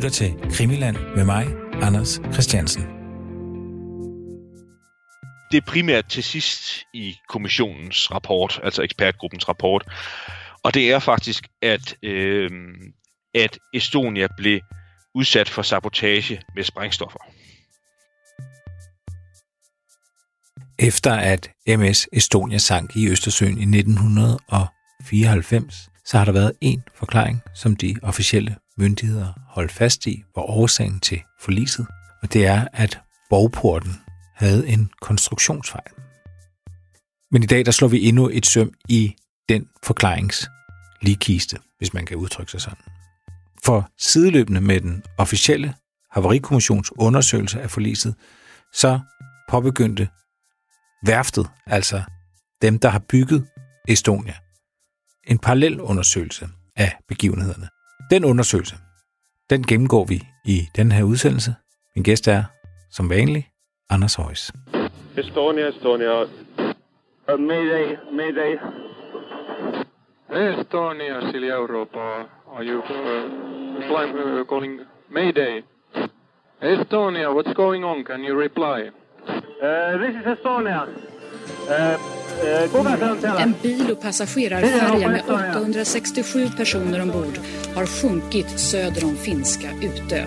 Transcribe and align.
lytter 0.00 0.10
til 0.10 0.34
Krimiland 0.52 0.96
med 1.16 1.24
mig, 1.24 1.46
Anders 1.82 2.20
Christiansen. 2.32 2.82
Det 5.52 5.56
er 5.56 5.60
primært 5.66 6.08
til 6.08 6.24
sidst 6.24 6.84
i 6.94 7.14
kommissionens 7.28 8.10
rapport, 8.10 8.60
altså 8.62 8.82
ekspertgruppens 8.82 9.48
rapport, 9.48 9.84
og 10.64 10.74
det 10.74 10.92
er 10.92 10.98
faktisk, 10.98 11.48
at, 11.62 11.96
øh, 12.02 12.50
at 13.34 13.58
Estonia 13.74 14.26
blev 14.36 14.60
udsat 15.14 15.48
for 15.48 15.62
sabotage 15.62 16.42
med 16.54 16.64
sprængstoffer. 16.64 17.18
Efter 20.78 21.12
at 21.12 21.50
MS 21.66 22.08
Estonia 22.12 22.58
sank 22.58 22.96
i 22.96 23.08
Østersøen 23.08 23.58
i 23.58 23.78
1994, 23.78 25.74
så 26.04 26.18
har 26.18 26.24
der 26.24 26.32
været 26.32 26.52
en 26.60 26.82
forklaring, 26.94 27.42
som 27.54 27.76
de 27.76 27.96
officielle 28.02 28.56
myndigheder 28.80 29.32
holdt 29.46 29.72
fast 29.72 30.06
i, 30.06 30.24
var 30.34 30.42
årsagen 30.42 31.00
til 31.00 31.22
forliset, 31.40 31.86
og 32.22 32.32
det 32.32 32.46
er, 32.46 32.68
at 32.72 33.00
borgporten 33.30 33.92
havde 34.34 34.68
en 34.68 34.90
konstruktionsfejl. 35.00 35.92
Men 37.30 37.42
i 37.42 37.46
dag 37.46 37.66
der 37.66 37.70
slår 37.70 37.88
vi 37.88 38.08
endnu 38.08 38.28
et 38.28 38.46
søm 38.46 38.72
i 38.88 39.14
den 39.48 39.68
forklarings 39.82 40.48
ligkiste, 41.02 41.58
hvis 41.78 41.94
man 41.94 42.06
kan 42.06 42.16
udtrykke 42.16 42.52
sig 42.52 42.60
sådan. 42.60 42.84
For 43.64 43.90
sideløbende 43.98 44.60
med 44.60 44.80
den 44.80 45.02
officielle 45.18 45.74
Havarikommissions 46.10 46.92
undersøgelse 46.98 47.60
af 47.60 47.70
forliset, 47.70 48.14
så 48.72 49.00
påbegyndte 49.48 50.08
værftet, 51.06 51.50
altså 51.66 52.02
dem, 52.62 52.78
der 52.78 52.88
har 52.88 52.98
bygget 52.98 53.46
Estonia, 53.88 54.34
en 55.26 55.38
parallel 55.38 55.80
undersøgelse 55.80 56.48
af 56.76 56.96
begivenhederne. 57.08 57.68
Den 58.10 58.24
undersøgelse, 58.24 58.76
den 59.50 59.62
gennemgår 59.62 60.04
vi 60.04 60.22
i 60.44 60.60
den 60.76 60.92
her 60.92 61.02
udsendelse. 61.04 61.54
Min 61.96 62.02
gæst 62.04 62.28
er, 62.28 62.44
som 62.90 63.10
vanligt, 63.10 63.46
Anders 63.90 64.14
Højs. 64.14 64.52
Estonia, 65.16 65.68
Estonia. 65.68 66.24
Mayday, 67.38 67.96
mayday. 68.12 68.56
Estonia, 70.30 71.30
Silja 71.32 71.54
Europa. 71.54 71.98
Are 72.56 72.64
you 72.64 72.78
uh, 72.78 72.86
flying, 73.88 74.18
uh, 74.18 74.44
calling 74.46 74.80
Mayday? 75.08 75.62
Estonia, 76.62 77.32
what's 77.34 77.52
going 77.54 77.84
on? 77.84 78.04
Can 78.04 78.24
you 78.24 78.40
reply? 78.40 78.90
Uh, 79.62 79.98
this 79.98 80.14
is 80.16 80.26
Estonia. 80.26 81.09
En 83.40 83.54
bil 83.62 83.90
och 83.90 84.00
passagerarfärja 84.02 85.08
med 85.08 85.22
867 85.60 86.48
personer 86.56 87.00
ombord 87.02 87.38
har 87.74 87.86
sjunkit 87.86 88.60
söder 88.60 89.04
om 89.04 89.16
finska 89.16 89.68
Utö. 89.82 90.24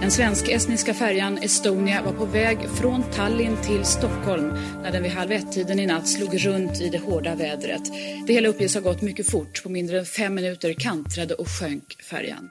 Den 0.00 0.10
svensk-estniska 0.10 0.94
färjan 0.94 1.38
Estonia 1.38 2.02
var 2.02 2.12
på 2.12 2.24
väg 2.24 2.58
från 2.80 3.02
Tallinn 3.02 3.56
till 3.62 3.84
Stockholm 3.84 4.48
när 4.82 4.92
den 4.92 5.02
vid 5.02 5.12
halv 5.12 5.32
ett-tiden 5.32 5.80
i 5.80 5.86
natt 5.86 6.08
slog 6.08 6.46
runt 6.46 6.80
i 6.80 6.88
det 6.88 6.98
hårda 6.98 7.34
vädret. 7.34 7.82
Det 8.26 8.32
hela 8.32 8.48
uppges 8.48 8.74
ha 8.74 8.80
gått 8.80 9.02
mycket 9.02 9.30
fort. 9.30 9.62
På 9.62 9.68
mindre 9.68 9.98
än 9.98 10.04
fem 10.04 10.34
minuter 10.34 10.72
kantrade 10.78 11.34
och 11.34 11.48
sjönk 11.48 12.02
färjan. 12.10 12.48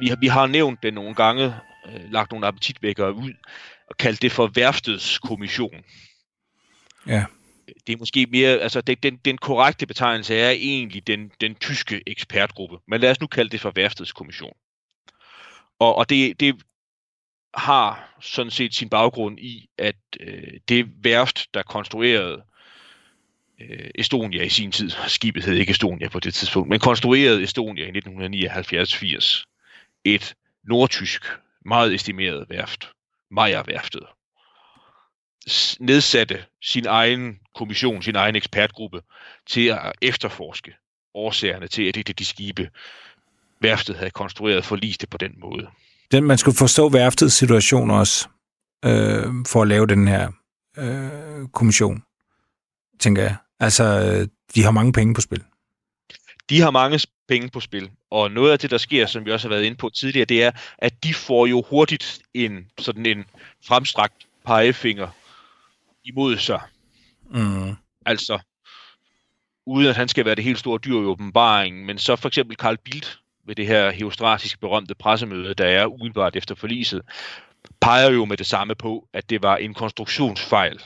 Vi, 0.00 0.08
har- 0.10 0.16
vi 0.20 0.28
har 0.28 0.46
nämnt 0.46 0.82
det 0.82 0.90
någon 0.90 1.14
gånger, 1.14 1.46
øh, 1.46 2.10
lagt 2.12 2.32
några 2.32 2.48
aptitväckare 2.48 3.10
ut 3.10 3.36
och 3.90 3.96
kallat 3.96 4.20
det 4.20 4.30
för 4.30 4.48
värftets 4.48 5.18
kommission. 5.18 5.74
Ja, 7.06 7.24
det 7.86 7.92
er 7.92 7.96
måske 7.96 8.26
mere, 8.30 8.58
altså 8.58 8.80
det, 8.80 9.02
den, 9.02 9.16
den 9.16 9.38
korrekte 9.38 9.86
betegnelse 9.86 10.34
er 10.34 10.50
egentlig 10.50 11.06
den, 11.06 11.30
den 11.40 11.54
tyske 11.54 12.02
ekspertgruppe, 12.06 12.78
men 12.88 13.00
lad 13.00 13.10
os 13.10 13.20
nu 13.20 13.26
kalde 13.26 13.50
det 13.50 13.60
for 13.60 13.72
værftedskommission. 13.74 14.56
Og, 15.78 15.94
og 15.94 16.10
det, 16.10 16.40
det 16.40 16.62
har 17.54 18.16
sådan 18.20 18.50
set 18.50 18.74
sin 18.74 18.88
baggrund 18.88 19.38
i, 19.38 19.68
at 19.78 19.96
øh, 20.20 20.60
det 20.68 21.04
værft, 21.04 21.54
der 21.54 21.62
konstruerede 21.62 22.42
øh, 23.60 23.90
Estonia 23.94 24.42
i 24.42 24.48
sin 24.48 24.72
tid, 24.72 24.90
skibet 25.06 25.44
hed 25.44 25.54
ikke 25.54 25.70
Estonia 25.70 26.08
på 26.08 26.20
det 26.20 26.34
tidspunkt, 26.34 26.68
men 26.68 26.80
konstruerede 26.80 27.42
Estonia 27.42 27.86
i 27.86 27.98
1979-80, 27.98 29.44
et 30.04 30.34
nordtysk, 30.64 31.22
meget 31.64 31.94
estimeret 31.94 32.46
værft, 32.48 32.90
Meyer-værftet, 33.30 34.06
nedsatte 35.80 36.44
sin 36.62 36.86
egen 36.86 37.38
kommission, 37.54 38.02
sin 38.02 38.16
egen 38.16 38.36
ekspertgruppe, 38.36 39.00
til 39.46 39.66
at 39.66 39.92
efterforske 40.02 40.72
årsagerne 41.14 41.68
til, 41.68 41.88
at 41.88 41.94
det 41.94 42.18
de 42.18 42.24
skibe, 42.24 42.70
værftet 43.60 43.96
havde 43.96 44.10
konstrueret, 44.10 44.64
forliste 44.64 45.06
på 45.06 45.18
den 45.18 45.32
måde. 45.40 45.66
den, 46.12 46.24
man 46.24 46.38
skulle 46.38 46.56
forstå 46.56 46.88
værftets 46.88 47.34
situation 47.34 47.90
også, 47.90 48.28
øh, 48.84 49.24
for 49.46 49.62
at 49.62 49.68
lave 49.68 49.86
den 49.86 50.08
her 50.08 50.30
øh, 50.78 51.48
kommission, 51.52 52.02
tænker 53.00 53.22
jeg. 53.22 53.36
Altså, 53.60 53.84
øh, 53.84 54.28
de 54.54 54.62
har 54.62 54.70
mange 54.70 54.92
penge 54.92 55.14
på 55.14 55.20
spil. 55.20 55.44
De 56.50 56.60
har 56.60 56.70
mange 56.70 57.00
penge 57.28 57.48
på 57.48 57.60
spil, 57.60 57.90
og 58.10 58.30
noget 58.30 58.52
af 58.52 58.58
det, 58.58 58.70
der 58.70 58.78
sker, 58.78 59.06
som 59.06 59.24
vi 59.24 59.32
også 59.32 59.48
har 59.48 59.54
været 59.54 59.64
inde 59.64 59.76
på 59.76 59.88
tidligere, 59.88 60.24
det 60.24 60.42
er, 60.44 60.50
at 60.78 61.04
de 61.04 61.14
får 61.14 61.46
jo 61.46 61.64
hurtigt 61.70 62.20
en 62.34 62.66
sådan 62.78 63.06
en 63.06 63.24
fremstrakt 63.66 64.26
pegefinger 64.46 65.08
imod 66.06 66.36
sig. 66.36 66.60
Mm. 67.30 67.76
Altså, 68.06 68.38
uden 69.66 69.88
at 69.88 69.96
han 69.96 70.08
skal 70.08 70.24
være 70.24 70.34
det 70.34 70.44
helt 70.44 70.58
store 70.58 70.78
dyr 70.78 71.00
i 71.00 71.04
åbenbaringen, 71.04 71.86
men 71.86 71.98
så 71.98 72.16
for 72.16 72.28
eksempel 72.28 72.56
Carl 72.56 72.78
Bildt 72.84 73.20
ved 73.46 73.54
det 73.54 73.66
her 73.66 73.90
heostratiske 73.90 74.58
berømte 74.58 74.94
pressemøde, 74.94 75.54
der 75.54 75.66
er 75.66 75.86
umiddelbart 75.86 76.36
efter 76.36 76.54
forliset, 76.54 77.02
peger 77.80 78.10
jo 78.10 78.24
med 78.24 78.36
det 78.36 78.46
samme 78.46 78.74
på, 78.74 79.08
at 79.12 79.30
det 79.30 79.42
var 79.42 79.56
en 79.56 79.74
konstruktionsfejl. 79.74 80.82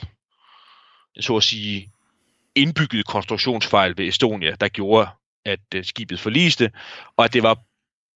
En 1.15 1.21
så 1.21 1.37
at 1.37 1.43
sige 1.43 1.91
indbygget 2.55 3.05
konstruktionsfejl 3.05 3.97
ved 3.97 4.07
Estonia, 4.07 4.55
der 4.59 4.67
gjorde, 4.67 5.09
at 5.45 5.59
øh, 5.75 5.85
skibet 5.85 6.19
forliste, 6.19 6.71
og 7.17 7.25
at 7.25 7.33
det 7.33 7.43
var 7.43 7.57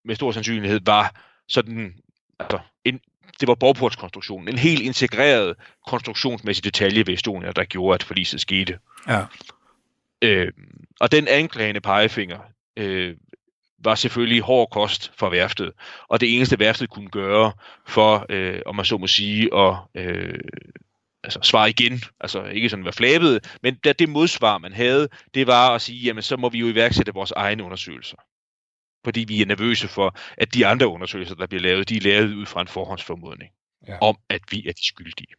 med 0.05 0.15
stor 0.15 0.31
sandsynlighed 0.31 0.79
var 0.85 1.21
sådan, 1.47 1.95
altså, 2.39 2.59
en, 2.85 2.99
det 3.39 3.47
var 3.47 3.55
borgportskonstruktionen, 3.55 4.47
en 4.47 4.57
helt 4.57 4.81
integreret 4.81 5.55
konstruktionsmæssig 5.87 6.63
detalje 6.63 7.07
ved 7.07 7.13
Estonia, 7.13 7.51
der 7.51 7.63
gjorde, 7.63 7.95
at 7.95 8.03
forliset 8.03 8.41
skete. 8.41 8.79
Ja. 9.07 9.21
Øh, 10.21 10.51
og 10.99 11.11
den 11.11 11.27
anklagende 11.27 11.81
pegefinger 11.81 12.39
øh, 12.77 13.15
var 13.79 13.95
selvfølgelig 13.95 14.41
hård 14.41 14.69
kost 14.69 15.11
for 15.17 15.29
værftet. 15.29 15.71
Og 16.07 16.21
det 16.21 16.35
eneste 16.35 16.59
værftet 16.59 16.89
kunne 16.89 17.09
gøre 17.09 17.51
for, 17.87 18.25
øh, 18.29 18.59
om 18.65 18.75
man 18.75 18.85
så 18.85 18.97
må 18.97 19.07
sige, 19.07 19.49
at 19.57 19.75
øh, 19.95 20.39
altså 21.23 21.39
svare 21.41 21.69
igen, 21.69 22.01
altså 22.19 22.43
ikke 22.43 22.69
sådan 22.69 22.85
være 22.85 22.93
flabet, 22.93 23.57
men 23.63 23.75
da 23.75 23.93
det 23.93 24.09
modsvar, 24.09 24.57
man 24.57 24.73
havde, 24.73 25.07
det 25.33 25.47
var 25.47 25.75
at 25.75 25.81
sige, 25.81 25.99
jamen 25.99 26.23
så 26.23 26.37
må 26.37 26.49
vi 26.49 26.57
jo 26.57 26.67
iværksætte 26.67 27.13
vores 27.13 27.31
egne 27.31 27.63
undersøgelser. 27.63 28.17
Fordi 29.05 29.25
vi 29.27 29.41
er 29.41 29.45
nervøse 29.45 29.87
for, 29.87 30.17
at 30.37 30.53
de 30.53 30.67
andre 30.67 30.87
undersøgelser, 30.87 31.35
der 31.35 31.47
bliver 31.47 31.61
lavet, 31.61 31.89
de 31.89 31.97
er 31.97 32.01
lavet 32.01 32.33
ud 32.33 32.45
fra 32.45 32.61
en 32.61 32.67
forhåndsformodning 32.67 33.51
Ja. 33.87 33.97
om, 34.01 34.17
at 34.29 34.41
vi 34.51 34.67
er 34.67 34.71
de 34.71 34.85
skyldige 34.85 35.33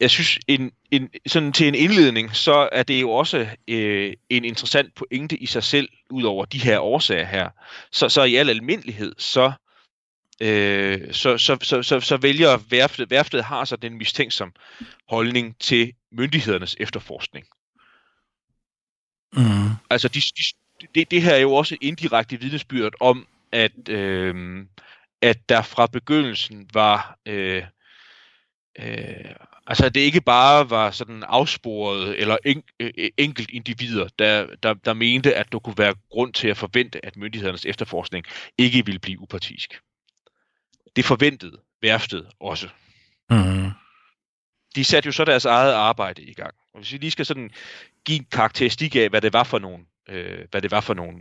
jeg 0.00 0.10
synes, 0.10 0.38
en, 0.48 0.72
en, 0.90 1.10
sådan 1.26 1.52
til 1.52 1.68
en 1.68 1.74
indledning, 1.74 2.36
så 2.36 2.68
er 2.72 2.82
det 2.82 3.00
jo 3.00 3.10
også 3.10 3.46
øh, 3.68 4.14
en 4.28 4.44
interessant 4.44 4.94
pointe 4.94 5.36
i 5.36 5.46
sig 5.46 5.62
selv, 5.62 5.88
ud 6.10 6.22
over 6.22 6.44
de 6.44 6.58
her 6.58 6.78
årsager 6.78 7.24
her. 7.24 7.48
Så, 7.92 8.08
så 8.08 8.22
i 8.22 8.36
al 8.36 8.50
almindelighed, 8.50 9.14
så, 9.18 9.52
øh, 10.40 11.12
så, 11.12 11.38
så, 11.38 11.56
så, 11.62 11.82
så, 11.82 12.00
så 12.00 12.16
vælger 12.16 12.58
værftet, 12.70 13.10
værftet 13.10 13.44
har 13.44 13.64
så 13.64 13.76
den 13.76 13.98
mistænksom 13.98 14.52
holdning 15.08 15.58
til 15.58 15.92
myndighedernes 16.12 16.76
efterforskning. 16.80 17.46
Mm. 19.32 19.70
Altså, 19.90 20.08
de, 20.08 20.20
de, 20.20 20.42
det, 20.94 21.10
det 21.10 21.22
her 21.22 21.34
er 21.34 21.40
jo 21.40 21.52
også 21.52 21.76
indirekte 21.80 22.40
vidnesbyrd 22.40 22.92
om, 23.00 23.26
at, 23.52 23.88
øh, 23.88 24.66
at 25.22 25.48
der 25.48 25.62
fra 25.62 25.86
begyndelsen 25.86 26.68
var... 26.74 27.18
Øh, 27.26 27.64
øh, 28.78 29.34
altså, 29.66 29.86
at 29.86 29.94
det 29.94 30.00
ikke 30.00 30.20
bare 30.20 30.70
var 30.70 30.90
sådan 30.90 31.24
afsporet 31.26 32.20
eller 32.20 32.36
en, 32.44 32.62
øh, 32.80 32.90
enkelt 33.16 33.50
individer, 33.50 34.08
der, 34.18 34.46
der, 34.62 34.74
der 34.74 34.92
mente, 34.92 35.34
at 35.34 35.52
der 35.52 35.58
kunne 35.58 35.78
være 35.78 35.94
grund 36.10 36.32
til 36.32 36.48
at 36.48 36.56
forvente, 36.56 37.06
at 37.06 37.16
myndighedernes 37.16 37.66
efterforskning 37.66 38.24
ikke 38.58 38.86
ville 38.86 38.98
blive 38.98 39.20
upartisk. 39.20 39.80
Det 40.96 41.04
forventede 41.04 41.56
værftet 41.82 42.26
også 42.40 42.68
Mm 43.30 43.70
de 44.76 44.84
satte 44.84 45.06
jo 45.06 45.12
så 45.12 45.24
deres 45.24 45.44
eget 45.44 45.72
arbejde 45.72 46.22
i 46.22 46.34
gang. 46.34 46.54
Og 46.72 46.80
hvis 46.80 46.92
vi 46.92 46.98
lige 46.98 47.10
skal 47.10 47.26
sådan 47.26 47.50
give 48.04 48.18
en 48.18 48.26
karakteristik 48.32 48.96
af, 48.96 49.08
hvad 49.08 49.20
det 49.20 49.32
var 49.32 49.44
for 49.44 49.58
nogle, 49.58 49.84
øh, 50.08 50.46
hvad 50.50 50.62
det 50.62 50.70
var 50.70 50.80
for 50.80 50.94
nogle 50.94 51.20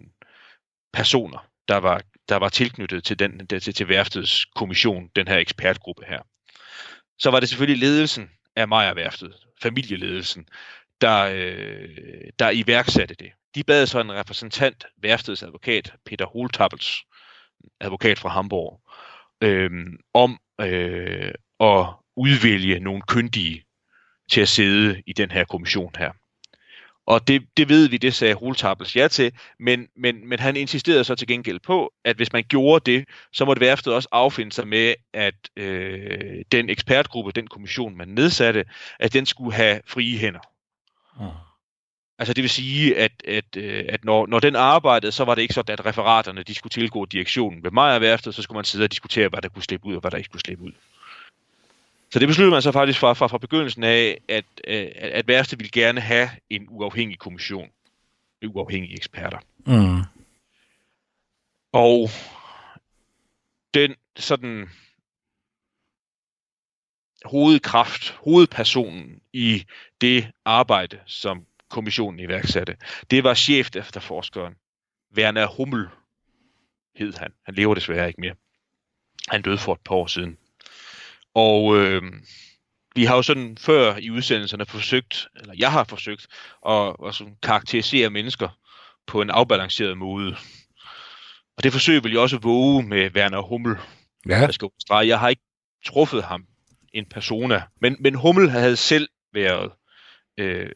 personer, 0.93 1.47
der 1.67 1.77
var, 1.77 2.01
der 2.29 2.35
var 2.35 2.49
tilknyttet 2.49 3.03
til, 3.03 3.19
den, 3.19 3.47
til, 3.47 3.73
til 3.73 3.87
værftets 3.87 4.45
kommission, 4.45 5.09
den 5.15 5.27
her 5.27 5.37
ekspertgruppe 5.37 6.05
her. 6.07 6.21
Så 7.19 7.31
var 7.31 7.39
det 7.39 7.49
selvfølgelig 7.49 7.79
ledelsen 7.79 8.29
af 8.55 8.67
Meyer-værftet, 8.67 9.35
familieledelsen, 9.61 10.47
der, 11.01 11.29
øh, 11.33 12.29
der 12.39 12.49
iværksatte 12.49 13.15
det. 13.15 13.31
de 13.55 13.63
bad 13.63 13.87
så 13.87 13.99
en 13.99 14.13
repræsentant, 14.13 14.85
værftets 14.97 15.43
advokat, 15.43 15.93
Peter 16.05 16.25
Holtappels, 16.25 17.03
advokat 17.79 18.19
fra 18.19 18.29
Hamburg, 18.29 18.81
øh, 19.41 19.71
om 20.13 20.39
øh, 20.61 21.33
at 21.59 21.85
udvælge 22.19 22.79
nogle 22.79 23.01
kyndige 23.01 23.63
til 24.31 24.41
at 24.41 24.49
sidde 24.49 25.01
i 25.07 25.13
den 25.13 25.31
her 25.31 25.43
kommission 25.43 25.91
her. 25.97 26.11
Og 27.05 27.27
det, 27.27 27.41
det 27.57 27.69
ved 27.69 27.89
vi, 27.89 27.97
det 27.97 28.13
sagde 28.13 28.35
Holtabels 28.35 28.95
ja 28.95 29.07
til, 29.07 29.31
men, 29.59 29.87
men, 29.95 30.29
men 30.29 30.39
han 30.39 30.55
insisterede 30.55 31.03
så 31.03 31.15
til 31.15 31.27
gengæld 31.27 31.59
på, 31.59 31.93
at 32.05 32.15
hvis 32.15 32.33
man 32.33 32.43
gjorde 32.43 32.91
det, 32.91 33.05
så 33.33 33.45
måtte 33.45 33.59
værftet 33.59 33.93
også 33.93 34.09
affinde 34.11 34.51
sig 34.51 34.67
med, 34.67 34.93
at 35.13 35.35
øh, 35.55 36.43
den 36.51 36.69
ekspertgruppe, 36.69 37.31
den 37.31 37.47
kommission, 37.47 37.97
man 37.97 38.07
nedsatte, 38.07 38.65
at 38.99 39.13
den 39.13 39.25
skulle 39.25 39.53
have 39.53 39.81
frie 39.87 40.17
hænder. 40.17 40.39
Mm. 41.19 41.25
Altså 42.19 42.33
det 42.33 42.41
vil 42.41 42.49
sige, 42.49 42.97
at, 42.97 43.11
at, 43.27 43.57
øh, 43.57 43.85
at 43.89 44.05
når, 44.05 44.27
når 44.27 44.39
den 44.39 44.55
arbejdede, 44.55 45.11
så 45.11 45.25
var 45.25 45.35
det 45.35 45.41
ikke 45.41 45.53
sådan, 45.53 45.73
at 45.73 45.85
referaterne 45.85 46.43
de 46.43 46.53
skulle 46.53 46.71
tilgå 46.71 47.05
direktionen 47.05 47.63
ved 47.63 47.71
Majerværftet, 47.71 48.35
så 48.35 48.41
skulle 48.41 48.57
man 48.57 48.65
sidde 48.65 48.83
og 48.83 48.91
diskutere, 48.91 49.29
hvad 49.29 49.41
der 49.41 49.49
kunne 49.49 49.63
slippe 49.63 49.85
ud 49.87 49.95
og 49.95 50.01
hvad 50.01 50.11
der 50.11 50.17
ikke 50.17 50.29
kunne 50.29 50.39
slippe 50.39 50.63
ud. 50.63 50.71
Så 52.11 52.19
det 52.19 52.27
besluttede 52.27 52.51
man 52.51 52.61
så 52.61 52.71
faktisk 52.71 52.99
fra, 52.99 53.13
fra, 53.13 53.27
fra 53.27 53.37
begyndelsen 53.37 53.83
af, 53.83 54.21
at, 54.29 54.45
øh, 54.67 54.91
at, 54.95 55.11
at 55.11 55.27
værste 55.27 55.57
ville 55.57 55.71
gerne 55.71 56.01
have 56.01 56.29
en 56.49 56.65
uafhængig 56.69 57.19
kommission. 57.19 57.69
Uafhængige 58.45 58.95
eksperter. 58.95 59.39
Mm. 59.65 60.03
Og 61.73 62.09
den 63.73 63.95
sådan 64.17 64.69
hovedkraft, 67.25 68.09
hovedpersonen 68.11 69.21
i 69.33 69.65
det 70.01 70.31
arbejde, 70.45 70.99
som 71.05 71.45
kommissionen 71.69 72.19
iværksatte, 72.19 72.77
det 73.11 73.23
var 73.23 73.33
chef 73.33 73.75
efterforskeren, 73.75 74.55
Werner 75.17 75.47
Hummel, 75.47 75.87
hed 76.95 77.13
han. 77.13 77.33
Han 77.45 77.55
lever 77.55 77.75
desværre 77.75 78.07
ikke 78.07 78.21
mere. 78.21 78.35
Han 79.27 79.41
døde 79.41 79.57
for 79.57 79.73
et 79.73 79.81
par 79.85 79.95
år 79.95 80.07
siden. 80.07 80.37
Og 81.35 81.77
øh, 81.77 82.01
vi 82.95 83.05
har 83.05 83.15
jo 83.15 83.21
sådan 83.21 83.57
før 83.57 83.95
i 83.95 84.09
udsendelserne 84.09 84.65
forsøgt, 84.65 85.27
eller 85.35 85.53
jeg 85.57 85.71
har 85.71 85.83
forsøgt, 85.83 86.27
at, 86.67 86.95
at 87.07 87.15
sådan 87.15 87.35
karakterisere 87.43 88.09
mennesker 88.09 88.49
på 89.07 89.21
en 89.21 89.29
afbalanceret 89.29 89.97
måde. 89.97 90.35
Og 91.57 91.63
det 91.63 91.71
forsøg 91.71 92.03
vil 92.03 92.11
jeg 92.11 92.21
også 92.21 92.37
våge 92.37 92.83
med 92.83 93.15
Werner 93.15 93.41
Hummel. 93.41 93.75
Ja. 94.29 94.39
Jeg, 94.39 94.53
skal 94.53 94.69
jeg 94.91 95.19
har 95.19 95.29
ikke 95.29 95.41
truffet 95.85 96.23
ham 96.23 96.45
en 96.93 97.05
persona, 97.05 97.63
men, 97.81 97.97
men 97.99 98.15
Hummel 98.15 98.49
havde 98.49 98.75
selv 98.75 99.09
været 99.33 99.71
øh, 100.37 100.69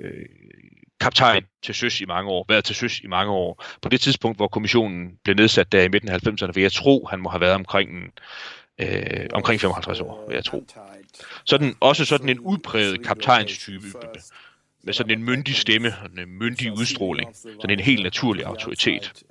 kaptajn 1.00 1.44
til 1.64 1.76
søs 1.76 2.02
i 2.02 2.06
mange 2.06 2.32
år, 2.32 2.46
været 2.50 2.66
til 2.66 2.76
søs 2.76 3.00
i 3.00 3.08
mange 3.08 3.32
år. 3.32 3.66
På 3.82 3.90
det 3.90 4.02
tidspunkt, 4.02 4.38
hvor 4.38 4.48
kommissionen 4.48 5.12
blev 5.24 5.36
nedsat 5.36 5.72
der 5.72 5.84
i 5.84 5.90
midten 5.90 6.10
af 6.10 6.28
90'erne, 6.28 6.52
vil 6.54 6.62
jeg 6.62 6.72
tro, 6.72 7.08
han 7.10 7.20
må 7.20 7.30
have 7.30 7.42
været 7.42 7.56
omkring 7.56 7.90
øh, 8.80 9.28
omkring 9.34 9.62
55 9.62 10.00
år, 10.00 10.26
vil 10.28 10.36
jeg 10.36 10.46
tro. 10.46 10.66
Sådan, 11.46 11.76
også 11.80 12.06
sådan 12.06 12.30
en 12.30 12.40
udpræget 12.40 13.06
kaptajnstype, 13.06 13.88
med 14.84 14.94
sådan 14.94 15.20
en 15.20 15.24
myndig 15.24 15.56
stemme, 15.56 15.94
en 16.18 16.30
myndig 16.40 16.72
udstråling, 16.72 17.36
sådan 17.36 17.70
en 17.70 17.80
helt 17.80 18.04
naturlig 18.04 18.46
autoritet. 18.46 19.24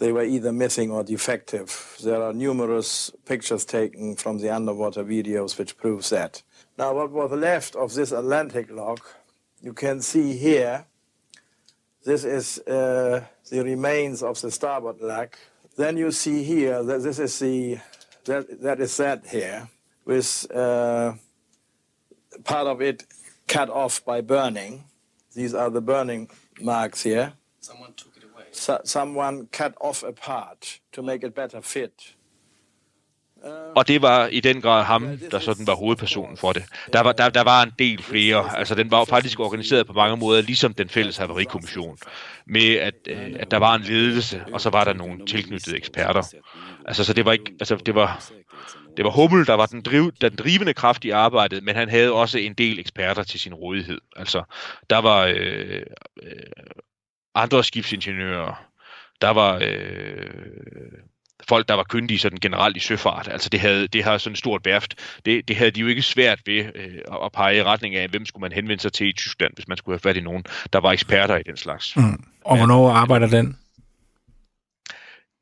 They 0.00 0.12
were 0.12 0.24
either 0.24 0.50
missing 0.50 0.90
or 0.90 1.02
defective. 1.02 1.68
There 2.02 2.22
are 2.22 2.32
numerous 2.32 3.12
pictures 3.26 3.66
taken 3.66 4.16
from 4.16 4.38
the 4.38 4.48
underwater 4.48 5.04
videos 5.04 5.58
which 5.58 5.76
proves 5.76 6.08
that. 6.08 6.42
Now, 6.78 6.94
what 6.94 7.10
was 7.10 7.30
left 7.32 7.76
of 7.76 7.92
this 7.92 8.10
Atlantic 8.10 8.70
log, 8.70 9.00
you 9.60 9.74
can 9.74 10.00
see 10.00 10.32
here, 10.38 10.86
this 12.06 12.24
is 12.24 12.58
uh, 12.66 13.20
the 13.50 13.62
remains 13.62 14.22
of 14.22 14.40
the 14.40 14.50
starboard 14.50 15.02
leg, 15.02 15.36
Then 15.76 15.96
you 15.96 16.10
see 16.10 16.42
here 16.42 16.82
that 16.82 17.02
this 17.02 17.18
is 17.18 17.38
the 17.38 17.78
that 18.24 18.60
that 18.62 18.80
is 18.80 18.96
that 18.96 19.26
here 19.26 19.68
with 20.04 20.46
uh, 20.54 21.14
part 22.44 22.66
of 22.66 22.80
it 22.82 23.04
cut 23.46 23.70
off 23.70 24.04
by 24.04 24.20
burning. 24.20 24.84
These 25.34 25.54
are 25.54 25.70
the 25.70 25.80
burning 25.80 26.28
marks 26.60 27.02
here. 27.02 27.34
Someone 27.60 27.92
took 27.94 28.16
it 28.16 28.24
away. 28.24 28.46
So, 28.52 28.80
someone 28.84 29.46
cut 29.52 29.74
off 29.80 30.02
a 30.02 30.12
part 30.12 30.80
to 30.92 31.02
make 31.02 31.22
it 31.22 31.34
better 31.34 31.60
fit. 31.60 32.14
Og 33.76 33.88
det 33.88 34.02
var 34.02 34.26
i 34.26 34.40
den 34.40 34.60
grad 34.60 34.84
ham, 34.84 35.18
der 35.30 35.38
sådan 35.38 35.66
var 35.66 35.74
hovedpersonen 35.74 36.36
for 36.36 36.52
det. 36.52 36.64
Der 36.92 37.00
var, 37.00 37.12
der, 37.12 37.28
der 37.28 37.44
var 37.44 37.62
en 37.62 37.72
del 37.78 38.02
flere. 38.02 38.58
Altså, 38.58 38.74
den 38.74 38.90
var 38.90 39.04
faktisk 39.04 39.40
organiseret 39.40 39.86
på 39.86 39.92
mange 39.92 40.16
måder, 40.16 40.42
ligesom 40.42 40.74
den 40.74 40.88
fælles 40.88 41.16
haverikommission. 41.16 41.98
Med 42.46 42.74
at, 42.74 42.94
øh, 43.08 43.36
at 43.40 43.50
der 43.50 43.56
var 43.56 43.74
en 43.74 43.82
ledelse, 43.82 44.44
og 44.52 44.60
så 44.60 44.70
var 44.70 44.84
der 44.84 44.92
nogle 44.92 45.26
tilknyttede 45.26 45.76
eksperter. 45.76 46.34
Altså, 46.84 47.04
så 47.04 47.12
det 47.12 47.24
var 47.24 47.32
ikke, 47.32 47.52
altså, 47.60 47.76
det 47.76 47.94
var, 47.94 48.30
det 48.96 49.04
var 49.04 49.10
Hummel, 49.10 49.46
der 49.46 49.54
var 49.54 49.66
den, 49.66 49.82
driv, 49.82 50.12
den 50.20 50.36
drivende 50.36 50.74
kraft 50.74 51.04
i 51.04 51.10
arbejdet, 51.10 51.64
men 51.64 51.76
han 51.76 51.88
havde 51.88 52.12
også 52.12 52.38
en 52.38 52.54
del 52.54 52.78
eksperter 52.78 53.22
til 53.22 53.40
sin 53.40 53.54
rådighed. 53.54 54.00
Altså, 54.16 54.42
der 54.90 54.98
var 54.98 55.24
øh, 55.26 55.82
øh, 56.22 56.32
andre 57.34 57.64
skibsingeniører, 57.64 58.64
der 59.20 59.30
var 59.30 59.58
øh, 59.62 60.30
folk, 61.48 61.68
der 61.68 61.74
var 61.74 61.84
kyndige 61.84 62.18
sådan 62.18 62.38
generelt 62.38 62.76
i 62.76 62.80
søfart. 62.80 63.28
Altså 63.28 63.48
det 63.48 63.60
havde, 63.60 63.88
det 63.88 64.04
havde 64.04 64.18
sådan 64.18 64.32
et 64.32 64.38
stort 64.38 64.64
værft. 64.64 64.94
Det, 65.24 65.48
det 65.48 65.56
havde 65.56 65.70
de 65.70 65.80
jo 65.80 65.86
ikke 65.86 66.02
svært 66.02 66.38
ved 66.46 66.64
øh, 66.74 66.98
at 67.24 67.32
pege 67.32 67.56
i 67.56 67.62
retning 67.62 67.94
af, 67.94 68.08
hvem 68.08 68.26
skulle 68.26 68.40
man 68.40 68.52
henvende 68.52 68.82
sig 68.82 68.92
til 68.92 69.08
i 69.08 69.12
Tyskland, 69.12 69.54
hvis 69.54 69.68
man 69.68 69.76
skulle 69.76 69.94
have 69.94 70.10
fat 70.10 70.16
i 70.16 70.20
nogen, 70.20 70.44
der 70.72 70.80
var 70.80 70.92
eksperter 70.92 71.36
i 71.36 71.42
den 71.42 71.56
slags. 71.56 71.96
Mm. 71.96 72.24
Og 72.44 72.56
hvornår 72.56 72.90
arbejder 72.90 73.26
den? 73.26 73.58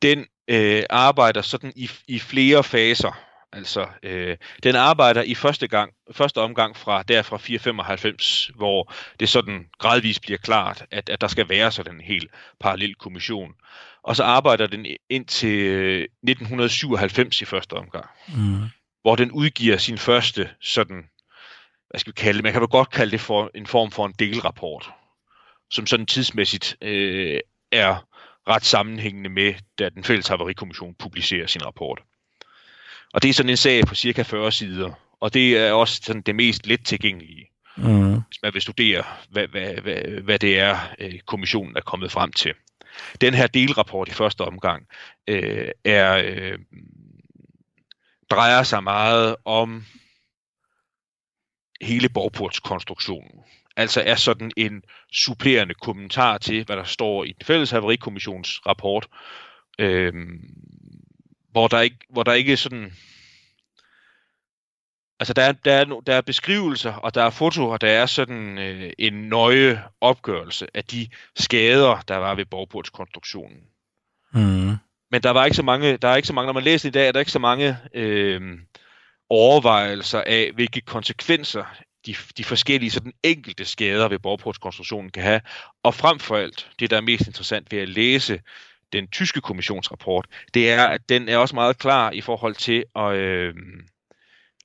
Den 0.02 0.26
øh, 0.48 0.82
arbejder 0.90 1.42
sådan 1.42 1.72
i, 1.76 1.90
i 2.08 2.18
flere 2.18 2.64
faser. 2.64 3.27
Altså, 3.52 3.86
øh, 4.02 4.36
den 4.62 4.76
arbejder 4.76 5.22
i 5.22 5.34
første 5.34 5.68
gang, 5.68 5.92
første 6.12 6.38
omgang 6.38 6.76
fra 6.76 7.02
der 7.02 7.22
fra 7.22 7.36
495, 7.36 8.50
hvor 8.54 8.92
det 9.20 9.28
sådan 9.28 9.68
gradvist 9.78 10.20
bliver 10.20 10.38
klart, 10.38 10.84
at, 10.90 11.08
at 11.08 11.20
der 11.20 11.28
skal 11.28 11.48
være 11.48 11.72
sådan 11.72 11.94
en 11.94 12.00
helt 12.00 12.30
parallel 12.60 12.94
kommission 12.94 13.54
og 14.08 14.16
så 14.16 14.24
arbejder 14.24 14.66
den 14.66 14.86
ind 15.10 15.26
til 15.26 16.00
1997 16.02 17.42
i 17.42 17.44
første 17.44 17.72
omgang, 17.72 18.06
mm. 18.28 18.62
hvor 19.02 19.16
den 19.16 19.30
udgiver 19.32 19.76
sin 19.76 19.98
første 19.98 20.50
sådan, 20.60 21.04
hvad 21.90 22.00
skal 22.00 22.10
vi 22.10 22.20
kalde 22.20 22.36
det, 22.36 22.44
man 22.44 22.52
kan 22.52 22.60
vel 22.60 22.68
godt 22.68 22.90
kalde 22.90 23.12
det 23.12 23.20
for 23.20 23.50
en 23.54 23.66
form 23.66 23.90
for 23.90 24.06
en 24.06 24.14
delrapport, 24.18 24.90
som 25.70 25.86
sådan 25.86 26.06
tidsmæssigt 26.06 26.76
øh, 26.82 27.40
er 27.72 28.06
ret 28.48 28.64
sammenhængende 28.64 29.30
med, 29.30 29.54
da 29.78 29.88
den 29.88 30.04
fælles 30.04 30.28
haverikommission 30.28 30.94
publicerer 30.94 31.46
sin 31.46 31.66
rapport. 31.66 32.02
Og 33.14 33.22
det 33.22 33.28
er 33.28 33.34
sådan 33.34 33.50
en 33.50 33.56
sag 33.56 33.84
på 33.84 33.94
cirka 33.94 34.22
40 34.22 34.52
sider, 34.52 34.90
og 35.20 35.34
det 35.34 35.58
er 35.58 35.72
også 35.72 36.00
sådan 36.02 36.22
det 36.22 36.34
mest 36.34 36.66
let 36.66 36.84
tilgængelige, 36.84 37.50
mm. 37.76 38.12
hvis 38.12 38.42
man 38.42 38.54
vil 38.54 38.62
studere, 38.62 39.04
hvad, 39.30 39.48
hvad, 39.48 39.74
hvad, 39.74 40.22
hvad 40.22 40.38
det 40.38 40.58
er, 40.58 40.78
øh, 40.98 41.18
kommissionen 41.26 41.76
er 41.76 41.80
kommet 41.80 42.12
frem 42.12 42.32
til. 42.32 42.54
Den 43.20 43.34
her 43.34 43.46
delrapport 43.46 44.08
i 44.08 44.12
første 44.12 44.40
omgang 44.40 44.86
øh, 45.28 45.68
er 45.84 46.22
øh, 46.24 46.58
drejer 48.30 48.62
sig 48.62 48.84
meget 48.84 49.36
om 49.44 49.84
hele 51.80 52.08
borgportskonstruktionen. 52.08 53.40
Altså 53.76 54.02
er 54.06 54.14
sådan 54.14 54.50
en 54.56 54.82
supplerende 55.12 55.74
kommentar 55.74 56.38
til, 56.38 56.64
hvad 56.64 56.76
der 56.76 56.84
står 56.84 57.24
i 57.24 57.32
den 57.32 57.46
fælles 57.46 57.70
haverikommissions 57.70 58.66
rapport, 58.66 59.08
øh, 59.78 60.12
hvor, 61.58 61.68
der 61.68 61.80
ikke, 61.80 61.98
hvor 62.10 62.22
der 62.22 62.32
ikke 62.32 62.56
sådan 62.56 62.92
Altså, 65.20 65.34
der 65.34 65.42
er, 65.42 65.52
der, 65.52 65.72
er, 65.72 65.84
der 66.06 66.14
er 66.14 66.20
beskrivelser, 66.20 66.92
og 66.92 67.14
der 67.14 67.22
er 67.22 67.30
foto, 67.30 67.68
og 67.68 67.80
der 67.80 67.88
er 67.88 68.06
sådan 68.06 68.58
øh, 68.58 68.92
en 68.98 69.12
nøje 69.12 69.82
opgørelse 70.00 70.66
af 70.74 70.84
de 70.84 71.08
skader, 71.36 72.00
der 72.08 72.16
var 72.16 72.34
ved 72.34 72.44
borgportskonstruktionen. 72.44 73.58
Mm. 74.32 74.76
Men 75.10 75.22
der 75.22 75.30
var 75.30 75.44
ikke 75.44 75.56
så 75.56 75.62
mange, 75.62 75.96
der 75.96 76.08
er 76.08 76.16
ikke 76.16 76.26
så 76.28 76.32
mange, 76.32 76.46
når 76.46 76.52
man 76.52 76.62
læser 76.62 76.88
i 76.88 76.92
dag, 76.92 77.08
er 77.08 77.12
der 77.12 77.20
ikke 77.20 77.32
så 77.32 77.38
mange 77.38 77.76
øh, 77.94 78.58
overvejelser 79.30 80.22
af, 80.26 80.50
hvilke 80.54 80.80
konsekvenser 80.80 81.64
de, 82.06 82.14
de 82.36 82.44
forskellige 82.44 82.90
sådan 82.90 83.12
enkelte 83.22 83.64
skader 83.64 84.08
ved 84.08 84.18
borgportskonstruktionen 84.18 85.10
kan 85.10 85.22
have. 85.22 85.40
Og 85.82 85.94
frem 85.94 86.18
for 86.18 86.36
alt, 86.36 86.70
det 86.80 86.90
der 86.90 86.96
er 86.96 87.00
mest 87.00 87.26
interessant 87.26 87.72
ved 87.72 87.78
at 87.78 87.88
læse 87.88 88.40
den 88.92 89.06
tyske 89.08 89.40
kommissionsrapport, 89.40 90.26
det 90.54 90.70
er, 90.70 90.84
at 90.86 91.00
den 91.08 91.28
er 91.28 91.36
også 91.36 91.54
meget 91.54 91.78
klar 91.78 92.10
i 92.10 92.20
forhold 92.20 92.54
til 92.54 92.84
at... 92.96 93.14
Øh, 93.14 93.54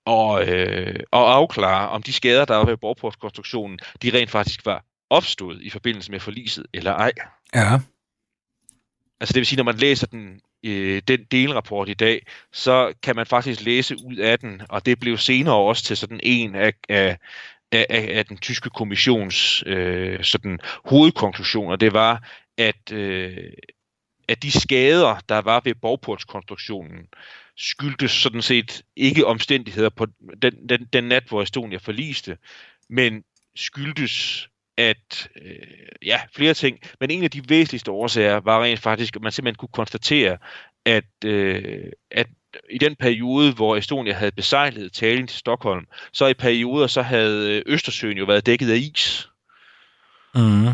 og, 0.06 0.48
øh, 0.48 1.00
og 1.12 1.36
afklare, 1.36 1.90
om 1.90 2.04
de 2.04 2.14
skader, 2.14 2.46
der 2.46 2.56
var 2.56 2.66
ved 2.66 2.78
borgportskonstruktionen, 2.78 3.80
de 4.02 4.18
rent 4.18 4.32
faktisk 4.32 4.66
var 4.66 4.86
opstået 5.10 5.62
i 5.62 5.70
forbindelse 5.70 6.12
med 6.12 6.20
forliset, 6.20 6.66
eller 6.74 6.94
ej. 6.94 7.12
Ja. 7.56 7.80
Altså 9.20 9.34
det 9.34 9.40
vil 9.40 9.46
sige, 9.46 9.58
når 9.58 9.64
man 9.64 9.78
læser 9.78 10.08
den, 10.08 10.42
øh, 10.64 11.02
den 11.08 11.24
delrapport 11.32 11.90
i 11.90 11.94
dag, 11.94 12.26
så 12.52 12.94
kan 13.04 13.16
man 13.16 13.26
faktisk 13.26 13.62
læse 13.62 13.96
ud 14.06 14.16
af 14.16 14.40
den, 14.40 14.62
og 14.70 14.86
det 14.86 15.00
blev 15.00 15.18
senere 15.18 15.56
også 15.56 15.84
til 15.84 15.98
sådan 15.98 16.20
en 16.24 16.56
af, 16.56 16.74
af, 16.90 17.18
af, 17.72 17.86
af, 17.90 18.10
af 18.18 18.26
den 18.26 18.38
tyske 18.38 18.70
kommissions 18.70 19.64
øh, 19.66 20.24
sådan 20.24 20.60
hovedkonklusioner, 20.86 21.76
det 21.76 21.94
var, 21.94 22.24
at, 22.58 22.92
øh, 22.92 23.38
at 24.28 24.44
de 24.44 24.52
skader, 24.52 25.20
der 25.30 25.42
var 25.42 25.62
ved 25.64 25.76
borgportskonstruktionen, 25.76 27.08
skyldtes 27.58 28.12
sådan 28.12 28.42
set 28.42 28.82
ikke 28.96 29.26
omstændigheder 29.26 29.90
på 29.90 30.06
den, 30.42 30.70
den, 30.70 30.88
den 30.94 31.04
nat, 31.04 31.24
hvor 31.30 31.42
Estonia 31.42 31.78
forliste, 31.78 32.38
men 32.90 33.24
skyldtes 33.56 34.50
at, 34.78 35.30
øh, 35.42 35.56
ja, 36.06 36.22
flere 36.36 36.54
ting, 36.54 36.80
men 37.00 37.12
en 37.12 37.24
af 37.24 37.32
de 37.32 37.50
væsentligste 37.50 37.92
årsager 37.92 38.40
var 38.40 38.64
rent 38.64 38.80
faktisk, 38.80 39.16
at 39.16 39.22
man 39.22 39.32
simpelthen 39.32 39.56
kunne 39.60 39.70
konstatere, 39.74 40.38
at, 40.86 41.26
øh, 41.26 41.92
at 42.12 42.28
i 42.70 42.78
den 42.78 42.96
periode, 42.96 43.54
hvor 43.54 43.76
Estonia 43.76 44.14
havde 44.14 44.32
besejlet 44.32 44.94
Tallinn 44.94 45.28
til 45.28 45.38
Stockholm, 45.38 45.86
så 46.12 46.28
i 46.28 46.34
perioder, 46.34 46.88
så 46.88 47.02
havde 47.02 47.64
Østersøen 47.66 48.18
jo 48.18 48.26
været 48.26 48.46
dækket 48.46 48.72
af 48.72 48.78
is. 48.78 49.30
Mm. 50.36 50.68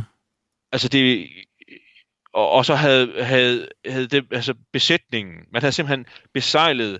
Altså 0.71 0.87
det, 0.87 1.29
og, 2.33 2.49
og 2.49 2.65
så 2.65 2.75
havde, 2.75 3.23
havde, 3.23 3.67
havde 3.85 4.07
det, 4.07 4.25
altså 4.31 4.53
besætningen, 4.73 5.35
man 5.51 5.61
havde 5.61 5.71
simpelthen 5.71 6.05
besejlet 6.33 6.99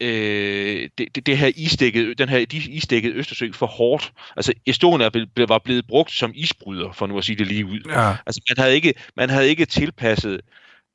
øh, 0.00 0.88
det, 0.98 1.14
det, 1.14 1.26
det 1.26 1.38
her 1.38 1.52
isdækket, 1.56 2.18
den 2.18 2.28
her 2.28 2.46
de 2.46 2.56
isdækket 2.56 3.14
Østersø 3.14 3.52
for 3.52 3.66
hårdt. 3.66 4.12
Altså 4.36 4.52
Estonia 4.66 5.10
var 5.48 5.58
blevet 5.58 5.86
brugt 5.86 6.10
som 6.10 6.32
isbryder, 6.34 6.92
for 6.92 7.06
nu 7.06 7.18
at 7.18 7.24
sige 7.24 7.36
det 7.36 7.46
lige 7.46 7.66
ud. 7.66 7.80
Ja. 7.88 8.16
Altså 8.26 8.40
man 8.50 8.62
havde 8.62 8.74
ikke, 8.74 8.94
man 9.16 9.30
havde 9.30 9.48
ikke 9.48 9.64
tilpasset 9.64 10.40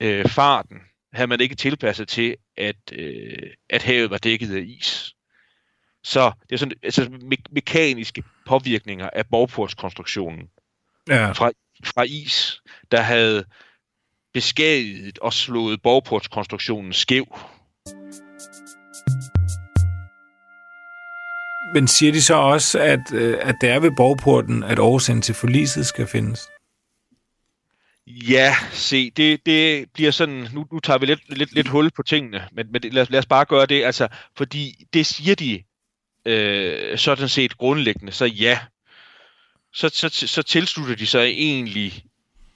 øh, 0.02 0.30
farten, 0.30 0.78
havde 1.14 1.28
man 1.28 1.42
ikke 1.42 1.56
tilpasset 1.56 2.08
til, 2.08 2.36
at, 2.58 2.76
øh, 2.92 3.50
at 3.70 3.84
havet 3.84 4.10
var 4.10 4.18
dækket 4.18 4.56
af 4.56 4.64
is. 4.68 5.14
Så 6.04 6.32
det 6.50 6.56
er 6.56 6.58
sådan 6.58 6.78
altså, 6.84 7.02
me- 7.04 7.52
mekaniske 7.52 8.24
påvirkninger 8.46 9.10
af 9.14 9.28
borgportskonstruktionen 9.28 10.50
Ja. 11.10 11.32
fra, 11.32 11.52
fra 11.86 12.03
is, 12.03 12.62
der 12.91 13.01
havde 13.01 13.46
beskadiget 14.34 15.19
og 15.19 15.34
slået 15.34 15.81
borgportskonstruktionen 15.81 16.93
skæv. 16.93 17.39
Men 21.74 21.88
siger 21.88 22.12
de 22.12 22.22
så 22.22 22.36
også, 22.36 22.79
at, 22.79 23.13
øh, 23.13 23.38
at 23.41 23.55
det 23.62 23.69
er 23.69 23.79
ved 23.79 23.91
borgporten, 23.98 24.63
at 24.63 24.79
årsagen 24.79 25.22
til 25.22 25.36
forliset 25.36 25.86
skal 25.86 26.07
findes? 26.07 26.39
Ja, 28.07 28.55
se, 28.72 29.10
det, 29.10 29.46
det 29.46 29.91
bliver 29.93 30.12
sådan, 30.12 30.48
nu, 30.53 30.65
nu 30.72 30.79
tager 30.79 31.00
vi 31.00 31.05
lidt, 31.05 31.38
lidt, 31.38 31.53
lidt 31.53 31.67
hul 31.67 31.91
på 31.91 32.03
tingene, 32.03 32.48
men, 32.51 32.72
men 32.72 32.81
lad, 32.81 33.05
lad 33.10 33.19
os 33.19 33.25
bare 33.25 33.46
gøre 33.46 33.65
det, 33.65 33.84
altså, 33.84 34.07
fordi 34.38 34.86
det 34.93 35.05
siger 35.05 35.36
de 35.36 35.63
øh, 36.25 36.98
sådan 36.98 37.29
set 37.29 37.57
grundlæggende, 37.57 38.12
så 38.12 38.25
ja, 38.25 38.60
så, 39.74 39.90
så, 39.90 40.10
så 40.28 40.44
tilslutter 40.44 40.96
de 40.96 41.08
sig 41.08 41.26
egentlig 41.26 42.04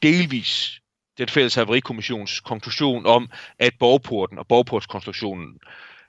delvis 0.02 0.82
den 1.18 1.28
fælles 1.28 1.56
haverikommissions 1.56 2.40
konklusion 2.40 3.06
om, 3.06 3.30
at 3.60 3.74
borgporten 3.80 4.38
og 4.38 4.48
borgportskonstruktionen 4.48 5.60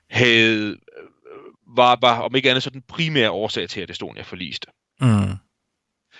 havde, 0.09 0.69
øh, 0.69 1.77
var, 1.77 1.97
var 2.01 2.19
om 2.19 2.35
ikke 2.35 2.49
andet 2.49 2.63
så 2.63 2.69
den 2.69 2.81
primære 2.81 3.31
årsag 3.31 3.69
til, 3.69 3.81
at 3.81 3.89
Estonia 3.89 4.21
forliste. 4.21 4.67
Mm. 5.01 5.07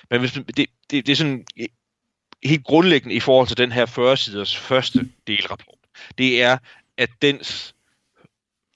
Men 0.09 0.19
hvis, 0.19 0.31
det, 0.31 0.47
det, 0.57 0.67
det 0.89 1.09
er 1.09 1.15
sådan 1.15 1.45
eh, 1.57 1.67
helt 2.43 2.63
grundlæggende 2.63 3.15
i 3.15 3.19
forhold 3.19 3.47
til 3.47 3.57
den 3.57 3.71
her 3.71 3.85
40-siders 3.85 4.57
første 4.57 5.09
delrapport. 5.27 5.77
Det 6.17 6.41
er, 6.41 6.57
at 6.97 7.09
dens 7.21 7.75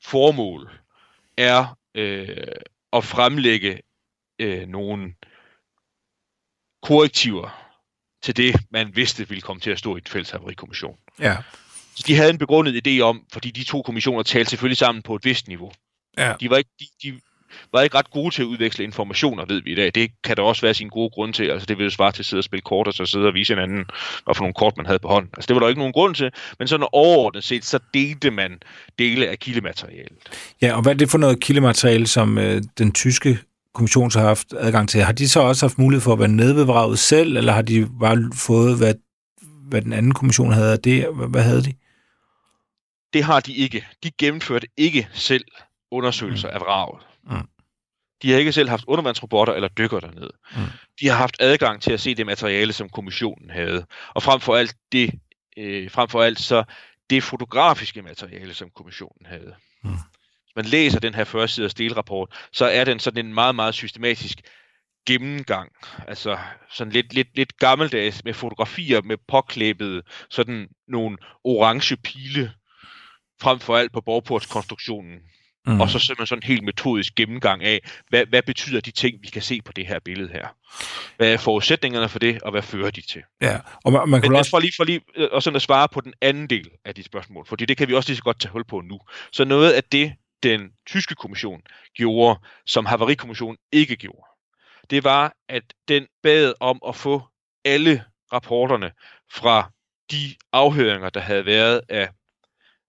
formål 0.03 0.69
er 1.37 1.77
øh, 1.95 2.47
at 2.93 3.03
fremlægge 3.03 3.81
øh, 4.39 4.67
nogle 4.67 5.13
korrektiver 6.83 7.67
til 8.23 8.37
det, 8.37 8.55
man 8.71 8.95
vidste 8.95 9.27
ville 9.29 9.41
komme 9.41 9.59
til 9.59 9.71
at 9.71 9.79
stå 9.79 9.95
i 9.95 9.97
et 9.97 10.09
fælles 10.09 10.29
haverikommission. 10.29 10.95
Ja. 11.19 11.37
Så 11.95 12.03
de 12.07 12.15
havde 12.15 12.29
en 12.29 12.37
begrundet 12.37 12.87
idé 12.87 12.99
om, 13.01 13.21
fordi 13.33 13.51
de 13.51 13.63
to 13.63 13.81
kommissioner 13.81 14.23
talte 14.23 14.49
selvfølgelig 14.49 14.77
sammen 14.77 15.01
på 15.01 15.15
et 15.15 15.25
vist 15.25 15.47
niveau. 15.47 15.71
Ja. 16.17 16.33
De 16.39 16.49
var 16.49 16.57
ikke, 16.57 16.69
de, 16.79 16.85
de 17.03 17.19
var 17.73 17.81
ikke 17.81 17.97
ret 17.97 18.11
gode 18.11 18.35
til 18.35 18.41
at 18.41 18.45
udveksle 18.45 18.83
informationer, 18.83 19.45
ved 19.45 19.61
vi 19.61 19.71
i 19.71 19.75
dag. 19.75 19.91
Det 19.95 20.11
kan 20.23 20.37
der 20.37 20.43
også 20.43 20.61
være 20.61 20.73
sin 20.73 20.89
gode 20.89 21.09
grund 21.09 21.33
til. 21.33 21.49
Altså 21.49 21.65
det 21.65 21.77
ville 21.77 21.85
jo 21.85 21.95
svare 21.95 22.11
til 22.11 22.21
at 22.21 22.25
sidde 22.25 22.39
og 22.39 22.43
spille 22.43 22.61
kort, 22.61 22.87
og 22.87 22.93
så 22.93 23.05
sidde 23.05 23.27
og 23.27 23.33
vise 23.33 23.53
hinanden, 23.53 23.85
hvad 24.23 24.35
for 24.35 24.41
nogle 24.41 24.53
kort 24.53 24.77
man 24.77 24.85
havde 24.85 24.99
på 24.99 25.07
hånden. 25.07 25.31
Altså 25.37 25.47
det 25.47 25.55
var 25.55 25.59
der 25.59 25.67
ikke 25.67 25.79
nogen 25.79 25.93
grund 25.93 26.15
til, 26.15 26.31
men 26.59 26.67
sådan 26.67 26.87
overordnet 26.91 27.43
set, 27.43 27.65
så 27.65 27.79
delte 27.93 28.31
man 28.31 28.59
dele 28.99 29.27
af 29.27 29.39
kildematerialet. 29.39 30.17
Ja, 30.61 30.75
og 30.75 30.81
hvad 30.81 30.93
er 30.93 30.97
det 30.97 31.09
for 31.09 31.17
noget 31.17 31.39
kildemateriale, 31.39 32.07
som 32.07 32.37
øh, 32.37 32.61
den 32.77 32.91
tyske 32.91 33.39
kommission 33.77 34.11
så 34.11 34.19
har 34.19 34.27
haft 34.27 34.53
adgang 34.57 34.89
til? 34.89 35.01
Har 35.03 35.11
de 35.11 35.29
så 35.29 35.39
også 35.39 35.65
haft 35.65 35.77
mulighed 35.77 36.01
for 36.01 36.13
at 36.13 36.19
være 36.19 36.27
nede 36.27 36.55
ved 36.55 36.63
vraget 36.63 36.99
selv, 36.99 37.37
eller 37.37 37.53
har 37.53 37.61
de 37.61 37.87
bare 37.99 38.31
fået, 38.33 38.77
hvad, 38.77 38.93
hvad 39.41 39.81
den 39.81 39.93
anden 39.93 40.13
kommission 40.13 40.51
havde 40.51 40.71
af 40.71 40.79
det? 40.79 41.15
Hvad, 41.15 41.27
hvad 41.27 41.43
havde 41.43 41.63
de? 41.63 41.73
Det 43.13 43.23
har 43.23 43.39
de 43.39 43.53
ikke. 43.53 43.87
De 44.03 44.11
gennemførte 44.19 44.67
ikke 44.77 45.07
selv 45.13 45.45
undersøgelser 45.91 46.49
af 46.49 46.59
vraget. 46.59 47.01
Mm. 47.23 47.47
De 48.21 48.31
har 48.31 48.37
ikke 48.37 48.51
selv 48.51 48.69
haft 48.69 48.83
undervandsrobotter 48.87 49.53
eller 49.53 49.67
dykker 49.67 49.99
dernede. 49.99 50.31
Mm. 50.55 50.61
De 51.01 51.07
har 51.07 51.15
haft 51.15 51.37
adgang 51.39 51.81
til 51.81 51.91
at 51.91 51.99
se 51.99 52.15
det 52.15 52.25
materiale, 52.25 52.73
som 52.73 52.89
kommissionen 52.89 53.49
havde. 53.49 53.85
Og 54.15 54.23
frem 54.23 54.39
for 54.39 54.55
alt 54.55 54.75
det, 54.91 55.11
øh, 55.57 55.91
frem 55.91 56.09
for 56.09 56.23
alt 56.23 56.39
så 56.39 56.63
det 57.09 57.23
fotografiske 57.23 58.01
materiale, 58.01 58.53
som 58.53 58.69
kommissionen 58.75 59.25
havde. 59.25 59.53
Mm. 59.83 59.89
Man 60.57 60.65
læser 60.65 60.99
den 60.99 61.15
her 61.15 61.23
første 61.23 61.55
siders 61.55 61.73
delrapport, 61.73 62.29
så 62.51 62.65
er 62.65 62.83
den 62.83 62.99
sådan 62.99 63.25
en 63.25 63.33
meget, 63.33 63.55
meget 63.55 63.73
systematisk 63.73 64.41
gennemgang. 65.07 65.71
Altså 66.07 66.37
sådan 66.69 66.93
lidt, 66.93 67.13
lidt, 67.13 67.27
lidt 67.35 67.57
gammeldags 67.57 68.23
med 68.23 68.33
fotografier 68.33 69.01
med 69.01 69.17
påklæbet 69.27 70.01
sådan 70.29 70.67
nogle 70.87 71.17
orange 71.43 71.97
pile 71.97 72.51
frem 73.41 73.59
for 73.59 73.77
alt 73.77 73.93
på 73.93 74.01
borgportskonstruktionen. 74.01 75.19
Mm. 75.67 75.81
Og 75.81 75.89
så 75.89 75.99
simpelthen 75.99 76.27
sådan 76.27 76.43
en 76.43 76.47
helt 76.47 76.63
metodisk 76.63 77.15
gennemgang 77.15 77.63
af, 77.63 77.79
hvad, 78.09 78.25
hvad 78.25 78.41
betyder 78.41 78.81
de 78.81 78.91
ting, 78.91 79.17
vi 79.21 79.27
kan 79.27 79.41
se 79.41 79.61
på 79.61 79.71
det 79.71 79.87
her 79.87 79.99
billede 79.99 80.29
her? 80.31 80.47
Hvad 81.17 81.33
er 81.33 81.37
forudsætningerne 81.37 82.09
for 82.09 82.19
det, 82.19 82.41
og 82.41 82.51
hvad 82.51 82.61
fører 82.61 82.91
de 82.91 83.01
til? 83.01 83.21
Ja, 83.41 83.59
og 83.85 83.91
man, 83.91 84.09
man 84.09 84.21
kan 84.21 84.31
Men 84.31 84.37
også... 84.37 84.51
for 84.51 84.59
lige, 84.59 84.73
for 84.77 84.83
lige 84.83 85.01
øh, 85.15 85.27
og 85.31 85.43
sådan 85.43 85.55
at 85.55 85.61
svare 85.61 85.87
på 85.89 86.01
den 86.01 86.13
anden 86.21 86.49
del 86.49 86.69
af 86.85 86.95
de 86.95 87.03
spørgsmål, 87.03 87.45
fordi 87.45 87.65
det 87.65 87.77
kan 87.77 87.87
vi 87.87 87.93
også 87.93 88.09
lige 88.09 88.17
så 88.17 88.23
godt 88.23 88.39
tage 88.39 88.51
hul 88.51 88.65
på 88.65 88.81
nu. 88.81 88.99
Så 89.31 89.45
noget 89.45 89.71
af 89.71 89.83
det, 89.83 90.13
den 90.43 90.73
tyske 90.85 91.15
kommission 91.15 91.61
gjorde, 91.93 92.39
som 92.65 92.85
Havarikommissionen 92.85 93.57
ikke 93.71 93.95
gjorde, 93.95 94.27
det 94.89 95.03
var, 95.03 95.35
at 95.47 95.63
den 95.87 96.07
bad 96.23 96.53
om 96.59 96.81
at 96.87 96.95
få 96.95 97.21
alle 97.65 98.03
rapporterne 98.33 98.91
fra 99.31 99.71
de 100.11 100.35
afhøringer, 100.51 101.09
der 101.09 101.19
havde 101.19 101.45
været 101.45 101.81
af 101.89 102.09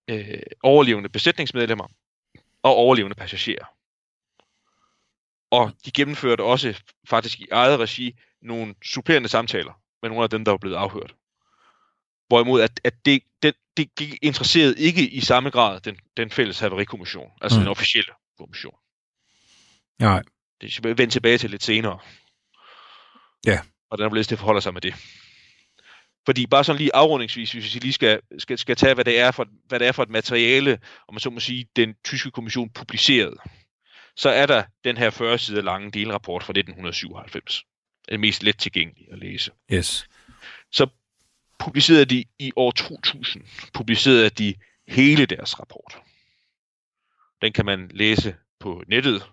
øh, 0.09 0.43
overlevende 0.63 1.09
besætningsmedlemmer 1.09 1.87
og 2.63 2.75
overlevende 2.75 3.15
passagerer. 3.15 3.65
Og 5.51 5.73
de 5.85 5.91
gennemførte 5.91 6.43
også 6.43 6.83
faktisk 7.09 7.41
i 7.41 7.49
eget 7.53 7.79
regi 7.79 8.19
nogle 8.43 8.75
supplerende 8.85 9.29
samtaler 9.29 9.81
med 10.03 10.11
nogle 10.11 10.25
af 10.25 10.31
dem, 10.31 10.45
der 10.45 10.53
var 10.53 10.59
blevet 10.59 10.77
afhørt. 10.77 11.15
Hvorimod, 12.29 12.61
at, 12.61 12.81
at 12.85 12.95
det, 13.05 13.23
det, 13.43 13.55
det, 13.77 13.99
det 13.99 14.19
interesserede 14.23 14.79
ikke 14.79 15.09
i 15.09 15.21
samme 15.21 15.51
grad 15.51 15.81
den, 15.81 15.97
den 16.17 16.31
fælles 16.31 16.59
haverikommission, 16.59 17.31
altså 17.43 17.59
Mm. 17.59 17.61
den 17.63 17.69
officielle 17.71 18.13
kommission. 18.39 18.75
Nej. 19.99 20.23
Det 20.61 20.73
skal 20.73 20.85
vi 20.85 20.99
vende 20.99 21.15
tilbage 21.15 21.39
til 21.39 21.51
lidt 21.51 21.63
senere. 21.63 21.99
Ja. 23.47 23.61
Og 23.91 23.99
den 23.99 24.15
det 24.17 24.39
forholder 24.39 24.61
sig 24.61 24.73
med 24.73 24.81
det. 24.81 24.95
Fordi 26.27 26.47
bare 26.47 26.65
sådan 26.65 26.79
lige 26.79 26.95
afrundingsvis, 26.95 27.53
hvis 27.53 27.75
vi 27.75 27.81
lige 27.81 27.93
skal, 27.93 28.21
skal, 28.39 28.59
skal 28.59 28.77
tage, 28.77 28.95
hvad 28.95 29.05
det, 29.05 29.19
er 29.19 29.31
for, 29.31 29.47
hvad 29.69 29.79
det 29.79 29.89
er 29.89 29.93
for 29.93 30.03
et 30.03 30.09
materiale, 30.11 30.79
om 31.09 31.15
man 31.15 31.21
så 31.21 31.31
må 31.31 31.41
sige, 31.41 31.69
den 31.77 31.95
tyske 32.05 32.31
kommission 32.31 32.71
publicerede, 32.71 33.37
så 34.17 34.29
er 34.29 34.47
der 34.47 34.63
den 34.85 34.97
her 34.97 35.11
40 35.11 35.39
sider 35.39 35.63
lange 35.63 35.91
delrapport 35.91 36.43
fra 36.43 36.51
1997. 36.51 37.65
Den 38.09 38.21
mest 38.21 38.43
let 38.43 38.59
tilgængelige 38.59 39.13
at 39.13 39.19
læse. 39.19 39.51
Yes. 39.73 40.09
Så 40.73 40.87
publicerede 41.59 42.05
de 42.05 42.25
i 42.39 42.53
år 42.57 42.71
2000, 42.71 43.45
publicerede 43.75 44.31
de 44.31 44.55
hele 44.89 45.27
deres 45.27 45.61
rapport. 45.61 45.99
Den 47.43 47.53
kan 47.53 47.67
man 47.67 47.91
læse 47.95 48.37
på 48.61 48.83
nettet. 48.89 49.31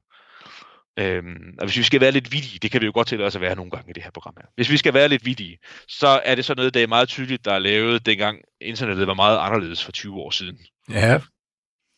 Øhm, 0.99 1.55
og 1.59 1.67
hvis 1.67 1.77
vi 1.77 1.83
skal 1.83 2.01
være 2.01 2.13
lidt 2.13 2.33
vidige, 2.33 2.59
det 2.59 2.71
kan 2.71 2.81
vi 2.81 2.87
jo 2.87 2.93
godt 2.95 3.13
os 3.13 3.35
at 3.35 3.41
være 3.41 3.57
nogle 3.57 3.71
gange 3.71 3.91
i 3.91 3.93
det 3.93 4.03
her 4.03 4.11
program 4.11 4.35
her. 4.37 4.47
Hvis 4.55 4.71
vi 4.71 4.77
skal 4.77 4.95
være 4.95 5.09
lidt 5.09 5.25
vidige, 5.25 5.59
så 5.89 6.21
er 6.25 6.35
det 6.35 6.45
sådan 6.45 6.61
noget, 6.61 6.75
der 6.75 6.83
er 6.83 6.87
meget 6.87 7.09
tydeligt, 7.09 7.45
der 7.45 7.53
er 7.53 7.59
lavet 7.59 8.07
dengang 8.07 8.41
internettet 8.61 9.07
var 9.07 9.15
meget 9.15 9.39
anderledes 9.39 9.85
for 9.85 9.93
20 9.93 10.15
år 10.15 10.31
siden. 10.31 10.59
Ja. 10.91 11.21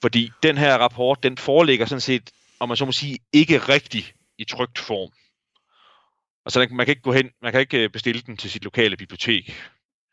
Fordi 0.02 0.30
den 0.42 0.58
her 0.58 0.78
rapport, 0.78 1.22
den 1.22 1.38
foreligger 1.38 1.86
sådan 1.86 2.00
set, 2.00 2.30
om 2.60 2.68
man 2.68 2.76
så 2.76 2.84
må 2.84 2.92
sige, 2.92 3.18
ikke 3.32 3.58
rigtig 3.58 4.12
i 4.38 4.44
trygt 4.44 4.78
form. 4.78 5.10
Altså, 6.46 6.60
den- 6.60 6.76
man 6.76 6.86
kan 6.86 6.92
ikke 6.92 7.02
gå 7.02 7.12
hen, 7.12 7.30
man 7.42 7.52
kan 7.52 7.60
ikke 7.60 7.78
øh, 7.84 7.90
bestille 7.90 8.22
den 8.26 8.36
til 8.36 8.50
sit 8.50 8.64
lokale 8.64 8.96
bibliotek. 8.96 9.62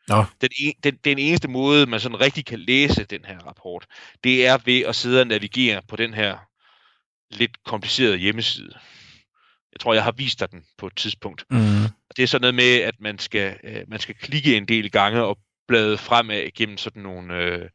Nå. 0.08 0.24
Den, 0.40 0.48
en, 0.58 0.72
den, 0.84 0.96
den 1.04 1.18
eneste 1.18 1.48
måde, 1.48 1.86
man 1.86 2.00
sådan 2.00 2.20
rigtig 2.20 2.46
kan 2.46 2.58
læse 2.60 3.04
den 3.04 3.24
her 3.24 3.38
rapport, 3.38 3.86
det 4.24 4.46
er 4.46 4.58
ved 4.64 4.80
at 4.80 4.96
sidde 4.96 5.20
og 5.20 5.26
navigere 5.26 5.82
på 5.88 5.96
den 5.96 6.14
her 6.14 6.36
lidt 7.30 7.64
komplicerede 7.64 8.16
hjemmeside. 8.16 8.72
Jeg 9.72 9.80
tror, 9.80 9.94
jeg 9.94 10.04
har 10.04 10.12
vist 10.12 10.40
dig 10.40 10.50
den 10.50 10.64
på 10.78 10.86
et 10.86 10.96
tidspunkt. 10.96 11.44
Mm. 11.50 11.58
Det 12.16 12.22
er 12.22 12.26
sådan 12.26 12.40
noget 12.40 12.54
med, 12.54 12.80
at 12.80 12.94
man 13.00 13.18
skal, 13.18 13.56
øh, 13.64 13.80
man 13.88 14.00
skal 14.00 14.14
klikke 14.14 14.56
en 14.56 14.68
del 14.68 14.90
gange 14.90 15.22
og 15.22 15.38
blade 15.68 15.98
fremad 15.98 16.50
gennem 16.56 16.76
sådan 16.78 17.02
nogle, 17.02 17.34
øh, 17.34 17.68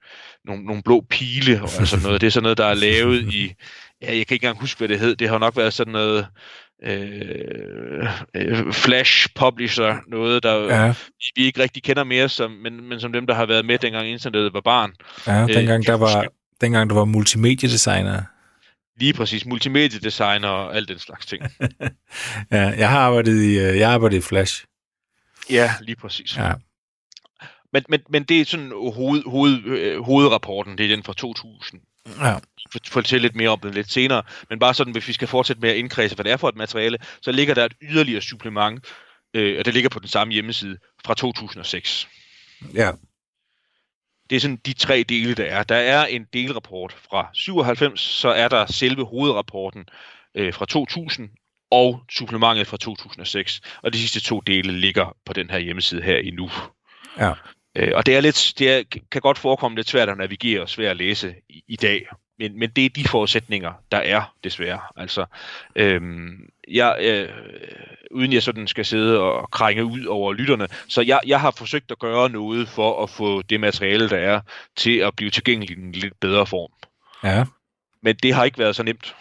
nogle, 0.46 0.64
nogle 0.66 0.84
blå 0.84 1.06
pile 1.10 1.62
og 1.62 1.70
sådan 1.70 2.04
noget. 2.04 2.22
Det 2.22 2.28
er 2.28 2.32
sådan 2.32 2.44
noget, 2.44 2.58
der 2.58 2.66
er 2.66 2.74
lavet 2.74 3.34
i, 3.34 3.54
ja, 4.02 4.08
jeg 4.18 4.28
kan 4.28 4.36
ikke 4.36 4.46
engang 4.46 4.60
huske, 4.62 4.78
hvad 4.78 4.88
det 4.88 5.00
hed. 5.00 5.16
Det 5.16 5.30
har 5.30 5.38
nok 5.38 5.58
været 5.58 5.74
sådan 5.74 5.94
noget 5.94 6.28
øh, 6.84 8.08
øh, 8.36 8.74
Flash 8.74 9.28
Publisher, 9.36 9.98
noget, 10.08 10.44
der 10.44 10.84
Ja, 10.84 10.88
vi, 10.88 11.32
vi 11.36 11.46
ikke 11.46 11.60
rigtig 11.64 11.84
kender 11.84 12.04
mere, 12.04 12.30
som, 12.30 12.52
men, 12.52 12.90
men 12.90 13.00
som 13.00 13.14
dem, 13.14 13.28
der 13.28 13.34
har 13.34 13.46
været 13.46 13.66
med, 13.66 13.78
dengang 13.78 14.08
internettet 14.08 14.54
var 14.54 14.62
barn. 14.62 14.94
ja 15.28 15.42
Øh, 15.42 15.48
dengang, 15.48 15.86
kan 15.86 15.92
der 15.94 15.98
var, 16.00 16.16
huske. 16.18 16.30
dengang 16.62 16.90
der 16.90 16.96
var 16.96 17.06
multimediedesigner. 17.06 18.22
Lige 19.00 19.14
præcis, 19.14 19.46
multimediedesigner 19.46 20.48
og 20.48 20.76
alt 20.76 20.90
den 20.90 21.00
slags 21.00 21.26
ting. 21.26 21.44
Ja, 22.52 22.62
jeg 22.78 22.90
har 22.90 23.00
arbejdet 23.00 23.42
i, 23.44 23.60
øh, 23.60 23.78
jeg 23.78 23.92
arbejdet 23.92 24.18
i 24.18 24.22
Flash. 24.22 24.66
ja, 25.50 25.72
lige 25.82 25.96
præcis. 25.96 26.38
Ja. 26.38 26.54
Men, 27.74 27.84
men, 27.90 28.00
men 28.10 28.24
det 28.24 28.42
er 28.42 28.46
sådan 28.46 28.72
hoved, 28.96 29.24
hoved, 29.30 29.64
øh, 29.66 30.02
hovedrapporten, 30.02 30.78
det 30.78 30.86
er 30.92 30.96
den 30.96 31.04
fra 31.04 31.14
2000. 31.14 31.82
Ja. 32.08 32.36
For- 32.72 32.80
fortælle 32.92 33.22
lidt 33.22 33.36
mere 33.36 33.50
om 33.50 33.60
den 33.60 33.74
lidt 33.74 33.92
senere. 33.92 34.24
Men 34.50 34.60
bare 34.60 34.74
sådan, 34.74 34.94
hvis 34.94 35.08
vi 35.08 35.14
skal 35.14 35.28
fortsætte 35.28 35.62
med 35.62 35.70
at 35.70 35.76
indkredse, 35.76 36.16
hvad 36.16 36.26
det 36.26 36.32
er 36.32 36.38
for 36.38 36.50
et 36.50 36.56
materiale, 36.56 36.98
så 37.22 37.32
ligger 37.32 37.54
der 37.54 37.66
et 37.66 37.74
yderligere 37.82 38.22
supplement, 38.22 38.86
øh, 39.34 39.60
og 39.60 39.66
det 39.66 39.74
ligger 39.74 39.90
på 39.90 40.00
den 40.00 40.08
samme 40.08 40.34
hjemmeside, 40.34 40.78
fra 41.06 41.14
2006. 41.14 42.08
ja. 42.74 42.92
Det 44.30 44.36
er 44.36 44.40
sådan 44.40 44.58
de 44.66 44.74
tre 44.74 45.04
dele, 45.04 45.34
der 45.36 45.44
er. 45.46 45.64
Der 45.64 45.76
er 45.76 46.06
en 46.06 46.26
delrapport 46.34 46.96
fra 47.10 47.30
97, 47.34 48.00
så 48.02 48.30
er 48.30 48.48
der 48.48 48.66
selve 48.66 49.06
hovedrapporten 49.06 49.86
øh, 50.36 50.54
fra 50.54 50.66
2000, 50.66 51.30
og 51.72 52.04
supplementet 52.12 52.68
fra 52.68 52.78
2006. 52.78 53.62
Og 53.82 53.94
de 53.94 54.00
sidste 54.00 54.20
to 54.20 54.40
dele 54.40 54.80
ligger 54.80 55.16
på 55.26 55.34
den 55.34 55.50
her 55.50 55.58
hjemmeside 55.60 56.02
her 56.02 56.18
endnu. 56.18 56.52
Ja. 57.18 57.34
Øh, 57.76 57.92
og 57.96 58.06
det 58.06 58.16
er 58.18 58.22
lidt, 58.22 58.54
det 58.60 58.72
er, 58.72 58.84
kan 59.12 59.22
godt 59.22 59.38
forekomme 59.38 59.76
lidt 59.76 59.90
svært 59.90 60.10
at 60.10 60.18
navigere 60.18 60.62
og 60.62 60.70
svært 60.70 60.92
at 60.92 60.98
læse 60.98 61.36
i, 61.50 61.64
i 61.68 61.76
dag. 61.76 62.08
Men, 62.40 62.60
men 62.60 62.70
det 62.70 62.86
er 62.86 62.90
de 62.90 63.08
forudsætninger, 63.08 63.74
der 63.92 63.98
er, 63.98 64.36
desværre. 64.44 64.80
Altså, 64.96 65.26
øhm, 65.76 66.50
jeg, 66.68 66.98
øh, 67.02 67.30
uden 68.12 68.34
jeg 68.34 68.44
sådan 68.44 68.68
skal 68.68 68.86
sidde 68.86 69.20
og 69.20 69.52
krænge 69.52 69.86
ud 69.86 70.06
over 70.06 70.34
lytterne, 70.34 70.68
så 70.88 71.02
jeg, 71.02 71.20
jeg 71.28 71.42
har 71.42 71.52
forsøgt 71.52 71.92
at 71.92 72.00
gøre 72.00 72.30
noget 72.30 72.70
for 72.70 73.04
at 73.04 73.10
få 73.10 73.42
det 73.42 73.60
materiale, 73.60 74.10
der 74.10 74.18
er, 74.18 74.42
til 74.78 74.98
at 74.98 75.16
blive 75.16 75.32
tilgængeligt 75.32 75.80
i 75.80 75.84
en 75.84 75.92
lidt 75.92 76.20
bedre 76.20 76.46
form. 76.46 76.72
Ja. 77.24 77.46
Men 78.04 78.16
det 78.16 78.34
har 78.34 78.44
ikke 78.44 78.60
været 78.60 78.76
så 78.76 78.84
nemt. 78.84 79.16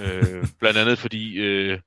Øh, 0.00 0.46
blandt 0.60 0.78
andet 0.78 0.98
fordi, 0.98 1.34
øh, 1.34 1.78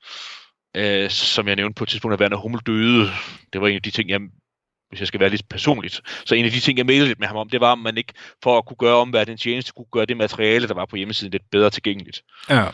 øh, 0.75 1.09
som 1.09 1.47
jeg 1.47 1.55
nævnte 1.55 1.77
på 1.77 1.83
et 1.83 1.89
tidspunkt, 1.89 2.13
at 2.13 2.21
Werner 2.21 2.37
Hummel 2.37 2.61
døde. 2.65 3.09
Det 3.53 3.61
var 3.61 3.67
en 3.67 3.75
af 3.75 3.81
de 3.81 3.91
ting, 3.91 4.09
jeg, 4.09 4.21
hvis 4.93 4.99
jeg 4.99 5.07
skal 5.07 5.19
være 5.19 5.29
lidt 5.29 5.49
personligt, 5.49 6.01
så 6.25 6.35
en 6.35 6.45
af 6.45 6.51
de 6.51 6.59
ting, 6.59 6.77
jeg 6.77 6.85
mailede 6.85 7.07
lidt 7.07 7.19
med 7.19 7.27
ham 7.27 7.37
om, 7.37 7.49
det 7.49 7.61
var, 7.61 7.71
om 7.71 7.79
man 7.79 7.97
ikke 7.97 8.13
for 8.43 8.57
at 8.57 8.65
kunne 8.65 8.77
gøre 8.77 8.95
omverdenen 8.95 9.33
en 9.33 9.37
tjeneste, 9.37 9.71
kunne 9.71 9.85
gøre 9.91 10.05
det 10.05 10.17
materiale, 10.17 10.67
der 10.67 10.73
var 10.73 10.85
på 10.85 10.95
hjemmesiden, 10.95 11.31
lidt 11.31 11.49
bedre 11.51 11.69
tilgængeligt. 11.69 12.23
Ja. 12.49 12.65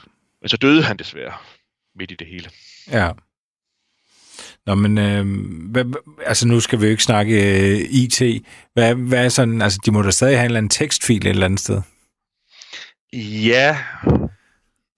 Men 0.41 0.49
så 0.49 0.57
døde 0.57 0.83
han 0.83 0.97
desværre 0.97 1.33
midt 1.95 2.11
i 2.11 2.15
det 2.15 2.27
hele. 2.27 2.49
Ja. 2.91 3.11
Nå, 4.65 4.75
men 4.75 4.97
øh, 4.97 5.25
hvad, 5.71 5.85
altså 6.25 6.47
nu 6.47 6.59
skal 6.59 6.79
vi 6.79 6.85
jo 6.85 6.91
ikke 6.91 7.03
snakke 7.03 7.33
øh, 7.33 7.79
IT. 7.79 8.21
Hvad, 8.73 8.95
hvad 8.95 9.25
er 9.25 9.29
sådan, 9.29 9.61
altså 9.61 9.79
de 9.85 9.91
må 9.91 10.01
da 10.01 10.11
stadig 10.11 10.37
have 10.37 10.45
en 10.45 10.45
eller 10.45 10.57
anden 10.57 10.69
tekstfil 10.69 11.17
et 11.17 11.29
eller 11.29 11.45
andet 11.45 11.59
sted. 11.59 11.81
Ja, 13.13 13.77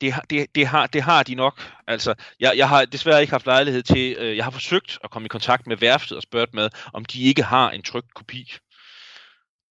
det, 0.01 0.13
har- 0.13 0.25
det, 0.29 0.55
det, 0.55 0.67
har, 0.67 0.87
det 0.87 1.01
har 1.01 1.23
de 1.23 1.35
nok. 1.35 1.71
Altså, 1.87 2.13
jeg, 2.39 2.53
jeg 2.55 2.69
har 2.69 2.85
desværre 2.85 3.21
ikke 3.21 3.31
haft 3.31 3.45
lejlighed 3.45 3.83
til, 3.83 4.15
øh, 4.19 4.37
jeg 4.37 4.43
har 4.43 4.51
forsøgt 4.51 4.99
at 5.03 5.09
komme 5.11 5.25
i 5.25 5.29
kontakt 5.29 5.67
med 5.67 5.77
værftet 5.77 6.17
og 6.17 6.23
spurgt 6.23 6.53
med, 6.53 6.69
om 6.93 7.05
de 7.05 7.23
ikke 7.23 7.43
har 7.43 7.69
en 7.71 7.81
trykt 7.83 8.13
kopi, 8.13 8.53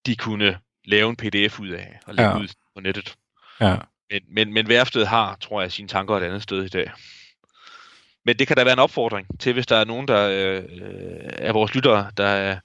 de 0.07 0.17
kunne 0.17 0.59
lave 0.85 1.11
en 1.11 1.17
pdf 1.17 1.61
ud 1.61 1.69
af 1.69 1.99
og 2.07 2.15
lægge 2.15 2.31
Ja. 2.31 2.39
ud 2.39 2.49
på 2.75 2.81
nettet. 2.81 3.15
Ja. 3.61 3.77
Men, 4.11 4.23
men, 4.29 4.53
men 4.53 4.69
værftet 4.69 5.09
har, 5.09 5.37
tror 5.41 5.61
jeg, 5.61 5.73
sine 5.73 5.89
tanker 5.89 6.17
et 6.17 6.23
andet 6.23 6.43
sted 6.43 6.65
i 6.65 6.69
dag. 6.69 6.91
Men 8.25 8.39
det 8.39 8.47
kan 8.47 8.57
da 8.57 8.65
være 8.65 8.73
en 8.73 8.79
opfordring 8.79 9.41
til, 9.41 9.53
hvis 9.53 9.67
der 9.67 9.77
er 9.77 9.85
nogen, 9.85 10.09
der 10.09 10.29
øh, 10.29 10.65
er 11.33 11.53
vores 11.53 11.75
lyttere, 11.75 12.11
der 12.17 12.27
er 12.27 12.51
er 12.51 12.59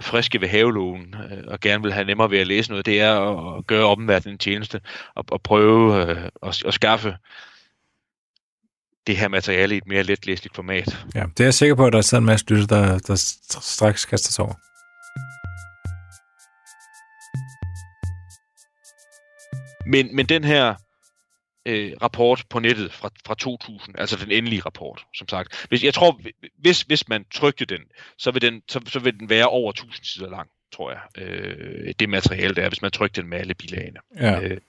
friske 0.00 0.40
ved 0.40 0.48
haveloven 0.48 1.14
øh, 1.30 1.44
og 1.46 1.60
gerne 1.60 1.82
vil 1.82 1.92
have 1.92 2.04
nemmere 2.04 2.30
ved 2.30 2.38
at 2.38 2.46
læse 2.46 2.70
noget, 2.70 2.86
det 2.86 3.00
er 3.00 3.20
at, 3.20 3.58
at 3.58 3.66
gøre 3.66 3.84
omverdenen 3.84 4.34
en 4.34 4.38
tjeneste 4.38 4.80
og, 5.14 5.24
og 5.28 5.42
prøve 5.42 6.10
øh, 6.10 6.30
at, 6.42 6.64
at 6.66 6.74
skaffe 6.74 7.16
det 9.06 9.16
her 9.16 9.28
materiale 9.28 9.74
i 9.74 9.78
et 9.78 9.86
mere 9.86 10.02
letlæseligt 10.02 10.54
format. 10.54 11.06
ja. 11.14 11.24
Det 11.36 11.40
er 11.40 11.44
jeg 11.44 11.54
sikker 11.54 11.74
på, 11.74 11.86
at 11.86 11.92
der 11.92 12.00
sidder 12.00 12.20
en 12.20 12.26
masse 12.26 12.46
lytter, 12.48 12.66
der, 12.66 12.98
der 12.98 13.14
straks 13.60 14.04
kaster 14.04 14.32
sig 14.32 14.44
over. 14.44 14.54
Men, 19.86 20.16
men 20.16 20.26
den 20.26 20.44
her 20.44 20.74
øh, 21.66 21.92
rapport 22.02 22.44
på 22.50 22.58
nettet 22.58 22.92
fra, 22.92 23.10
fra 23.26 23.34
2000, 23.34 23.98
altså 23.98 24.16
den 24.16 24.30
endelige 24.30 24.62
rapport, 24.62 25.04
som 25.14 25.28
sagt. 25.28 25.66
Hvis, 25.68 25.84
jeg 25.84 25.94
tror, 25.94 26.20
hvis, 26.58 26.82
hvis 26.82 27.08
man 27.08 27.24
trykte 27.34 27.64
den, 27.64 27.80
så 28.18 28.30
vil 28.30 28.42
den, 28.42 28.62
så, 28.68 28.80
så 28.86 28.98
vil 28.98 29.20
den 29.20 29.28
være 29.28 29.46
over 29.46 29.70
1000 29.70 30.04
sider 30.04 30.30
lang, 30.30 30.48
tror 30.72 30.90
jeg. 30.90 31.00
Øh, 31.18 31.94
det 31.98 32.08
materiale, 32.08 32.54
der 32.54 32.62
er, 32.62 32.68
hvis 32.68 32.82
man 32.82 32.90
trykte 32.90 33.20
den 33.20 33.30
med 33.30 33.38
alle 33.38 33.54
bilagene. 33.54 34.00
Ja. 34.16 34.40
Øh, 34.40 34.60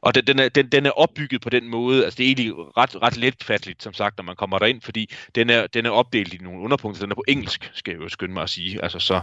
og 0.00 0.14
den, 0.14 0.26
den, 0.26 0.38
er, 0.38 0.48
den, 0.48 0.68
den 0.68 0.86
er 0.86 0.90
opbygget 0.90 1.40
på 1.40 1.50
den 1.50 1.68
måde, 1.68 2.04
altså 2.04 2.16
det 2.16 2.24
er 2.24 2.28
egentlig 2.28 2.52
ret, 2.76 3.02
ret 3.02 3.16
letfatteligt, 3.16 3.82
som 3.82 3.92
sagt, 3.92 4.16
når 4.16 4.24
man 4.24 4.36
kommer 4.36 4.58
derind, 4.58 4.80
fordi 4.80 5.10
den 5.34 5.50
er, 5.50 5.66
den 5.66 5.86
er 5.86 5.90
opdelt 5.90 6.34
i 6.34 6.38
nogle 6.38 6.60
underpunkter, 6.60 7.02
den 7.02 7.10
er 7.10 7.14
på 7.14 7.24
engelsk, 7.28 7.70
skal 7.74 7.92
jeg 7.92 8.00
jo 8.00 8.08
skynde 8.08 8.34
mig 8.34 8.42
at 8.42 8.50
sige. 8.50 8.82
Altså 8.82 8.98
så, 8.98 9.20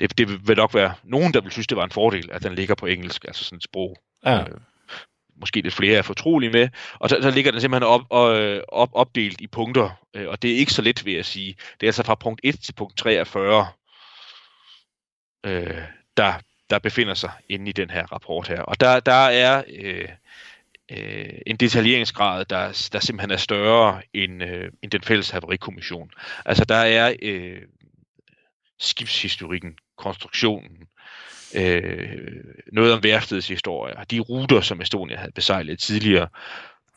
det, 0.00 0.18
det 0.18 0.48
vil 0.48 0.56
nok 0.56 0.74
være 0.74 0.94
nogen, 1.04 1.34
der 1.34 1.40
vil 1.40 1.52
synes, 1.52 1.66
det 1.66 1.76
var 1.76 1.84
en 1.84 1.90
fordel, 1.90 2.28
at 2.32 2.42
den 2.42 2.54
ligger 2.54 2.74
på 2.74 2.86
engelsk, 2.86 3.24
altså 3.24 3.44
sådan 3.44 3.56
et 3.56 3.62
sprog. 3.62 3.96
Ja. 4.24 4.40
Øh, 4.40 4.48
måske 5.36 5.60
lidt 5.60 5.74
flere 5.74 5.98
er 5.98 6.02
fortrolige 6.02 6.50
med, 6.50 6.68
og 6.98 7.08
så, 7.08 7.18
så 7.22 7.30
ligger 7.30 7.50
den 7.50 7.60
simpelthen 7.60 7.88
op, 7.88 8.02
og, 8.10 8.40
øh, 8.40 8.62
op, 8.68 8.88
opdelt 8.92 9.40
i 9.40 9.46
punkter, 9.46 9.90
øh, 10.14 10.28
og 10.28 10.42
det 10.42 10.52
er 10.52 10.56
ikke 10.56 10.72
så 10.72 10.82
let, 10.82 11.04
vil 11.04 11.14
jeg 11.14 11.24
sige. 11.24 11.54
Det 11.80 11.86
er 11.86 11.88
altså 11.88 12.02
fra 12.02 12.14
punkt 12.14 12.40
1 12.44 12.60
til 12.60 12.72
punkt 12.72 12.96
43, 12.98 13.66
øh, 15.46 15.82
der, 16.16 16.32
der 16.70 16.78
befinder 16.78 17.14
sig 17.14 17.30
inde 17.48 17.68
i 17.68 17.72
den 17.72 17.90
her 17.90 18.12
rapport 18.12 18.48
her. 18.48 18.62
Og 18.62 18.80
der, 18.80 19.00
der 19.00 19.12
er 19.12 19.62
øh, 19.74 20.08
øh, 20.90 21.38
en 21.46 21.56
detaljeringsgrad, 21.56 22.44
der, 22.44 22.88
der 22.92 23.00
simpelthen 23.00 23.30
er 23.30 23.36
større 23.36 24.02
end, 24.12 24.42
øh, 24.42 24.70
end 24.82 24.90
den 24.90 25.02
fælles 25.02 25.30
haverikommission. 25.30 26.10
Altså 26.44 26.64
der 26.64 26.74
er 26.74 27.14
øh, 27.22 27.62
skibshistorikken, 28.78 29.78
konstruktionen, 29.96 30.88
øh, 31.56 32.18
noget 32.72 32.92
om 32.92 33.02
værftets 33.02 33.48
historie, 33.48 33.94
de 34.10 34.20
ruter, 34.20 34.60
som 34.60 34.80
Estonia 34.80 35.16
havde 35.16 35.32
besejlet 35.32 35.78
tidligere. 35.78 36.28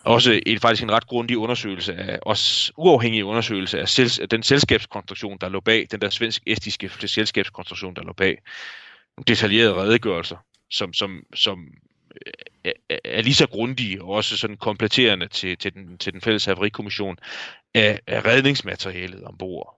Også 0.04 0.41
en, 0.46 0.60
faktisk 0.60 0.84
en 0.84 0.91
ret 0.91 1.08
grundig 1.08 1.38
undersøgelse 1.38 1.96
af, 1.96 2.20
også 2.22 2.72
uafhængig 2.78 3.26
undersøgelse 3.26 3.80
af 3.82 3.89
sels, 3.89 4.20
den 4.32 4.43
selskabskonstruktion, 4.43 5.38
der 5.41 5.50
lå 5.50 5.60
bag, 5.60 5.88
den 5.91 6.02
der 6.02 6.10
svensk-estiske 6.10 6.89
selskabskonstruktion, 7.08 7.96
der 7.96 8.04
lå 8.04 8.13
bag. 8.13 8.38
Nogle 9.17 9.24
detaljerede 9.28 9.74
redegørelser, 9.76 10.38
som, 10.70 10.93
som, 10.93 11.24
som 11.36 11.67
er, 12.65 12.72
er- 12.89 13.00
er 13.06 13.22
lige 13.22 13.34
så 13.34 13.48
grundige 13.48 14.02
og 14.04 14.10
også 14.10 14.38
sådan 14.38 14.58
kompletterende 14.58 15.28
til, 15.28 15.58
til, 15.58 15.74
den, 15.74 15.98
til 15.98 16.13
den 16.13 16.22
fælles 16.22 16.46
haverikommission 16.46 17.17
af, 17.74 18.00
af 18.08 18.26
redningsmaterialet 18.26 19.24
ombord 19.24 19.74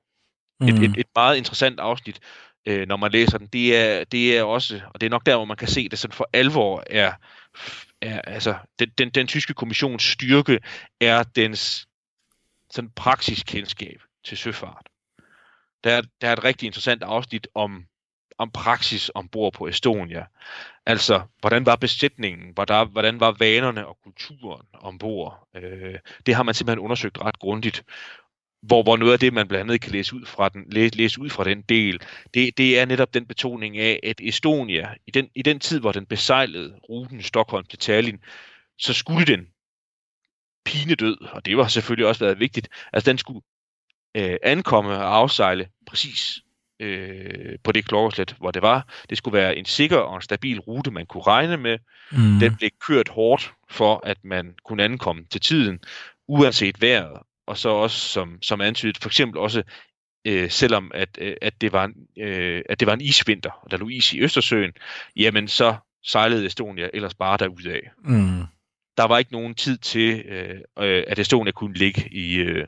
et, 0.68 0.76
Mm. 0.76 0.84
et, 0.84 0.98
et 0.98 1.08
meget 1.15 1.38
interessant 1.38 1.80
afsnit, 1.80 2.20
øh, 2.69 2.88
når 2.88 2.97
man 2.97 3.12
læser 3.12 3.38
den. 3.38 3.47
Det 3.47 3.77
er, 3.77 4.03
det 4.03 4.38
er 4.38 4.43
også, 4.43 4.82
og 4.93 5.01
det 5.01 5.05
er 5.05 5.12
nok 5.12 5.25
der, 5.25 5.36
hvor 5.36 5.45
man 5.45 5.58
kan 5.58 5.67
se 5.67 5.89
det 5.89 5.99
sådan 5.99 6.15
for 6.15 6.29
alvor, 6.34 6.84
er, 6.88 7.13
er 8.01 8.21
altså, 8.21 8.55
den, 8.79 8.89
den, 8.97 9.10
den 9.10 9.27
tyske 9.27 9.53
kommissions 9.53 10.03
styrke 10.03 10.60
er 11.01 11.23
dens 11.23 11.88
sådan 12.69 12.89
praksiskendskab 12.95 14.01
til 14.25 14.38
søfart. 14.38 14.89
Der 15.84 15.91
er, 15.91 16.01
der 16.21 16.27
er 16.27 16.34
et 16.34 16.43
rigtig 16.43 16.65
interessant 16.65 17.03
afsnit 17.03 17.47
om, 17.55 17.86
om 18.38 18.51
praksis 18.51 19.12
ombord 19.15 19.53
på 19.53 19.67
Estonia. 19.67 20.25
Altså, 20.86 21.21
hvordan 21.39 21.65
var 21.65 21.75
besætningen? 21.75 22.53
Hvordan, 22.53 22.88
hvordan 22.91 23.19
var 23.19 23.36
vanerne 23.39 23.88
og 23.88 23.97
kulturen 24.03 24.65
ombord? 24.73 25.47
Øh, 25.55 25.99
det 26.25 26.36
har 26.36 26.43
man 26.43 26.53
simpelthen 26.53 26.79
undersøgt 26.79 27.17
ret 27.21 27.39
grundigt 27.39 27.84
hvor, 28.62 28.84
hvor 28.84 28.98
noget 28.98 29.13
af 29.13 29.19
det, 29.19 29.34
man 29.34 29.48
blandt 29.48 29.63
andet 29.63 29.82
kan 29.82 29.91
læse 29.91 30.15
ud 30.15 30.26
fra 30.26 30.50
den, 30.50 30.65
læse, 30.69 30.98
læse 30.98 31.22
ud 31.22 31.30
fra 31.30 31.43
den 31.43 31.62
del, 31.62 32.02
det, 32.34 32.58
det 32.58 32.80
er 32.80 32.86
netop 32.86 33.13
den 33.13 33.26
betoning 33.26 33.78
af, 33.78 34.00
at 34.04 34.22
Estonia, 34.22 34.89
i 35.08 35.12
den, 35.12 35.30
i 35.36 35.41
den 35.41 35.60
tid, 35.60 35.80
hvor 35.80 35.91
den 35.91 36.06
besejlede 36.06 36.76
ruten 36.89 37.24
Stockholm 37.24 37.65
til 37.65 37.80
Tallinn, 37.80 38.19
så 38.78 38.93
skulle 38.93 39.26
den 39.26 39.48
pine 40.65 40.95
død, 40.95 41.17
og 41.32 41.45
det 41.45 41.58
var 41.58 41.67
selvfølgelig 41.67 42.08
også 42.08 42.26
været 42.26 42.39
vigtigt, 42.39 42.69
altså 42.93 43.12
den 43.12 43.17
skulle 43.17 43.41
øh, 44.15 44.38
ankomme 44.43 44.91
og 44.91 45.15
afsejle 45.15 45.67
præcis 45.88 46.39
øh, 46.80 47.60
på 47.63 47.72
det 47.72 47.88
klokkeslæt, 47.88 48.36
hvor 48.39 48.52
det 48.52 48.62
var. 48.62 48.88
Det 49.10 49.17
skulle 49.17 49.38
være 49.38 49.56
en 49.56 49.65
sikker 49.65 49.98
og 49.98 50.15
en 50.15 50.22
stabil 50.22 50.60
rute, 50.60 50.91
man 50.91 51.06
kunne 51.06 51.24
regne 51.24 51.58
med. 51.58 51.78
Mm. 52.12 52.39
Den 52.39 52.56
blev 52.56 52.69
kørt 52.88 53.10
hårdt 53.10 53.54
for, 53.69 54.02
at 54.04 54.17
man 54.24 54.56
kunne 54.65 54.84
ankomme 54.84 55.26
til 55.30 55.41
tiden, 55.41 55.80
uanset 56.28 56.82
vejret. 56.82 57.22
Og 57.49 57.57
så 57.57 57.69
også, 57.69 57.97
som, 57.97 58.41
som 58.41 58.62
antydet, 58.62 58.97
for 58.97 59.09
eksempel 59.09 59.39
også, 59.39 59.63
øh, 60.25 60.49
selvom 60.49 60.91
at, 60.93 61.09
øh, 61.21 61.35
at, 61.41 61.62
det 61.62 61.71
var 61.71 61.85
en, 61.85 62.23
øh, 62.23 62.62
at 62.69 62.79
det 62.79 62.85
var 62.85 62.93
en 62.93 63.01
isvinter, 63.01 63.51
og 63.63 63.71
der 63.71 63.77
lå 63.77 63.89
is 63.89 64.13
i 64.13 64.21
Østersøen, 64.21 64.71
jamen 65.15 65.47
så 65.47 65.75
sejlede 66.03 66.45
Estonia 66.45 66.89
ellers 66.93 67.13
bare 67.13 67.38
derudad. 67.38 67.79
Mm. 68.03 68.43
Der 68.97 69.03
var 69.03 69.17
ikke 69.17 69.31
nogen 69.31 69.55
tid 69.55 69.77
til, 69.77 70.19
øh, 70.25 70.59
øh, 70.79 71.03
at 71.07 71.19
Estonia 71.19 71.51
kunne 71.51 71.73
ligge 71.73 72.09
i, 72.12 72.35
øh, 72.35 72.67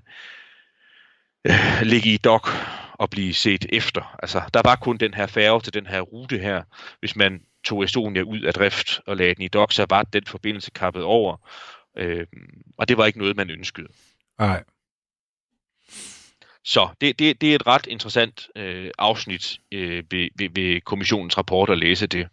øh, 1.46 1.82
ligge 1.82 2.14
i 2.14 2.18
dok 2.18 2.50
og 2.94 3.10
blive 3.10 3.34
set 3.34 3.66
efter. 3.70 4.16
Altså, 4.24 4.42
der 4.54 4.62
var 4.64 4.76
kun 4.76 4.98
den 4.98 5.14
her 5.14 5.28
færge 5.28 5.62
til 5.62 5.74
den 5.74 5.88
her 5.88 6.02
rute 6.02 6.38
her. 6.38 6.64
Hvis 7.00 7.16
man 7.16 7.42
tog 7.64 7.84
Estonia 7.84 8.22
ud 8.22 8.42
af 8.42 8.54
drift 8.54 9.00
og 9.08 9.18
lagde 9.18 9.36
den 9.36 9.44
i 9.44 9.48
dok, 9.48 9.72
så 9.72 9.86
var 9.90 10.04
den 10.04 10.26
forbindelse 10.26 10.72
kappet 10.72 11.04
over. 11.04 11.50
Øh, 11.98 12.28
og 12.78 12.88
det 12.88 12.98
var 12.98 13.06
ikke 13.06 13.20
noget, 13.20 13.38
man 13.38 13.50
ønskede. 13.50 13.88
Nej. 14.40 14.64
Så 16.64 16.90
det, 17.02 17.20
det, 17.20 17.42
det 17.42 17.52
er 17.52 17.56
et 17.56 17.68
ret 17.68 17.88
interessant 17.88 18.48
øh, 18.56 18.92
afsnit 18.98 19.60
øh, 19.72 20.04
ved, 20.12 20.30
ved, 20.36 20.50
ved 20.56 20.82
kommissionens 20.82 21.38
rapport 21.38 21.70
at 21.70 21.78
læse 21.78 22.08
det. 22.08 22.28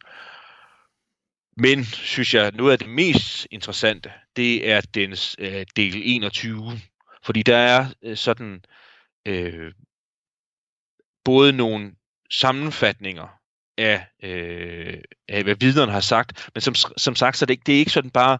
Men 1.57 1.85
synes 1.85 2.35
jeg, 2.35 2.53
noget 2.53 2.73
af 2.73 2.79
det 2.79 2.89
mest 2.89 3.47
interessante, 3.51 4.13
det 4.37 4.71
er 4.71 4.81
dens 4.81 5.37
øh, 5.39 5.67
del 5.77 6.03
21. 6.05 6.81
Fordi 7.23 7.43
der 7.43 7.57
er 7.57 7.87
øh, 8.03 8.17
sådan 8.17 8.65
øh, 9.27 9.73
både 11.25 11.53
nogle 11.53 11.93
sammenfatninger 12.31 13.29
af, 13.79 14.07
øh, 14.23 14.99
af 15.29 15.43
hvad 15.43 15.55
vidnerne 15.55 15.93
har 15.93 16.01
sagt, 16.01 16.51
men 16.55 16.61
som, 16.61 16.75
som 16.75 17.15
sagt, 17.15 17.37
så 17.37 17.47
det, 17.47 17.55
ikke, 17.55 17.63
det 17.67 17.75
er 17.75 17.79
ikke 17.79 17.91
sådan 17.91 18.11
bare, 18.11 18.39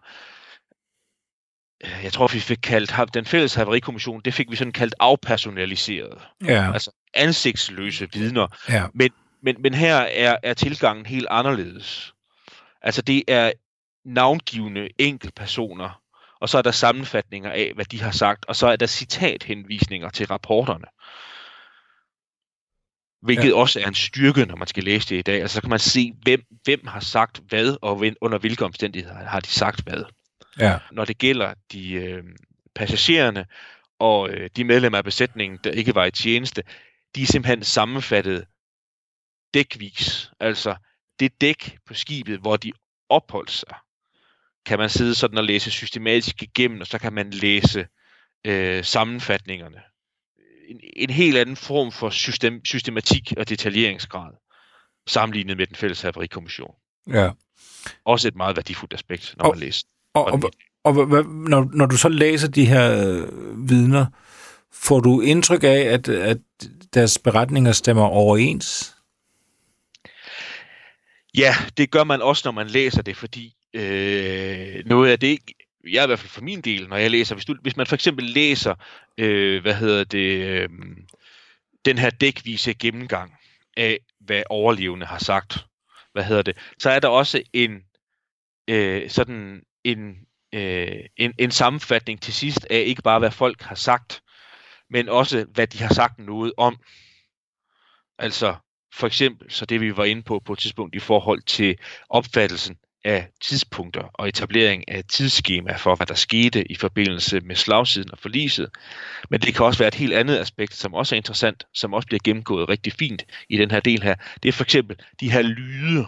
jeg 2.03 2.13
tror, 2.13 2.27
vi 2.27 2.39
fik 2.39 2.59
kaldt, 2.63 3.13
den 3.13 3.25
fælles 3.25 3.53
haverikommission, 3.53 4.21
det 4.25 4.33
fik 4.33 4.51
vi 4.51 4.55
sådan 4.55 4.71
kaldt 4.71 4.95
afpersonaliseret. 4.99 6.17
Ja. 6.45 6.73
Altså 6.73 6.91
ansigtsløse 7.13 8.07
vidner. 8.13 8.47
ja. 8.69 8.85
Men, 8.93 9.11
men, 9.43 9.55
men 9.61 9.73
her 9.73 9.95
er, 9.95 10.37
er 10.43 10.53
tilgangen 10.53 11.05
helt 11.05 11.27
anderledes. 11.29 12.13
Altså 12.81 13.01
det 13.01 13.23
er 13.27 13.51
navngivende 14.05 14.89
enkeltpersoner, 14.97 16.01
og 16.41 16.49
så 16.49 16.57
er 16.57 16.61
der 16.61 16.71
sammenfatninger 16.71 17.51
af, 17.51 17.71
hvad 17.75 17.85
de 17.85 18.01
har 18.01 18.11
sagt, 18.11 18.45
og 18.45 18.55
så 18.55 18.67
er 18.67 18.75
der 18.75 18.87
citathenvisninger 18.87 20.09
til 20.09 20.27
rapporterne. 20.27 20.85
Hvilket 23.21 23.49
ja. 23.49 23.55
også 23.55 23.79
er 23.79 23.87
en 23.87 23.95
styrke, 23.95 24.45
når 24.45 24.55
man 24.55 24.67
skal 24.67 24.83
læse 24.83 25.09
det 25.09 25.15
i 25.15 25.21
dag. 25.21 25.41
Altså 25.41 25.55
så 25.55 25.61
kan 25.61 25.69
man 25.69 25.79
se, 25.79 26.13
hvem, 26.21 26.41
hvem 26.63 26.87
har 26.87 26.99
sagt 26.99 27.41
hvad, 27.49 27.77
og 27.81 28.03
under 28.21 28.37
hvilke 28.37 28.65
omstændigheder 28.65 29.15
har 29.15 29.39
de 29.39 29.47
sagt 29.47 29.83
hvad. 29.83 30.03
Ja. 30.59 30.79
Når 30.91 31.05
det 31.05 31.17
gælder 31.17 31.53
de 31.71 31.91
øh, 31.91 32.23
passagererne 32.75 33.45
og 33.99 34.29
øh, 34.29 34.49
de 34.55 34.63
medlemmer 34.63 34.97
af 34.97 35.03
besætningen, 35.03 35.59
der 35.63 35.71
ikke 35.71 35.95
var 35.95 36.05
i 36.05 36.11
tjeneste, 36.11 36.63
de 37.15 37.21
er 37.21 37.25
simpelthen 37.25 37.63
sammenfattet 37.63 38.45
dækvis. 39.53 40.31
Altså 40.39 40.75
det 41.19 41.41
dæk 41.41 41.77
på 41.85 41.93
skibet, 41.93 42.39
hvor 42.39 42.57
de 42.57 42.71
opholdt 43.09 43.51
sig, 43.51 43.73
kan 44.65 44.79
man 44.79 44.89
sidde 44.89 45.15
sådan 45.15 45.37
og 45.37 45.43
læse 45.43 45.71
systematisk 45.71 46.43
igennem, 46.43 46.81
og 46.81 46.87
så 46.87 46.99
kan 46.99 47.13
man 47.13 47.29
læse 47.29 47.87
øh, 48.45 48.83
sammenfatningerne. 48.83 49.81
En, 50.69 50.79
en 50.95 51.09
helt 51.09 51.37
anden 51.37 51.55
form 51.55 51.91
for 51.91 52.09
system, 52.09 52.65
systematik 52.65 53.33
og 53.37 53.49
detaljeringsgrad, 53.49 54.31
sammenlignet 55.07 55.57
med 55.57 55.67
den 55.67 55.75
fælles 55.75 56.01
haverikommission. 56.01 56.75
ja. 57.07 57.31
Også 58.05 58.27
et 58.27 58.35
meget 58.35 58.55
værdifuldt 58.55 58.93
aspekt, 58.93 59.33
når 59.37 59.45
Og- 59.45 59.51
man 59.55 59.59
læser. 59.59 59.87
Og, 60.13 60.25
og, 60.25 60.41
og 60.83 60.93
hvad- 60.93 61.05
hvad- 61.05 61.49
når, 61.49 61.69
når 61.73 61.85
du 61.85 61.97
så 61.97 62.09
læser 62.09 62.47
de 62.47 62.65
her 62.65 63.07
øh, 63.07 63.69
vidner, 63.69 64.05
får 64.73 64.99
du 64.99 65.21
indtryk 65.21 65.63
af, 65.63 65.67
at, 65.93 66.09
at 66.09 66.37
deres 66.93 67.17
beretninger 67.19 67.71
stemmer 67.71 68.03
overens? 68.03 68.95
Ja, 71.37 71.55
det 71.77 71.91
gør 71.91 72.03
man 72.03 72.21
også, 72.21 72.41
når 72.45 72.51
man 72.51 72.67
læser 72.67 73.01
det, 73.01 73.17
fordi 73.17 73.55
øh, 73.73 74.85
noget 74.85 75.11
af 75.11 75.19
det, 75.19 75.39
jeg 75.91 76.03
i 76.03 76.07
hvert 76.07 76.19
fald 76.19 76.29
for 76.29 76.41
min 76.41 76.61
del, 76.61 76.87
når 76.89 76.97
jeg 76.97 77.11
læser, 77.11 77.35
hvis, 77.35 77.45
du, 77.45 77.55
hvis 77.61 77.77
man 77.77 77.87
for 77.87 77.95
eksempel 77.95 78.25
læser, 78.25 78.75
øh, 79.17 79.61
hvad 79.61 79.73
hedder 79.73 80.03
det, 80.03 80.43
øh, 80.45 80.69
den 81.85 81.97
her 81.97 82.09
dækvise 82.09 82.73
gennemgang 82.73 83.33
af, 83.77 83.99
hvad 84.19 84.43
overlevende 84.49 85.05
har 85.05 85.17
sagt, 85.19 85.65
hvad 86.13 86.23
hedder 86.23 86.41
det, 86.41 86.57
så 86.79 86.89
er 86.89 86.99
der 86.99 87.07
også 87.07 87.41
en 87.53 87.71
øh, 88.67 89.09
sådan 89.09 89.61
en, 89.83 90.15
øh, 90.53 91.05
en, 91.17 91.33
en 91.37 91.51
sammenfatning 91.51 92.21
til 92.21 92.33
sidst 92.33 92.67
af 92.69 92.83
ikke 92.87 93.01
bare, 93.01 93.19
hvad 93.19 93.31
folk 93.31 93.61
har 93.61 93.75
sagt, 93.75 94.23
men 94.89 95.09
også, 95.09 95.45
hvad 95.53 95.67
de 95.67 95.77
har 95.77 95.93
sagt 95.93 96.19
noget 96.19 96.53
om. 96.57 96.77
Altså, 98.19 98.55
for 98.93 99.07
eksempel, 99.07 99.51
så 99.51 99.65
det 99.65 99.81
vi 99.81 99.97
var 99.97 100.05
inde 100.05 100.23
på 100.23 100.39
på 100.45 100.53
et 100.53 100.59
tidspunkt 100.59 100.95
i 100.95 100.99
forhold 100.99 101.41
til 101.41 101.77
opfattelsen 102.09 102.77
af 103.03 103.27
tidspunkter 103.41 104.03
og 104.13 104.27
etablering 104.27 104.89
af 104.89 105.03
tidsskema 105.05 105.75
for, 105.75 105.95
hvad 105.95 106.07
der 106.07 106.13
skete 106.13 106.71
i 106.71 106.75
forbindelse 106.75 107.39
med 107.39 107.55
slagsiden 107.55 108.11
og 108.11 108.17
forliset. 108.17 108.69
Men 109.29 109.41
det 109.41 109.55
kan 109.55 109.65
også 109.65 109.79
være 109.79 109.87
et 109.87 109.95
helt 109.95 110.13
andet 110.13 110.37
aspekt, 110.37 110.73
som 110.73 110.93
også 110.93 111.15
er 111.15 111.17
interessant, 111.17 111.63
som 111.73 111.93
også 111.93 112.07
bliver 112.07 112.19
gennemgået 112.23 112.69
rigtig 112.69 112.93
fint 112.93 113.25
i 113.49 113.57
den 113.57 113.71
her 113.71 113.79
del 113.79 114.03
her. 114.03 114.15
Det 114.43 114.49
er 114.49 114.53
for 114.53 114.63
eksempel 114.63 114.97
de 115.19 115.31
her 115.31 115.41
lyde, 115.41 116.05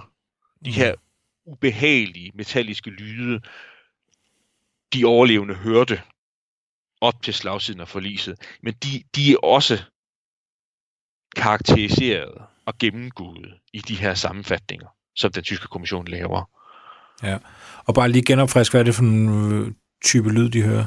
de 0.66 0.72
her 0.72 0.96
ubehagelige 1.46 2.32
metalliske 2.36 2.90
lyde, 2.90 3.42
de 4.94 5.06
overlevende 5.06 5.56
hørte 5.56 6.02
op 7.02 7.24
til 7.24 7.34
slagsiden 7.34 7.82
og 7.82 7.88
forliset. 7.88 8.36
Men 8.64 8.74
de, 8.74 9.04
de 9.16 9.32
er 9.32 9.38
også 9.44 9.84
karakteriseret 11.36 12.42
og 12.66 12.78
gennemgået 12.78 13.54
i 13.74 13.80
de 13.80 13.96
her 13.96 14.14
sammenfatninger, 14.14 14.88
som 15.16 15.32
den 15.32 15.44
tyske 15.44 15.68
kommission 15.68 16.08
laver. 16.08 16.50
Og 17.86 17.96
bare 17.96 18.10
lige 18.10 18.26
genopfrisk, 18.26 18.72
hvad 18.72 18.82
er 18.82 18.86
det 18.86 18.96
for 18.96 19.04
en 19.04 19.54
øh, 19.54 19.72
type 20.04 20.30
lyd, 20.30 20.50
de 20.50 20.62
hører? 20.62 20.86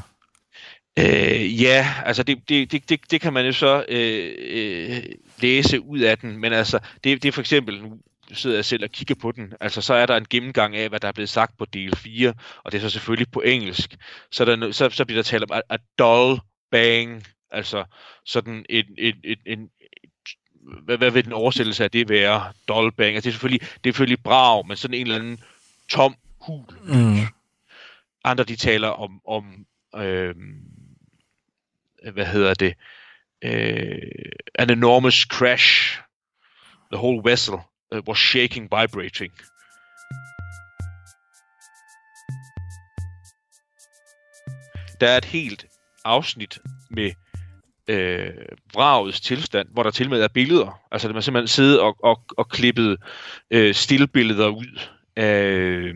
Øh, 0.99 1.63
ja, 1.63 1.95
altså 2.05 2.23
det, 2.23 2.49
det, 2.49 2.73
det, 2.73 2.89
det, 2.89 3.11
det 3.11 3.21
kan 3.21 3.33
man 3.33 3.47
jo 3.47 3.53
så 3.53 3.85
øh, 3.89 4.35
øh, 4.39 5.03
læse 5.39 5.81
ud 5.81 5.99
af 5.99 6.19
den, 6.19 6.39
men 6.39 6.53
altså 6.53 6.79
det, 7.05 7.23
det 7.23 7.29
er 7.29 7.33
for 7.33 7.41
eksempel, 7.41 7.83
nu 7.83 7.99
sidder 8.33 8.57
jeg 8.57 8.65
selv 8.65 8.85
og 8.85 8.91
kigger 8.91 9.15
på 9.15 9.33
den, 9.33 9.53
altså 9.61 9.81
så 9.81 9.95
er 9.95 10.07
der 10.07 10.17
en 10.17 10.27
gennemgang 10.31 10.77
af, 10.77 10.89
hvad 10.89 11.01
der 11.01 11.09
er 11.09 11.13
blevet 11.13 11.29
sagt 11.29 11.59
på 11.59 11.65
del 11.65 11.97
4, 11.97 12.35
og 12.65 12.73
det 12.73 12.79
er 12.79 12.83
så 12.83 12.91
selvfølgelig 12.91 13.31
på 13.31 13.41
engelsk. 13.41 13.97
Så, 14.31 14.45
er 14.45 14.57
der, 14.57 14.73
så, 14.73 14.91
så 14.91 15.05
bliver 15.05 15.19
der 15.19 15.23
talt 15.23 15.51
om 15.51 15.57
a, 15.57 15.75
a 15.75 15.77
dull 15.99 16.41
bang, 16.71 17.27
altså 17.51 17.85
sådan 18.25 18.67
en, 18.69 18.85
en, 18.99 19.15
en, 19.25 19.39
en 19.47 19.71
hvad, 20.85 20.99
hvad 20.99 21.11
vil 21.11 21.25
den 21.25 21.33
oversættelse 21.33 21.85
af 21.85 21.91
det 21.91 22.09
være? 22.09 22.53
Dull 22.69 22.93
bang, 22.93 23.15
altså 23.15 23.29
det 23.29 23.31
er 23.31 23.39
selvfølgelig, 23.39 23.61
det 23.61 23.91
er 23.91 23.93
selvfølgelig 23.93 24.23
brav, 24.23 24.67
men 24.67 24.77
sådan 24.77 24.95
en 24.95 25.07
eller 25.07 25.19
anden 25.19 25.41
tom 25.89 26.17
hul. 26.41 26.65
Mm. 26.85 27.17
Andre 28.25 28.45
de 28.45 28.57
taler 28.57 28.89
om, 28.89 29.21
om 29.27 29.67
øh, 29.97 30.35
hvad 32.13 32.27
hedder 32.27 32.55
det, 32.55 32.75
øh, 33.45 33.99
an 34.55 34.71
enormous 34.71 35.15
crash. 35.15 36.01
The 36.93 36.99
whole 36.99 37.31
vessel 37.31 37.55
Øh, 37.95 37.99
uh, 37.99 38.09
was 38.09 38.19
shaking, 38.19 38.65
vibrating. 38.65 39.33
Der 45.01 45.09
er 45.09 45.17
et 45.19 45.25
helt 45.25 45.67
afsnit 46.05 46.59
med 46.91 47.11
øh, 47.89 48.31
vragets 48.75 49.21
tilstand, 49.21 49.69
hvor 49.73 49.83
der 49.83 49.91
til 49.91 50.11
med 50.11 50.23
er 50.23 50.29
billeder. 50.29 50.81
Altså, 50.91 51.09
man 51.09 51.23
simpelthen 51.23 51.49
sidder 51.49 51.83
og, 51.83 51.97
og, 52.03 52.25
og 52.39 52.49
klippet 52.49 52.97
øh, 53.51 53.75
stillbilleder 53.75 54.49
ud 54.49 54.81
af, 55.17 55.45
øh, 55.45 55.95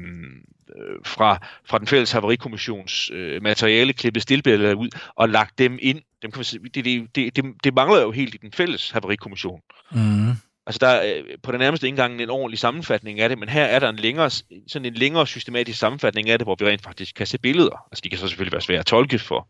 fra, 1.05 1.47
fra 1.67 1.79
den 1.79 1.87
fælles 1.87 2.13
haverikommissions 2.13 3.11
øh, 3.13 3.43
materiale, 3.43 3.93
klippet 3.93 4.23
stillbilleder 4.23 4.75
ud 4.75 4.89
og 5.17 5.29
lagt 5.29 5.59
dem 5.59 5.79
ind. 5.83 6.03
Dem 6.23 6.31
kan 6.31 6.39
man, 6.39 6.45
sige- 6.45 6.63
det, 6.75 6.85
det, 6.85 7.15
det, 7.15 7.37
det, 7.37 7.45
det 7.65 7.75
mangler 7.75 8.01
jo 8.01 8.11
helt 8.11 8.35
i 8.35 8.39
den 8.39 8.53
fælles 8.53 8.91
haverikommission. 8.91 9.61
Mm. 9.93 9.99
Mm-hmm. 10.01 10.33
Altså 10.69 10.79
der 10.79 10.89
er 10.89 11.19
øh, 11.19 11.25
på 11.43 11.53
den 11.53 11.61
nærmeste 11.61 11.89
indgang 11.89 12.23
en 12.23 12.31
ordentlig 12.31 12.59
sammenfatning 12.59 13.21
af 13.21 13.29
det, 13.29 13.39
men 13.39 13.49
her 13.49 13.65
er 13.65 13.79
der 13.79 13.89
en 13.89 13.97
længere, 13.97 14.31
sådan 14.67 14.87
en 14.87 14.95
længere 14.95 15.27
systematisk 15.27 15.79
sammenfatning 15.79 16.31
af 16.31 16.39
det, 16.39 16.47
hvor 16.47 16.57
vi 16.59 16.67
rent 16.67 16.83
faktisk 16.83 17.15
kan 17.15 17.27
se 17.27 17.39
billeder. 17.39 17.87
Altså 17.93 18.01
de 18.05 18.09
kan 18.09 18.19
så 18.19 18.29
selvfølgelig 18.29 18.53
være 18.53 18.61
svære 18.61 18.79
at 18.79 18.87
tolke 18.87 19.19
for, 19.19 19.49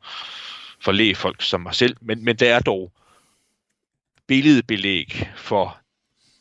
for 0.81 0.93
lægefolk 0.93 1.43
som 1.43 1.61
mig 1.61 1.75
selv, 1.75 1.97
men, 2.01 2.25
men 2.25 2.37
der 2.37 2.55
er 2.55 2.61
dog 2.61 2.93
billedbelæg 4.27 5.29
for 5.37 5.79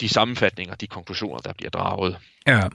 de 0.01 0.09
sammenfatninger, 0.09 0.75
de 0.75 0.87
konklusioner, 0.87 1.37
der 1.39 1.53
bliver 1.53 1.69
draget. 1.69 2.17
Ja. 2.47 2.69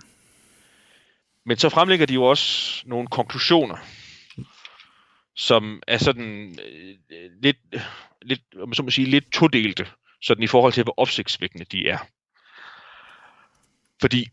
Men 1.47 1.57
så 1.57 1.69
fremlægger 1.69 2.07
de 2.07 2.15
jo 2.15 2.25
også 2.25 2.83
nogle 2.87 3.09
konklusioner, 3.09 3.77
som 5.37 5.83
er 5.89 5.99
sådan 5.99 6.59
øh, 7.11 7.31
lidt, 7.43 7.59
lidt, 8.23 8.41
om 8.63 8.69
man 8.69 8.75
så 8.75 8.83
må 8.83 8.91
sige, 8.91 9.11
lidt 9.11 9.33
todelte, 9.33 9.87
sådan 10.23 10.45
i 10.45 10.47
forhold 10.47 10.73
til, 10.73 10.83
hvor 10.83 10.95
opsigtsvækkende 10.97 11.65
de 11.65 11.89
er. 11.89 11.99
Fordi 14.01 14.29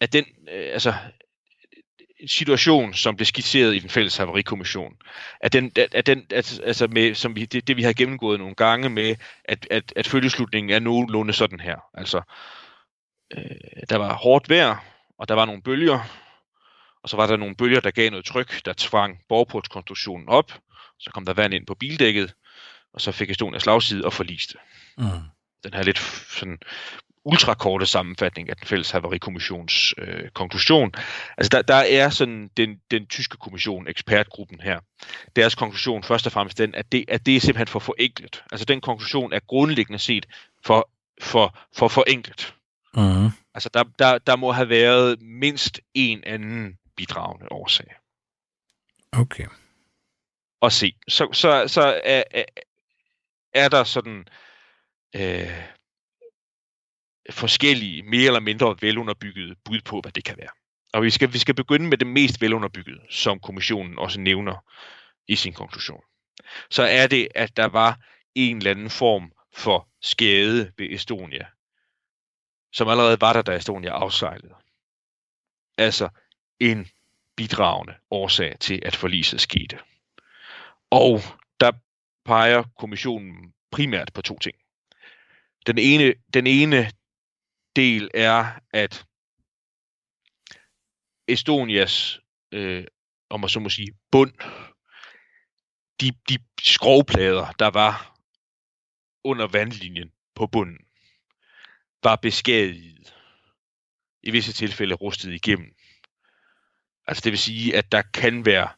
at 0.00 0.12
den, 0.12 0.24
øh, 0.52 0.72
altså, 0.72 0.94
situation, 2.26 2.94
som 2.94 3.16
blev 3.16 3.26
skitseret 3.26 3.74
i 3.74 3.78
den 3.78 3.88
fælles 3.88 4.16
haverikommission, 4.16 4.96
at 5.40 5.52
den, 5.52 5.72
at 5.76 6.06
den 6.06 6.26
at, 6.30 6.60
altså 6.64 6.86
med, 6.86 7.14
som 7.14 7.36
vi, 7.36 7.44
det, 7.44 7.68
det, 7.68 7.76
vi 7.76 7.82
har 7.82 7.92
gennemgået 7.92 8.38
nogle 8.38 8.54
gange 8.54 8.88
med, 8.88 9.16
at, 9.44 9.66
at, 9.70 9.92
at 9.96 10.06
følgeslutningen 10.06 10.70
er 10.70 10.78
nogenlunde 10.78 11.32
sådan 11.32 11.60
her. 11.60 11.76
Altså, 11.94 12.22
øh, 13.36 13.82
der 13.88 13.96
var 13.96 14.14
hårdt 14.14 14.48
vejr, 14.48 14.84
og 15.18 15.28
der 15.28 15.34
var 15.34 15.44
nogle 15.44 15.62
bølger, 15.62 16.00
og 17.02 17.08
så 17.08 17.16
var 17.16 17.26
der 17.26 17.36
nogle 17.36 17.56
bølger, 17.56 17.80
der 17.80 17.90
gav 17.90 18.10
noget 18.10 18.24
tryk, 18.24 18.64
der 18.64 18.74
tvang 18.76 19.18
borgportskonstruktionen 19.28 20.28
op, 20.28 20.52
så 20.98 21.10
kom 21.10 21.24
der 21.24 21.32
vand 21.32 21.54
ind 21.54 21.66
på 21.66 21.74
bildækket, 21.74 22.34
og 22.94 23.00
så 23.00 23.12
fik 23.12 23.30
Estonia 23.30 23.58
slagside 23.58 24.04
og 24.04 24.12
forliste. 24.12 24.58
Mm. 24.98 25.04
Den 25.64 25.74
her 25.74 25.82
lidt 25.82 25.98
sådan 26.38 26.58
ultrakorte 27.24 27.86
sammenfatning 27.86 28.50
af 28.50 28.56
den 28.56 28.66
fælles 28.66 28.90
haverikommissions 28.90 29.94
øh, 29.98 30.30
konklusion. 30.30 30.92
Altså 31.36 31.48
der, 31.48 31.62
der 31.62 31.74
er 31.74 32.10
sådan 32.10 32.50
den, 32.56 32.80
den 32.90 33.06
tyske 33.06 33.36
kommission, 33.36 33.88
ekspertgruppen 33.88 34.60
her, 34.60 34.80
deres 35.36 35.54
konklusion 35.54 36.02
først 36.02 36.26
og 36.26 36.32
fremmest 36.32 36.58
den, 36.58 36.74
at 36.74 36.92
det, 36.92 37.04
at 37.08 37.26
det 37.26 37.36
er 37.36 37.40
simpelthen 37.40 37.66
for 37.66 37.78
forenklet. 37.78 38.44
Altså 38.52 38.64
den 38.64 38.80
konklusion 38.80 39.32
er 39.32 39.40
grundlæggende 39.40 39.98
set 39.98 40.26
for, 40.64 40.90
for, 41.22 41.58
for 41.76 41.88
forenklet. 41.88 42.54
Uh-huh. 42.96 43.30
Altså 43.54 43.70
der, 43.74 43.84
der, 43.98 44.18
der 44.18 44.36
må 44.36 44.52
have 44.52 44.68
været 44.68 45.22
mindst 45.22 45.80
en 45.94 46.24
anden 46.26 46.78
bidragende 46.96 47.46
årsag. 47.50 47.86
Okay. 49.12 49.46
Og 50.60 50.72
se, 50.72 50.92
så, 51.08 51.28
så, 51.32 51.64
så 51.68 52.00
er, 52.04 52.22
er, 53.54 53.68
der 53.68 53.84
sådan 53.84 54.28
øh, 55.16 55.62
forskellige, 57.30 58.02
mere 58.02 58.26
eller 58.26 58.40
mindre 58.40 58.76
velunderbyggede 58.80 59.54
bud 59.64 59.80
på, 59.84 60.00
hvad 60.00 60.12
det 60.12 60.24
kan 60.24 60.36
være. 60.38 60.50
Og 60.92 61.02
vi 61.02 61.10
skal, 61.10 61.32
vi 61.32 61.38
skal 61.38 61.54
begynde 61.54 61.88
med 61.88 61.98
det 61.98 62.06
mest 62.06 62.40
velunderbyggede, 62.40 63.00
som 63.10 63.40
kommissionen 63.40 63.98
også 63.98 64.20
nævner 64.20 64.64
i 65.28 65.36
sin 65.36 65.52
konklusion. 65.52 66.02
Så 66.70 66.82
er 66.82 67.06
det, 67.06 67.28
at 67.34 67.56
der 67.56 67.66
var 67.66 67.98
en 68.34 68.56
eller 68.56 68.70
anden 68.70 68.90
form 68.90 69.32
for 69.52 69.88
skade 70.00 70.72
ved 70.78 70.90
Estonia, 70.90 71.46
som 72.72 72.88
allerede 72.88 73.20
var 73.20 73.32
der, 73.32 73.42
da 73.42 73.56
Estonia 73.56 73.90
afsejlede. 73.90 74.54
Altså 75.78 76.08
en 76.60 76.88
bidragende 77.36 77.94
årsag 78.10 78.56
til, 78.60 78.80
at 78.84 78.96
forliset 78.96 79.40
skete. 79.40 79.78
Og 80.90 81.20
der 81.60 81.72
peger 82.24 82.62
kommissionen 82.78 83.52
primært 83.70 84.10
på 84.14 84.22
to 84.22 84.38
ting. 84.38 84.56
Den 85.66 85.78
ene, 85.78 86.14
den 86.34 86.46
ene 86.46 86.90
del 87.76 88.10
er, 88.14 88.60
at 88.70 89.04
Estonias, 91.28 92.20
øh, 92.52 92.84
om 93.30 93.40
man 93.40 93.48
så 93.48 93.60
må 93.60 93.68
sige, 93.68 93.98
bund, 94.10 94.32
de, 96.00 96.12
de 96.28 96.38
skrovplader, 96.60 97.52
der 97.52 97.70
var 97.70 98.18
under 99.24 99.46
vandlinjen 99.46 100.12
på 100.34 100.46
bunden, 100.46 100.78
var 102.02 102.16
beskadiget. 102.16 103.14
I 104.22 104.30
visse 104.30 104.52
tilfælde 104.52 104.94
rustet 104.94 105.32
igennem. 105.32 105.74
Altså 107.06 107.20
det 107.24 107.32
vil 107.32 107.38
sige, 107.38 107.76
at 107.76 107.92
der 107.92 108.02
kan 108.02 108.46
være 108.46 108.68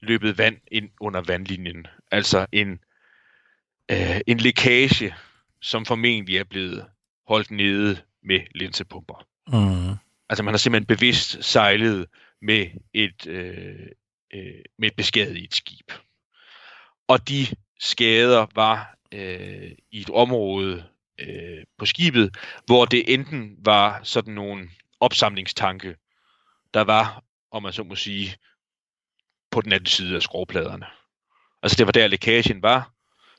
løbet 0.00 0.38
vand 0.38 0.60
ind 0.70 0.90
under 1.00 1.20
vandlinjen. 1.20 1.86
Altså 2.10 2.46
en, 2.52 2.80
øh, 3.90 4.20
en 4.26 4.38
lækage, 4.38 5.14
som 5.60 5.86
formentlig 5.86 6.36
er 6.36 6.44
blevet 6.44 6.86
holdt 7.28 7.50
nede 7.50 8.02
med 8.22 8.40
linsepumper. 8.54 9.26
Mm. 9.48 9.96
Altså 10.28 10.42
man 10.42 10.54
har 10.54 10.58
simpelthen 10.58 10.86
bevidst 10.86 11.44
sejlet 11.44 12.06
med 12.42 12.66
et, 12.94 13.26
øh, 13.26 13.86
øh, 14.34 14.64
med 14.78 14.88
et 14.88 14.96
beskadiget 14.96 15.54
skib. 15.54 15.92
Og 17.08 17.28
de 17.28 17.46
skader 17.80 18.46
var 18.54 18.96
øh, 19.12 19.70
i 19.90 20.00
et 20.00 20.10
område 20.10 20.84
øh, 21.18 21.64
på 21.78 21.86
skibet, 21.86 22.36
hvor 22.66 22.84
det 22.84 23.14
enten 23.14 23.56
var 23.58 24.00
sådan 24.02 24.34
nogle 24.34 24.70
opsamlingstanke, 25.00 25.96
der 26.74 26.80
var, 26.84 27.24
om 27.50 27.62
man 27.62 27.72
så 27.72 27.82
må 27.82 27.94
sige, 27.94 28.36
på 29.50 29.60
den 29.60 29.72
anden 29.72 29.86
side 29.86 30.16
af 30.16 30.22
skrovpladerne. 30.22 30.86
Altså 31.66 31.76
det 31.76 31.86
var 31.86 31.92
der 31.92 32.06
lækagen 32.06 32.62
var, 32.62 32.92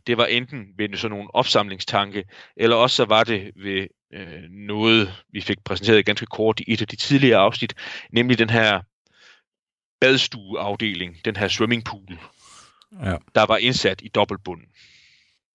det 0.07 0.17
var 0.17 0.25
enten 0.25 0.67
ved 0.77 0.97
sådan 0.97 1.17
nogle 1.17 1.35
opsamlingstanke, 1.35 2.23
eller 2.57 2.75
også 2.75 2.95
så 2.95 3.05
var 3.05 3.23
det 3.23 3.51
ved 3.55 3.87
øh, 4.13 4.43
noget, 4.49 5.23
vi 5.29 5.41
fik 5.41 5.63
præsenteret 5.63 6.05
ganske 6.05 6.25
kort 6.25 6.59
i 6.59 6.63
et 6.67 6.81
af 6.81 6.87
de 6.87 6.95
tidligere 6.95 7.39
afsnit, 7.39 7.73
nemlig 8.11 8.39
den 8.39 8.49
her 8.49 8.81
badstueafdeling, 10.01 11.25
den 11.25 11.35
her 11.35 11.47
swimmingpool, 11.47 12.19
ja. 13.03 13.15
der 13.35 13.45
var 13.45 13.57
indsat 13.57 14.01
i 14.01 14.07
dobbeltbunden. 14.07 14.67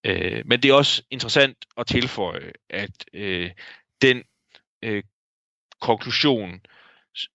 Øh, 0.05 0.43
men 0.47 0.63
det 0.63 0.71
er 0.71 0.75
også 0.75 1.03
interessant 1.11 1.57
at 1.77 1.87
tilføje, 1.87 2.53
at 2.71 3.05
øh, 3.13 3.51
den 4.03 4.23
øh, 4.83 5.03
konklusion 5.81 6.61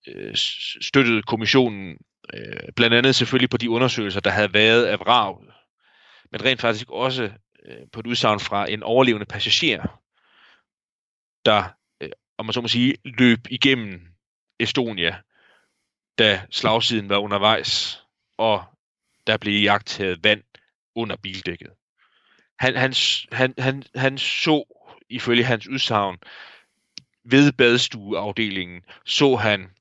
øh, 0.07 0.35
støttede 0.81 1.21
kommissionen 1.21 1.97
øh, 2.33 2.73
blandt 2.75 2.95
andet 2.95 3.15
selvfølgelig 3.15 3.49
på 3.49 3.57
de 3.57 3.69
undersøgelser, 3.69 4.19
der 4.19 4.29
havde 4.29 4.53
været 4.53 4.85
af 4.85 4.99
vraget 4.99 5.53
men 6.31 6.45
rent 6.45 6.61
faktisk 6.61 6.89
også 6.89 7.31
øh, 7.65 7.87
på 7.91 7.99
et 7.99 8.07
udsagn 8.07 8.39
fra 8.39 8.69
en 8.69 8.83
overlevende 8.83 9.25
passager, 9.25 10.01
der, 11.45 11.63
øh, 12.01 12.09
om 12.37 12.45
man 12.45 12.53
så 12.53 12.61
må 12.61 12.67
sige, 12.67 12.97
løb 13.03 13.39
igennem 13.49 14.01
Estonia, 14.59 15.21
da 16.17 16.41
slagsiden 16.51 17.09
var 17.09 17.17
undervejs, 17.17 18.03
og 18.37 18.63
der 19.27 19.37
blev 19.37 19.61
jagtet 19.61 20.23
vand 20.23 20.43
under 20.95 21.15
bildækket. 21.15 21.69
Han, 22.59 22.75
han, 22.75 22.93
han, 23.31 23.53
han, 23.57 23.83
han 23.95 24.17
så, 24.17 24.63
ifølge 25.09 25.43
hans 25.43 25.67
udsagn, 25.67 26.17
ved 27.23 27.51
badstueafdelingen, 27.51 28.81
så 29.05 29.35
han, 29.35 29.71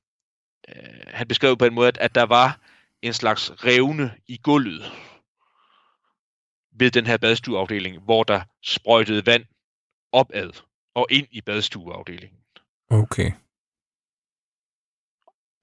øh, 0.75 1.03
han 1.07 1.27
beskrev 1.27 1.57
på 1.57 1.65
en 1.65 1.73
måde, 1.73 1.87
at, 1.87 1.97
at 1.97 2.15
der 2.15 2.23
var 2.23 2.59
en 3.01 3.13
slags 3.13 3.51
revne 3.65 4.11
i 4.27 4.37
gulvet, 4.43 4.91
ved 6.79 6.91
den 6.91 7.05
her 7.05 7.17
badstueafdeling, 7.17 7.99
hvor 7.99 8.23
der 8.23 8.41
sprøjtede 8.63 9.25
vand 9.25 9.45
opad 10.11 10.49
og 10.95 11.07
ind 11.09 11.27
i 11.31 11.41
badstueafdelingen. 11.41 12.39
Okay. 12.89 13.31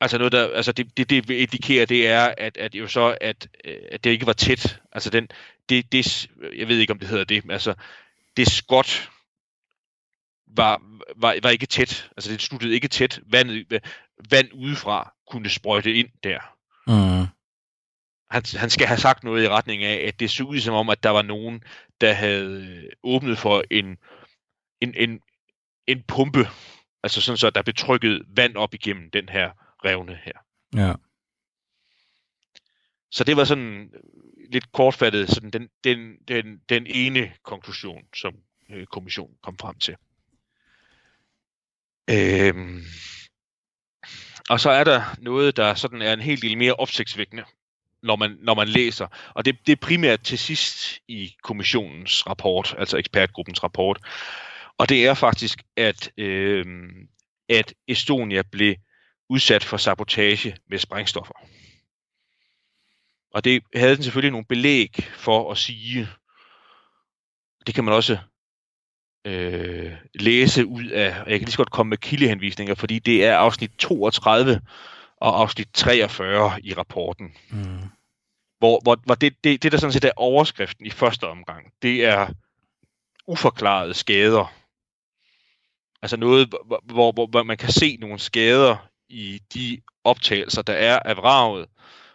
Altså 0.01 0.19
noget 0.19 0.33
der, 0.33 0.55
altså 0.55 0.73
det, 0.73 0.97
det, 0.97 1.11
det 1.11 1.31
indikerer, 1.31 1.87
det 1.87 2.09
er, 2.09 2.35
at, 2.39 2.57
at 2.57 2.75
jo 2.75 2.89
så, 2.89 3.19
at, 3.21 3.49
at 3.65 4.05
det 4.05 4.11
ikke 4.11 4.27
var 4.27 4.33
tæt. 4.33 4.81
Altså 4.93 5.11
den, 5.11 5.29
det, 5.69 5.93
det, 5.93 6.31
jeg 6.57 6.69
ved 6.69 6.79
ikke 6.79 6.93
om 6.93 6.99
det 6.99 7.09
hedder 7.09 7.25
det, 7.25 7.45
men 7.45 7.51
altså 7.51 7.75
det 8.37 8.49
skot 8.49 9.11
var, 10.57 10.83
var, 11.17 11.37
var 11.43 11.51
ikke 11.51 11.67
tæt. 11.67 12.11
Altså 12.17 12.33
det 12.33 12.43
sluttede 12.43 12.75
ikke 12.75 12.89
tæt. 12.89 13.21
Vandet, 13.27 13.81
vand 14.31 14.49
udefra 14.53 15.13
kunne 15.31 15.51
sprøjte 15.51 15.95
ind 15.95 16.09
der. 16.23 16.39
Mm 16.87 17.29
han, 18.35 18.43
han 18.57 18.71
skal 18.71 18.87
have 18.87 18.99
sagt 18.99 19.25
noget 19.25 19.45
i 19.45 19.49
retning 19.49 19.83
af, 19.83 20.09
at 20.09 20.21
det 20.21 20.31
så 20.31 20.45
ud 20.45 20.61
som 20.61 20.75
om, 20.75 20.89
at 20.91 21.03
der 21.03 21.11
var 21.11 21.23
nogen, 21.23 21.63
der 22.01 22.13
havde 22.13 22.91
åbnet 23.03 23.39
for 23.39 23.65
en, 23.71 23.99
en, 24.81 24.95
en, 24.97 25.21
en 25.87 26.03
pumpe, 26.03 26.49
altså 27.03 27.21
sådan 27.21 27.37
så, 27.37 27.51
der 27.51 27.63
blev 27.63 27.75
trykket 27.75 28.23
vand 28.29 28.57
op 28.57 28.75
igennem 28.75 29.11
den 29.11 29.29
her 29.29 29.51
revne 29.85 30.19
her. 30.25 30.33
Ja. 30.77 30.95
Så 33.11 33.25
det 33.25 33.37
var 33.37 33.45
sådan 33.45 33.93
lidt 34.53 34.73
kortfattet 34.73 35.29
sådan 35.29 35.51
den, 35.51 35.69
den, 35.85 36.17
den, 36.29 36.61
den 36.69 36.87
ene 36.87 37.33
konklusion, 37.43 38.03
som 38.15 38.35
øh, 38.71 38.87
kommissionen 38.87 39.37
kom 39.43 39.59
frem 39.59 39.79
til. 39.79 39.97
Øhm, 42.11 42.85
og 44.49 44.61
så 44.61 44.71
er 44.71 44.85
der 44.85 45.03
noget, 45.19 45.57
der 45.57 45.75
sådan 45.75 46.03
er 46.03 46.13
en 46.13 46.21
helt 46.21 46.43
del 46.43 46.59
mere 46.59 46.75
opsigtsvækkende, 46.75 47.45
når 48.03 48.17
man, 48.17 48.37
når 48.41 48.55
man 48.55 48.69
læser. 48.69 49.07
Og 49.35 49.45
det, 49.45 49.57
det 49.67 49.73
er 49.73 49.87
primært 49.87 50.21
til 50.21 50.39
sidst 50.39 50.99
i 51.09 51.35
kommissionens 51.43 52.27
rapport, 52.27 52.75
altså 52.79 52.97
ekspertgruppens 52.97 53.63
rapport. 53.63 53.99
Og 54.79 54.89
det 54.89 55.07
er 55.07 55.15
faktisk, 55.15 55.63
at, 55.77 56.11
øh, 56.17 56.67
at 57.49 57.75
Estonia 57.89 58.43
blev 58.53 58.77
udsat 59.29 59.65
for 59.65 59.77
sabotage 59.77 60.57
med 60.71 60.79
sprængstoffer. 60.79 61.35
Og 63.31 63.45
det 63.45 63.63
havde 63.75 63.97
den 63.97 64.03
selvfølgelig 64.03 64.33
nogle 64.33 64.47
belæg 64.49 64.97
for 65.17 65.51
at 65.51 65.59
sige. 65.59 66.09
Det 67.67 67.75
kan 67.75 67.85
man 67.85 67.95
også 67.95 68.19
øh, 69.25 69.93
læse 70.15 70.67
ud 70.67 70.85
af, 70.85 71.07
jeg 71.07 71.25
kan 71.25 71.41
lige 71.41 71.51
så 71.51 71.57
godt 71.57 71.71
komme 71.71 71.91
med 71.91 71.99
kildehenvisninger, 71.99 72.75
fordi 72.75 72.99
det 72.99 73.25
er 73.25 73.37
afsnit 73.37 73.71
32 73.79 74.61
og 75.17 75.41
afsnit 75.41 75.69
43 75.75 76.61
i 76.63 76.75
rapporten. 76.75 77.35
Mm. 77.51 77.79
Hvor, 78.59 78.81
hvor, 78.83 78.99
hvor 79.05 79.15
det, 79.15 79.45
det, 79.45 79.63
det, 79.63 79.73
der 79.73 79.79
sådan 79.79 79.93
set 79.93 80.05
er 80.05 80.13
overskriften 80.17 80.87
i 80.87 80.91
første 80.91 81.29
omgang, 81.29 81.73
det 81.83 82.05
er 82.05 82.29
uforklarede 83.27 83.95
skader. 83.95 84.53
Altså 86.03 86.17
noget, 86.17 86.49
hvor, 86.85 87.13
hvor, 87.13 87.27
hvor 87.27 87.43
man 87.43 87.57
kan 87.57 87.73
se 87.73 87.97
nogle 88.01 88.19
skader 88.19 88.77
i 89.09 89.41
de 89.55 89.81
optagelser, 90.05 90.63
der 90.63 90.73
er 90.73 90.99
af 90.99 91.17
vraget, 91.17 91.67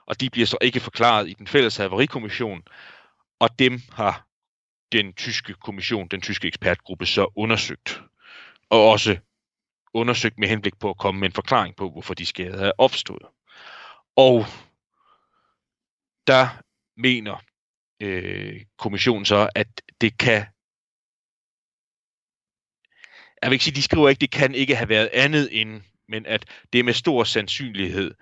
og 0.05 0.21
de 0.21 0.29
bliver 0.29 0.47
så 0.47 0.57
ikke 0.61 0.79
forklaret 0.79 1.29
i 1.29 1.33
den 1.33 1.47
fælles 1.47 1.77
haverikommission, 1.77 2.63
og 3.39 3.59
dem 3.59 3.81
har 3.93 4.28
den 4.91 5.13
tyske 5.13 5.53
kommission, 5.53 6.07
den 6.07 6.21
tyske 6.21 6.47
ekspertgruppe, 6.47 7.05
så 7.05 7.31
undersøgt. 7.35 8.01
Og 8.69 8.89
også 8.89 9.17
undersøgt 9.93 10.39
med 10.39 10.47
henblik 10.47 10.79
på 10.79 10.89
at 10.89 10.97
komme 10.97 11.19
med 11.19 11.27
en 11.27 11.33
forklaring 11.33 11.75
på, 11.75 11.89
hvorfor 11.89 12.13
de 12.13 12.25
skader 12.25 12.65
er 12.65 12.71
opstået. 12.77 13.25
Og 14.15 14.45
der 16.27 16.47
mener 16.97 17.43
øh, 18.01 18.61
kommissionen 18.77 19.25
så, 19.25 19.49
at 19.55 19.81
det 20.01 20.17
kan 20.17 20.45
jeg 23.41 23.49
vil 23.49 23.55
ikke 23.55 23.65
sige, 23.65 23.75
de 23.75 23.81
skriver 23.81 24.09
ikke, 24.09 24.19
det 24.19 24.31
kan 24.31 24.55
ikke 24.55 24.75
have 24.75 24.89
været 24.89 25.09
andet 25.13 25.61
end, 25.61 25.81
men 26.07 26.25
at 26.25 26.45
det 26.73 26.85
med 26.85 26.93
stor 26.93 27.23
sandsynlighed 27.23 28.13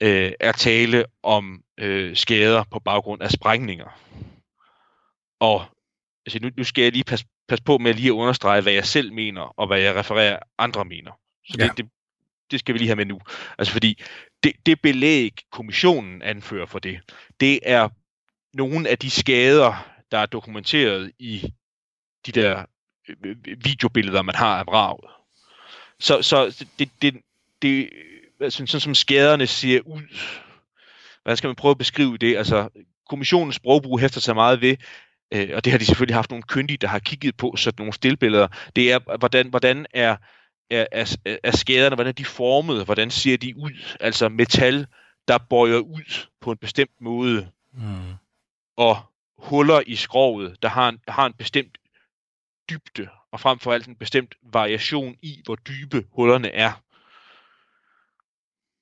øh, 0.00 0.32
er 0.40 0.52
tale 0.52 1.04
om 1.22 1.64
øh, 1.78 2.16
skader 2.16 2.64
på 2.70 2.78
baggrund 2.78 3.22
af 3.22 3.30
sprængninger. 3.30 4.00
Og 5.40 5.64
altså, 6.34 6.48
nu, 6.48 6.50
nu 6.56 6.64
skal 6.64 6.82
jeg 6.82 6.92
lige 6.92 7.04
passe, 7.04 7.26
passe 7.48 7.64
på 7.64 7.78
med 7.78 7.94
lige 7.94 8.08
at 8.08 8.12
understrege, 8.12 8.60
hvad 8.60 8.72
jeg 8.72 8.86
selv 8.86 9.12
mener, 9.12 9.42
og 9.42 9.66
hvad 9.66 9.80
jeg 9.80 9.94
refererer 9.94 10.38
andre 10.58 10.84
mener. 10.84 11.12
Så 11.44 11.56
ja. 11.58 11.64
det, 11.64 11.76
det, 11.76 11.88
det 12.50 12.60
skal 12.60 12.72
vi 12.72 12.78
lige 12.78 12.88
have 12.88 12.96
med 12.96 13.06
nu. 13.06 13.20
Altså 13.58 13.72
fordi 13.72 14.02
det, 14.42 14.52
det 14.66 14.80
belæg, 14.80 15.38
kommissionen 15.52 16.22
anfører 16.22 16.66
for 16.66 16.78
det, 16.78 17.00
det 17.40 17.60
er 17.62 17.88
nogle 18.54 18.88
af 18.88 18.98
de 18.98 19.10
skader, 19.10 19.86
der 20.10 20.18
er 20.18 20.26
dokumenteret 20.26 21.12
i 21.18 21.52
de 22.26 22.32
der 22.32 22.64
øh, 23.08 23.36
videobilleder, 23.64 24.22
man 24.22 24.34
har 24.34 24.58
af 24.58 24.66
vraget. 24.66 25.10
Så, 26.00 26.22
så 26.22 26.66
det, 26.78 26.90
det, 27.02 27.20
det 27.62 27.90
altså, 28.40 28.66
sådan 28.66 28.80
som 28.80 28.94
skaderne 28.94 29.46
ser 29.46 29.80
ud, 29.80 30.02
hvordan 31.22 31.36
skal 31.36 31.48
man 31.48 31.56
prøve 31.56 31.70
at 31.70 31.78
beskrive 31.78 32.18
det? 32.18 32.36
Altså, 32.36 32.68
kommissionens 33.08 33.56
sprogbrug 33.56 34.00
hæfter 34.00 34.20
sig 34.20 34.34
meget 34.34 34.60
ved, 34.60 34.76
øh, 35.32 35.50
og 35.54 35.64
det 35.64 35.72
har 35.72 35.78
de 35.78 35.86
selvfølgelig 35.86 36.16
haft 36.16 36.30
nogle 36.30 36.42
kyndige, 36.42 36.76
der 36.76 36.88
har 36.88 36.98
kigget 36.98 37.36
på 37.36 37.54
sådan 37.56 37.74
nogle 37.78 37.92
stillbilleder, 37.92 38.48
det 38.76 38.92
er, 38.92 39.16
hvordan, 39.18 39.48
hvordan 39.48 39.86
er, 39.94 40.16
er, 40.70 40.86
er, 40.92 41.16
er 41.42 41.56
skaderne, 41.56 41.94
hvordan 41.94 42.10
er 42.10 42.14
de 42.14 42.24
formet, 42.24 42.84
hvordan 42.84 43.10
ser 43.10 43.36
de 43.36 43.56
ud? 43.56 43.96
Altså 44.00 44.28
metal, 44.28 44.86
der 45.28 45.38
bøjer 45.38 45.78
ud 45.78 46.26
på 46.40 46.52
en 46.52 46.58
bestemt 46.58 47.00
måde, 47.00 47.50
mm. 47.72 48.14
og 48.76 49.02
huller 49.38 49.82
i 49.86 49.96
skroget, 49.96 50.62
der 50.62 50.68
har 50.68 50.88
en, 50.88 51.00
har 51.08 51.26
en 51.26 51.32
bestemt 51.32 51.78
dybde, 52.70 53.08
og 53.32 53.40
frem 53.40 53.58
for 53.58 53.72
alt 53.72 53.86
en 53.86 53.96
bestemt 53.96 54.34
variation 54.42 55.16
i, 55.22 55.42
hvor 55.44 55.56
dybe 55.56 56.04
hullerne 56.12 56.50
er. 56.50 56.82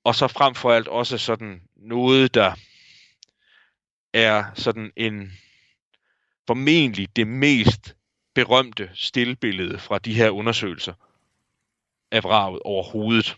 Og 0.05 0.15
så 0.15 0.29
frem 0.29 0.55
for 0.55 0.73
alt 0.73 0.89
også 0.89 1.19
sådan 1.19 1.63
noget, 1.77 2.35
der 2.35 2.55
er 4.15 4.45
sådan 4.55 4.93
en 4.97 5.33
formentlig 6.49 7.17
det 7.17 7.27
mest 7.27 7.97
berømte 8.35 8.91
stillbillede 8.95 9.79
fra 9.79 9.99
de 9.99 10.15
her 10.15 10.31
undersøgelser 10.31 10.95
af 12.13 12.25
vraget 12.25 12.61
overhovedet. 12.65 13.37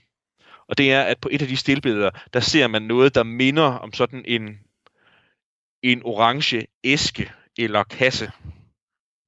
Og 0.68 0.78
det 0.78 0.92
er, 0.92 1.02
at 1.02 1.20
på 1.20 1.28
et 1.32 1.42
af 1.42 1.48
de 1.48 1.56
stillbilleder, 1.56 2.10
der 2.32 2.40
ser 2.40 2.66
man 2.66 2.82
noget, 2.82 3.14
der 3.14 3.22
minder 3.22 3.62
om 3.62 3.92
sådan 3.92 4.24
en, 4.26 4.60
en 5.82 6.02
orange 6.04 6.66
æske 6.84 7.32
eller 7.58 7.82
kasse, 7.82 8.30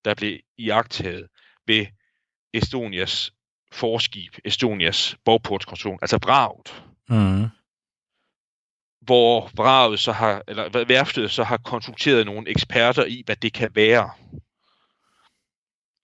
der 0.05 0.15
blev 0.15 0.39
iagtaget 0.59 1.29
ved 1.67 1.87
Estonias 2.55 3.33
forskib, 3.73 4.35
Estonias 4.45 5.17
borgportskonstruktion, 5.25 5.99
altså 6.03 6.19
braget. 6.19 6.85
Mm. 7.09 7.62
Hvor 9.03 9.51
vraget 9.55 10.01
så 10.01 10.13
har, 10.13 10.43
eller 10.49 10.85
værftet 10.85 11.31
så 11.31 11.45
har 11.45 11.57
konsulteret 11.57 12.27
nogle 12.27 12.51
eksperter 12.51 13.05
i, 13.05 13.23
hvad 13.27 13.37
det 13.37 13.53
kan 13.53 13.71
være. 13.75 14.11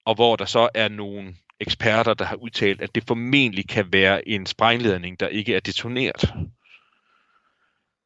Og 0.05 0.15
hvor 0.15 0.37
der 0.37 0.45
så 0.45 0.69
er 0.75 0.89
nogle 0.89 1.37
eksperter, 1.61 2.15
der 2.15 2.25
har 2.25 2.37
udtalt, 2.37 2.81
at 2.81 2.95
det 2.95 3.05
formentlig 3.07 3.69
kan 3.69 3.93
være 3.93 4.29
en 4.29 4.47
sprængledning, 4.47 5.21
der 5.21 5.29
ikke 5.29 5.55
er 5.55 5.61
detoneret. 5.61 6.35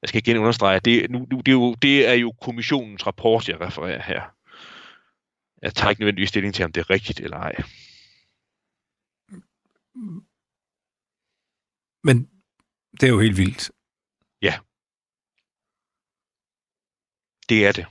Jeg 0.03 0.09
skal 0.09 0.19
igen 0.19 0.37
understrege, 0.37 0.77
at 0.77 0.85
det, 0.85 1.11
nu, 1.11 1.19
nu, 1.31 1.41
det, 1.41 1.49
er 1.49 1.53
jo, 1.53 1.75
det 1.75 2.09
er 2.09 2.15
jo 2.15 2.33
kommissionens 2.43 3.07
rapport, 3.07 3.49
jeg 3.49 3.61
refererer 3.61 4.03
her. 4.03 4.23
Jeg 5.63 5.75
tager 5.75 5.91
ikke 5.91 6.01
nødvendigvis 6.01 6.29
stilling 6.29 6.55
til, 6.55 6.65
om 6.65 6.73
det 6.73 6.81
er 6.81 6.91
rigtigt 6.91 7.21
eller 7.21 7.37
ej. 7.37 7.55
Men 12.05 12.31
det 13.01 13.03
er 13.03 13.09
jo 13.09 13.21
helt 13.21 13.37
vildt. 13.37 13.71
Ja. 14.43 14.59
Det 17.53 17.67
er 17.67 17.73
det. 17.73 17.87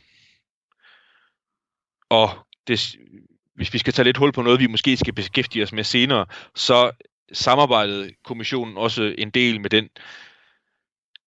Og 2.09 2.29
det, 2.67 2.95
hvis 3.55 3.73
vi 3.73 3.77
skal 3.77 3.93
tage 3.93 4.03
lidt 4.03 4.17
hul 4.17 4.31
på 4.31 4.41
noget, 4.41 4.59
vi 4.59 4.67
måske 4.67 4.97
skal 4.97 5.13
beskæftige 5.13 5.63
os 5.63 5.73
med 5.73 5.83
senere, 5.83 6.25
så 6.55 6.91
samarbejdede 7.33 8.11
kommissionen 8.23 8.77
også 8.77 9.15
en 9.17 9.29
del 9.29 9.61
med 9.61 9.69
den 9.69 9.89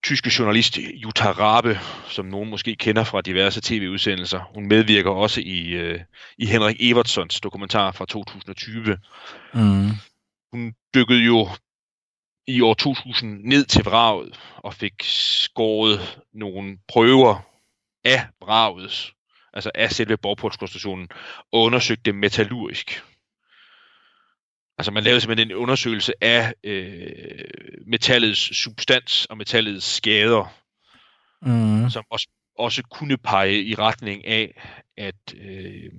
tyske 0.04 0.32
journalist 0.38 0.78
Jutta 0.78 1.30
Rabe, 1.30 1.78
som 2.08 2.26
nogen 2.26 2.50
måske 2.50 2.76
kender 2.76 3.04
fra 3.04 3.20
diverse 3.20 3.60
tv-udsendelser. 3.60 4.50
Hun 4.54 4.66
medvirker 4.68 5.10
også 5.10 5.40
i, 5.40 5.68
øh, 5.68 6.00
i 6.38 6.46
Henrik 6.46 6.76
Evertsons 6.80 7.40
dokumentar 7.40 7.92
fra 7.92 8.06
2020. 8.06 8.98
Mm. 9.54 9.90
Hun 10.52 10.74
dykkede 10.94 11.20
jo 11.24 11.48
i 12.46 12.60
år 12.60 12.74
2000 12.74 13.44
ned 13.44 13.64
til 13.64 13.84
vraget 13.84 14.40
og 14.56 14.74
fik 14.74 14.94
skåret 15.02 16.18
nogle 16.32 16.78
prøver 16.88 17.53
af 18.04 18.26
vragets, 18.40 19.14
altså 19.52 19.70
af 19.74 19.90
selve 19.90 20.16
borgportskonstruktionen, 20.16 21.08
og 21.52 21.60
undersøgte 21.60 22.02
det 22.04 22.14
metallurgisk. 22.14 23.04
Altså 24.78 24.92
man 24.92 25.02
lavede 25.02 25.20
simpelthen 25.20 25.50
en 25.50 25.56
undersøgelse 25.56 26.12
af 26.20 26.54
øh, 26.64 27.44
metallets 27.86 28.56
substans 28.56 29.26
og 29.26 29.36
metallets 29.36 29.86
skader, 29.86 30.54
mm. 31.42 31.90
som 31.90 32.04
også, 32.10 32.28
også 32.58 32.82
kunne 32.82 33.16
pege 33.16 33.62
i 33.62 33.74
retning 33.74 34.26
af, 34.26 34.62
at, 34.96 35.34
øh, 35.36 35.92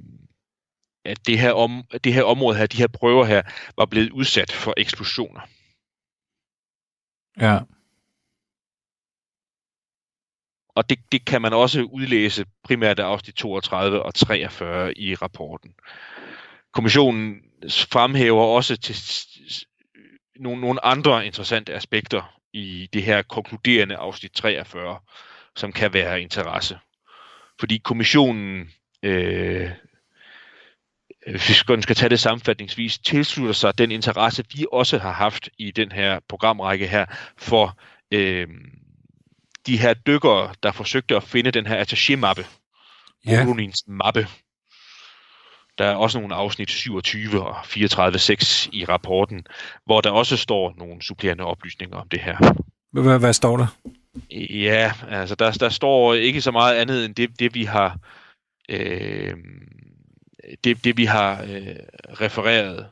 at 1.05 1.27
det, 1.27 1.39
her 1.39 1.51
om, 1.51 1.83
det 2.03 2.13
her 2.13 2.23
område 2.23 2.57
her, 2.57 2.67
de 2.67 2.77
her 2.77 2.87
prøver 2.87 3.25
her, 3.25 3.41
var 3.77 3.85
blevet 3.85 4.09
udsat 4.09 4.51
for 4.51 4.73
eksplosioner. 4.77 5.41
Ja. 7.39 7.59
Og 10.75 10.89
det, 10.89 10.99
det 11.11 11.25
kan 11.25 11.41
man 11.41 11.53
også 11.53 11.81
udlæse 11.81 12.45
primært 12.63 12.99
af 12.99 13.03
afsnit 13.03 13.35
32 13.35 14.03
og 14.03 14.13
43 14.13 14.97
i 14.97 15.15
rapporten. 15.15 15.73
Kommissionen 16.73 17.41
fremhæver 17.69 18.43
også 18.43 18.77
til 18.77 18.95
nogle, 20.39 20.61
nogle 20.61 20.85
andre 20.85 21.25
interessante 21.25 21.73
aspekter 21.73 22.39
i 22.53 22.89
det 22.93 23.03
her 23.03 23.21
konkluderende 23.21 23.95
afsnit 23.95 24.31
43, 24.31 24.99
som 25.55 25.71
kan 25.71 25.93
være 25.93 26.15
af 26.15 26.19
interesse. 26.19 26.79
Fordi 27.59 27.77
kommissionen, 27.77 28.69
øh, 29.03 29.71
hvis 31.27 31.67
man 31.67 31.81
skal 31.81 31.95
tage 31.95 32.09
det 32.09 32.19
sammenfatningsvis, 32.19 32.99
tilslutter 32.99 33.53
sig 33.53 33.77
den 33.77 33.91
interesse, 33.91 34.43
vi 34.53 34.65
også 34.71 34.97
har 34.97 35.11
haft 35.11 35.49
i 35.57 35.71
den 35.71 35.91
her 35.91 36.19
programrække 36.29 36.87
her, 36.87 37.05
for 37.37 37.79
øh, 38.11 38.47
de 39.67 39.77
her 39.77 39.93
dykkere, 39.93 40.53
der 40.63 40.71
forsøgte 40.71 41.15
at 41.15 41.23
finde 41.23 41.51
den 41.51 41.67
her 41.67 41.83
attaché-mappe, 41.83 42.45
ja. 43.27 43.45
mappe, 43.87 44.27
der 45.77 45.85
er 45.85 45.95
også 45.95 46.19
nogle 46.19 46.35
afsnit 46.35 46.71
27 46.71 47.47
og 47.47 47.59
34.6 47.59 48.69
i 48.71 48.85
rapporten, 48.85 49.45
hvor 49.85 50.01
der 50.01 50.11
også 50.11 50.37
står 50.37 50.73
nogle 50.77 51.01
supplerende 51.01 51.43
oplysninger 51.43 51.97
om 51.97 52.09
det 52.09 52.21
her. 52.21 52.55
Hvad, 52.91 53.19
hvad 53.19 53.33
står 53.33 53.57
der? 53.57 53.67
Ja, 54.49 54.93
altså 55.09 55.35
der, 55.35 55.51
der 55.51 55.69
står 55.69 56.13
ikke 56.13 56.41
så 56.41 56.51
meget 56.51 56.75
andet 56.75 57.05
end 57.05 57.15
det, 57.15 57.39
det 57.39 57.53
vi 57.53 57.63
har 57.63 57.97
øh, 58.69 59.33
det, 60.63 60.83
det 60.83 60.97
vi 60.97 61.05
har 61.05 61.41
øh, 61.41 61.75
refereret 62.21 62.87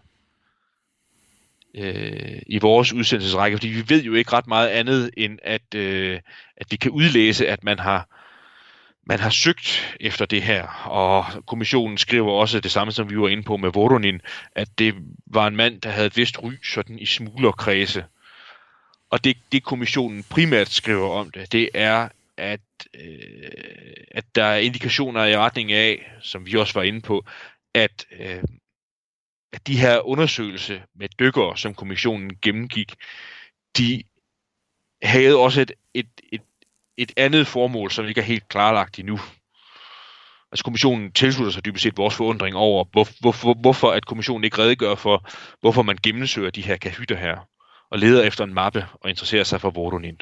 øh, 1.75 2.41
i 2.47 2.59
vores 2.59 2.93
udsendelsesrække, 2.93 3.57
fordi 3.57 3.67
vi 3.67 3.83
ved 3.89 4.03
jo 4.03 4.13
ikke 4.13 4.33
ret 4.33 4.47
meget 4.47 4.67
andet 4.67 5.11
end 5.17 5.39
at, 5.43 5.75
øh, 5.75 6.19
at 6.57 6.67
vi 6.69 6.75
kan 6.75 6.91
udlæse, 6.91 7.47
at 7.47 7.63
man 7.63 7.79
har 7.79 8.07
man 9.05 9.19
har 9.19 9.29
søgt 9.29 9.95
efter 9.99 10.25
det 10.25 10.41
her, 10.41 10.67
og 10.85 11.25
kommissionen 11.47 11.97
skriver 11.97 12.31
også 12.31 12.59
det 12.59 12.71
samme, 12.71 12.91
som 12.91 13.09
vi 13.09 13.19
var 13.19 13.27
inde 13.27 13.43
på 13.43 13.57
med 13.57 13.69
Voronin, 13.73 14.21
at 14.55 14.79
det 14.79 14.95
var 15.27 15.47
en 15.47 15.55
mand, 15.55 15.81
der 15.81 15.89
havde 15.89 16.07
et 16.07 16.17
vist 16.17 16.43
ry 16.43 16.51
sådan 16.63 16.99
i 16.99 17.05
smuglerkredse. 17.05 18.05
Og 19.09 19.23
det, 19.23 19.37
det 19.51 19.63
kommissionen 19.63 20.23
primært 20.23 20.69
skriver 20.69 21.09
om 21.09 21.31
det, 21.31 21.51
det 21.51 21.69
er, 21.73 22.09
at, 22.37 22.59
øh, 22.93 23.51
at 24.11 24.23
der 24.35 24.43
er 24.43 24.57
indikationer 24.57 25.25
i 25.25 25.37
retning 25.37 25.71
af, 25.71 26.11
som 26.21 26.45
vi 26.45 26.57
også 26.57 26.73
var 26.73 26.83
inde 26.83 27.01
på, 27.01 27.25
at 27.73 28.05
øh, 28.19 28.43
at 29.53 29.67
de 29.67 29.79
her 29.79 30.07
undersøgelser 30.07 30.79
med 30.95 31.09
dykkere, 31.19 31.57
som 31.57 31.73
kommissionen 31.73 32.31
gennemgik, 32.41 32.95
de 33.77 34.03
havde 35.03 35.35
også 35.35 35.61
et, 35.61 35.71
et, 35.93 36.07
et, 36.31 36.41
et 36.97 37.11
andet 37.17 37.47
formål, 37.47 37.91
som 37.91 38.05
ikke 38.05 38.21
er 38.21 38.25
helt 38.25 38.47
klarlagt 38.47 38.99
endnu. 38.99 39.19
Altså 40.51 40.63
kommissionen 40.63 41.11
tilslutter 41.11 41.51
sig 41.51 41.65
dybest 41.65 41.83
set 41.83 41.97
vores 41.97 42.15
forundring 42.15 42.55
over, 42.55 42.85
hvor, 42.91 43.07
hvor, 43.19 43.53
hvorfor 43.53 43.91
at 43.91 44.05
kommissionen 44.05 44.43
ikke 44.43 44.57
redegør 44.57 44.95
for, 44.95 45.29
hvorfor 45.61 45.81
man 45.81 45.97
gennemsøger 46.03 46.49
de 46.49 46.61
her 46.61 46.77
kahytter 46.77 47.15
her, 47.15 47.37
og 47.91 47.99
leder 47.99 48.23
efter 48.23 48.43
en 48.43 48.53
mappe 48.53 48.85
og 48.93 49.09
interesserer 49.09 49.43
sig 49.43 49.61
for 49.61 49.69
Vordonin. 49.69 50.17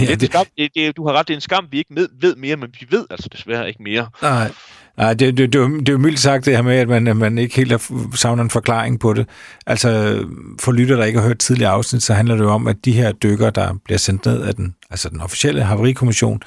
ja, 0.00 0.14
det, 0.14 0.22
skam, 0.22 0.46
det, 0.58 0.74
det, 0.74 0.96
du 0.96 1.06
har 1.06 1.12
ret, 1.12 1.28
det 1.28 1.34
er 1.34 1.36
en 1.36 1.40
skam, 1.40 1.68
vi 1.70 1.78
ikke 1.78 1.94
ved, 1.94 2.08
ved 2.20 2.36
mere, 2.36 2.56
men 2.56 2.74
vi 2.80 2.86
ved 2.90 3.06
altså 3.10 3.28
desværre 3.28 3.68
ikke 3.68 3.82
mere. 3.82 4.10
Nej, 4.22 4.52
Nej 4.96 5.14
det, 5.14 5.36
det, 5.36 5.52
det, 5.52 5.58
er 5.58 5.62
jo, 5.62 5.78
det 5.78 5.88
er 5.88 5.92
jo 5.92 5.98
mildt 5.98 6.20
sagt 6.20 6.46
det 6.46 6.56
her 6.56 6.62
med, 6.62 6.76
at 6.76 6.88
man, 6.88 7.06
at 7.06 7.16
man 7.16 7.38
ikke 7.38 7.56
helt 7.56 7.70
har 7.70 8.16
savner 8.16 8.42
en 8.42 8.50
forklaring 8.50 9.00
på 9.00 9.12
det. 9.12 9.28
Altså, 9.66 10.18
for 10.60 10.72
lytter, 10.72 10.96
der 10.96 11.04
ikke 11.04 11.18
har 11.18 11.26
hørt 11.26 11.38
tidligere 11.38 11.70
afsnit, 11.70 12.02
så 12.02 12.14
handler 12.14 12.34
det 12.36 12.44
jo 12.44 12.50
om, 12.50 12.66
at 12.66 12.76
de 12.84 12.92
her 12.92 13.12
dykker, 13.12 13.50
der 13.50 13.74
bliver 13.84 13.98
sendt 13.98 14.26
ned 14.26 14.42
af 14.42 14.54
den, 14.54 14.74
altså 14.90 15.08
den 15.08 15.20
officielle 15.20 15.62
haverikommission, 15.62 16.40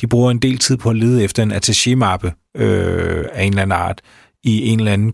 de 0.00 0.06
bruger 0.06 0.30
en 0.30 0.38
del 0.38 0.58
tid 0.58 0.76
på 0.76 0.90
at 0.90 0.96
lede 0.96 1.24
efter 1.24 1.42
en 1.42 1.52
attaché-mappe 1.52 2.32
øh, 2.56 3.24
af 3.32 3.44
en 3.44 3.52
eller 3.52 3.62
anden 3.62 3.78
art 3.78 4.00
i 4.42 4.68
en 4.68 4.78
eller 4.78 4.92
anden 4.92 5.12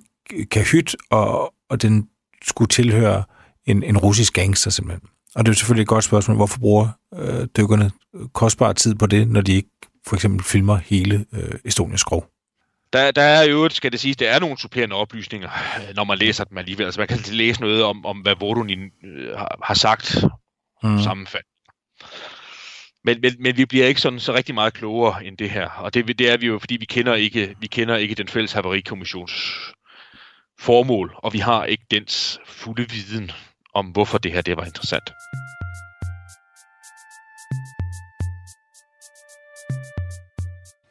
kahyt, 0.50 0.96
og, 1.10 1.52
og 1.70 1.82
den 1.82 2.06
skulle 2.42 2.68
tilhøre 2.68 3.22
en, 3.66 3.82
en 3.82 3.98
russisk 3.98 4.34
gangster 4.34 4.70
simpelthen. 4.70 5.08
Og 5.34 5.46
det 5.46 5.52
er 5.52 5.56
selvfølgelig 5.56 5.82
et 5.82 5.88
godt 5.88 6.04
spørgsmål, 6.04 6.36
hvorfor 6.36 6.58
bruger 6.58 6.88
øh, 7.18 7.46
dykkerne 7.56 7.90
kostbar 8.32 8.72
tid 8.72 8.94
på 8.94 9.06
det, 9.06 9.28
når 9.28 9.40
de 9.40 9.52
ikke 9.52 9.70
for 10.06 10.16
eksempel 10.16 10.44
filmer 10.44 10.76
hele 10.76 11.24
øh, 11.32 11.54
Estonias 11.64 12.00
skrog? 12.00 12.24
Der, 12.92 13.10
der 13.10 13.22
er 13.22 13.42
jo, 13.42 13.68
skal 13.68 13.92
det 13.92 14.00
sige, 14.00 14.14
der 14.14 14.30
er 14.30 14.38
nogle 14.38 14.58
supplerende 14.58 14.96
oplysninger, 14.96 15.50
øh, 15.88 15.96
når 15.96 16.04
man 16.04 16.18
læser 16.18 16.44
dem 16.44 16.58
alligevel. 16.58 16.84
Altså 16.84 17.00
man 17.00 17.08
kan 17.08 17.18
læse 17.30 17.60
noget 17.60 17.84
om, 17.84 18.06
om 18.06 18.18
hvad 18.18 18.34
Vodonin 18.40 18.90
øh, 19.04 19.36
har, 19.36 19.58
har 19.62 19.74
sagt 19.74 20.24
mm. 20.82 20.98
sammenfald. 20.98 21.44
Men, 23.04 23.20
men, 23.20 23.32
men 23.38 23.56
vi 23.56 23.64
bliver 23.64 23.86
ikke 23.86 24.00
sådan 24.00 24.20
så 24.20 24.34
rigtig 24.34 24.54
meget 24.54 24.72
klogere 24.72 25.24
end 25.24 25.38
det 25.38 25.50
her. 25.50 25.70
Og 25.70 25.94
det, 25.94 26.18
det 26.18 26.30
er 26.30 26.36
vi 26.36 26.46
jo, 26.46 26.58
fordi 26.58 26.76
vi 26.76 26.84
kender 26.84 27.14
ikke, 27.14 27.56
vi 27.60 27.66
kender 27.66 27.96
ikke 27.96 28.14
den 28.14 28.28
fælles 28.28 28.52
haverikommissions 28.52 29.32
formål, 30.58 31.14
og 31.16 31.32
vi 31.32 31.38
har 31.38 31.64
ikke 31.64 31.84
dens 31.90 32.40
fulde 32.46 32.90
viden 32.90 33.30
om, 33.74 33.86
hvorfor 33.86 34.18
det 34.18 34.32
her 34.32 34.40
det 34.40 34.56
var 34.56 34.64
interessant. 34.64 35.10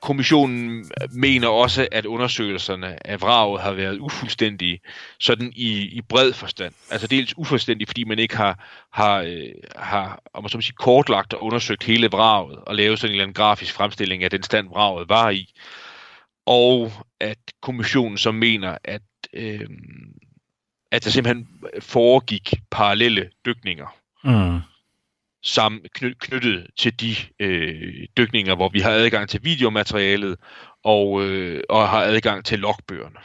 Kommissionen 0.07 0.85
mener 1.11 1.47
også, 1.47 1.87
at 1.91 2.05
undersøgelserne 2.05 3.07
af 3.07 3.21
vraget 3.21 3.61
har 3.61 3.71
været 3.71 3.99
ufuldstændige, 3.99 4.79
sådan 5.19 5.53
i, 5.55 5.71
i 5.81 6.01
bred 6.01 6.33
forstand. 6.33 6.73
Altså 6.91 7.07
dels 7.07 7.37
ufuldstændige, 7.37 7.87
fordi 7.87 8.03
man 8.03 8.19
ikke 8.19 8.37
har, 8.37 8.63
har, 8.93 9.21
øh, 9.21 9.49
har 9.75 10.21
om 10.33 10.43
man 10.43 10.49
så 10.49 10.61
sige, 10.61 10.75
kortlagt 10.79 11.33
og 11.33 11.43
undersøgt 11.43 11.83
hele 11.83 12.07
vraget, 12.07 12.57
og 12.57 12.75
lavet 12.75 12.99
sådan 12.99 13.11
en 13.11 13.13
eller 13.13 13.23
anden 13.23 13.33
grafisk 13.33 13.73
fremstilling 13.73 14.23
af 14.23 14.29
den 14.29 14.43
stand, 14.43 14.69
vraget 14.69 15.09
var 15.09 15.29
i. 15.29 15.53
Og 16.45 16.91
at 17.19 17.39
kommissionen 17.61 18.17
så 18.17 18.31
mener, 18.31 18.77
at 18.83 19.01
øh, 19.33 19.67
at 20.91 21.03
der 21.03 21.09
simpelthen 21.09 21.47
foregik 21.79 22.53
parallelle 22.71 23.29
dykninger. 23.45 23.95
Mm. 24.23 24.59
Sammen 25.47 25.81
knyttet 26.19 26.67
til 26.77 26.99
de 26.99 27.15
øh, 27.39 28.07
dykninger, 28.17 28.55
hvor 28.55 28.69
vi 28.69 28.79
har 28.79 28.91
adgang 28.91 29.29
til 29.29 29.43
videomaterialet 29.43 30.37
og, 30.83 31.23
øh, 31.23 31.63
og 31.69 31.89
har 31.89 32.01
adgang 32.01 32.45
til 32.45 32.59
logbøgerne. 32.59 33.15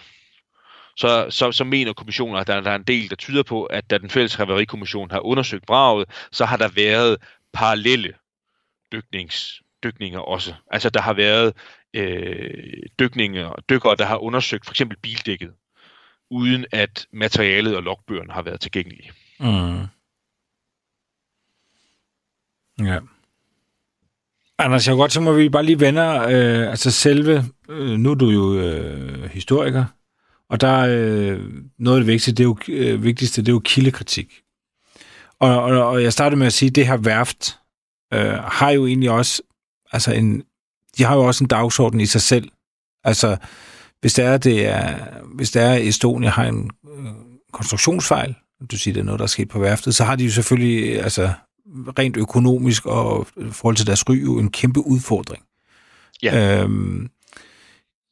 Så, 0.96 1.26
så, 1.30 1.52
så 1.52 1.64
mener 1.64 1.92
kommissionen, 1.92 2.36
at 2.36 2.46
der, 2.46 2.60
der 2.60 2.70
er 2.70 2.76
en 2.76 2.82
del, 2.82 3.10
der 3.10 3.16
tyder 3.16 3.42
på, 3.42 3.64
at 3.64 3.90
da 3.90 3.98
den 3.98 4.10
fælles 4.10 4.34
haverikommission 4.34 5.10
har 5.10 5.20
undersøgt 5.20 5.66
braget, 5.66 6.08
så 6.32 6.44
har 6.44 6.56
der 6.56 6.68
været 6.68 7.16
parallelle 7.52 8.14
dyknings, 8.92 9.62
dykninger 9.84 10.20
også. 10.20 10.54
Altså 10.70 10.90
der 10.90 11.00
har 11.00 11.12
været 11.12 11.52
øh, 11.94 12.82
dykninger, 12.98 13.52
dykkere, 13.70 13.96
der 13.96 14.04
har 14.04 14.16
undersøgt 14.16 14.66
for 14.66 14.72
eksempel 14.72 14.96
bildækket 15.02 15.52
uden 16.30 16.66
at 16.72 17.06
materialet 17.12 17.76
og 17.76 17.82
logbøgerne 17.82 18.32
har 18.32 18.42
været 18.42 18.60
tilgængelige. 18.60 19.10
Mm. 19.40 19.86
Ja. 22.86 22.98
Anders, 24.58 24.88
jeg 24.88 24.96
godt 24.96 25.12
så 25.12 25.20
må 25.20 25.32
vi 25.32 25.48
bare 25.48 25.64
lige 25.64 25.80
vende, 25.80 26.00
øh, 26.00 26.70
altså 26.70 26.90
selve, 26.90 27.44
øh, 27.68 27.98
nu 27.98 28.10
er 28.10 28.14
du 28.14 28.30
jo 28.30 28.58
øh, 28.58 29.30
historiker, 29.30 29.84
og 30.48 30.60
der 30.60 30.68
er 30.68 30.88
øh, 30.88 31.40
noget 31.78 31.98
af 31.98 32.00
det 32.00 32.06
vigtigste, 32.06 32.32
det 32.32 32.40
er 32.40 32.44
jo, 32.44 32.56
øh, 32.68 33.04
vigtigste, 33.04 33.42
det 33.42 33.48
er 33.48 33.52
jo 33.52 33.62
kildekritik. 33.64 34.40
Og, 35.38 35.62
og, 35.62 35.86
og 35.86 36.02
jeg 36.02 36.12
startede 36.12 36.38
med 36.38 36.46
at 36.46 36.52
sige, 36.52 36.68
at 36.68 36.74
det 36.74 36.86
her 36.86 36.96
værft 36.96 37.58
øh, 38.12 38.32
har 38.32 38.70
jo 38.70 38.86
egentlig 38.86 39.10
også, 39.10 39.42
altså 39.92 40.12
en, 40.12 40.42
de 40.98 41.04
har 41.04 41.16
jo 41.16 41.22
også 41.22 41.44
en 41.44 41.48
dagsorden 41.48 42.00
i 42.00 42.06
sig 42.06 42.20
selv. 42.20 42.48
Altså, 43.04 43.36
hvis 44.00 44.14
det 44.14 44.24
er, 44.24 44.36
det 44.36 44.66
er, 44.66 44.98
hvis 45.34 45.50
det 45.50 45.62
er 45.62 45.72
Estonia 45.74 46.30
har 46.30 46.44
en 46.44 46.70
øh, 46.98 47.06
konstruktionsfejl, 47.52 48.34
du 48.70 48.78
siger, 48.78 48.92
det 48.92 49.00
er 49.00 49.04
noget, 49.04 49.18
der 49.18 49.24
er 49.24 49.28
sket 49.28 49.48
på 49.48 49.58
værftet, 49.58 49.94
så 49.94 50.04
har 50.04 50.16
de 50.16 50.24
jo 50.24 50.30
selvfølgelig, 50.30 51.02
altså 51.02 51.32
rent 51.98 52.16
økonomisk 52.16 52.86
og 52.86 53.26
i 53.36 53.50
forhold 53.52 53.76
til 53.76 53.86
deres 53.86 54.08
ry, 54.08 54.22
jo 54.22 54.38
en 54.38 54.50
kæmpe 54.50 54.80
udfordring. 54.80 55.44
Ja. 56.22 56.62
Øhm, 56.62 57.10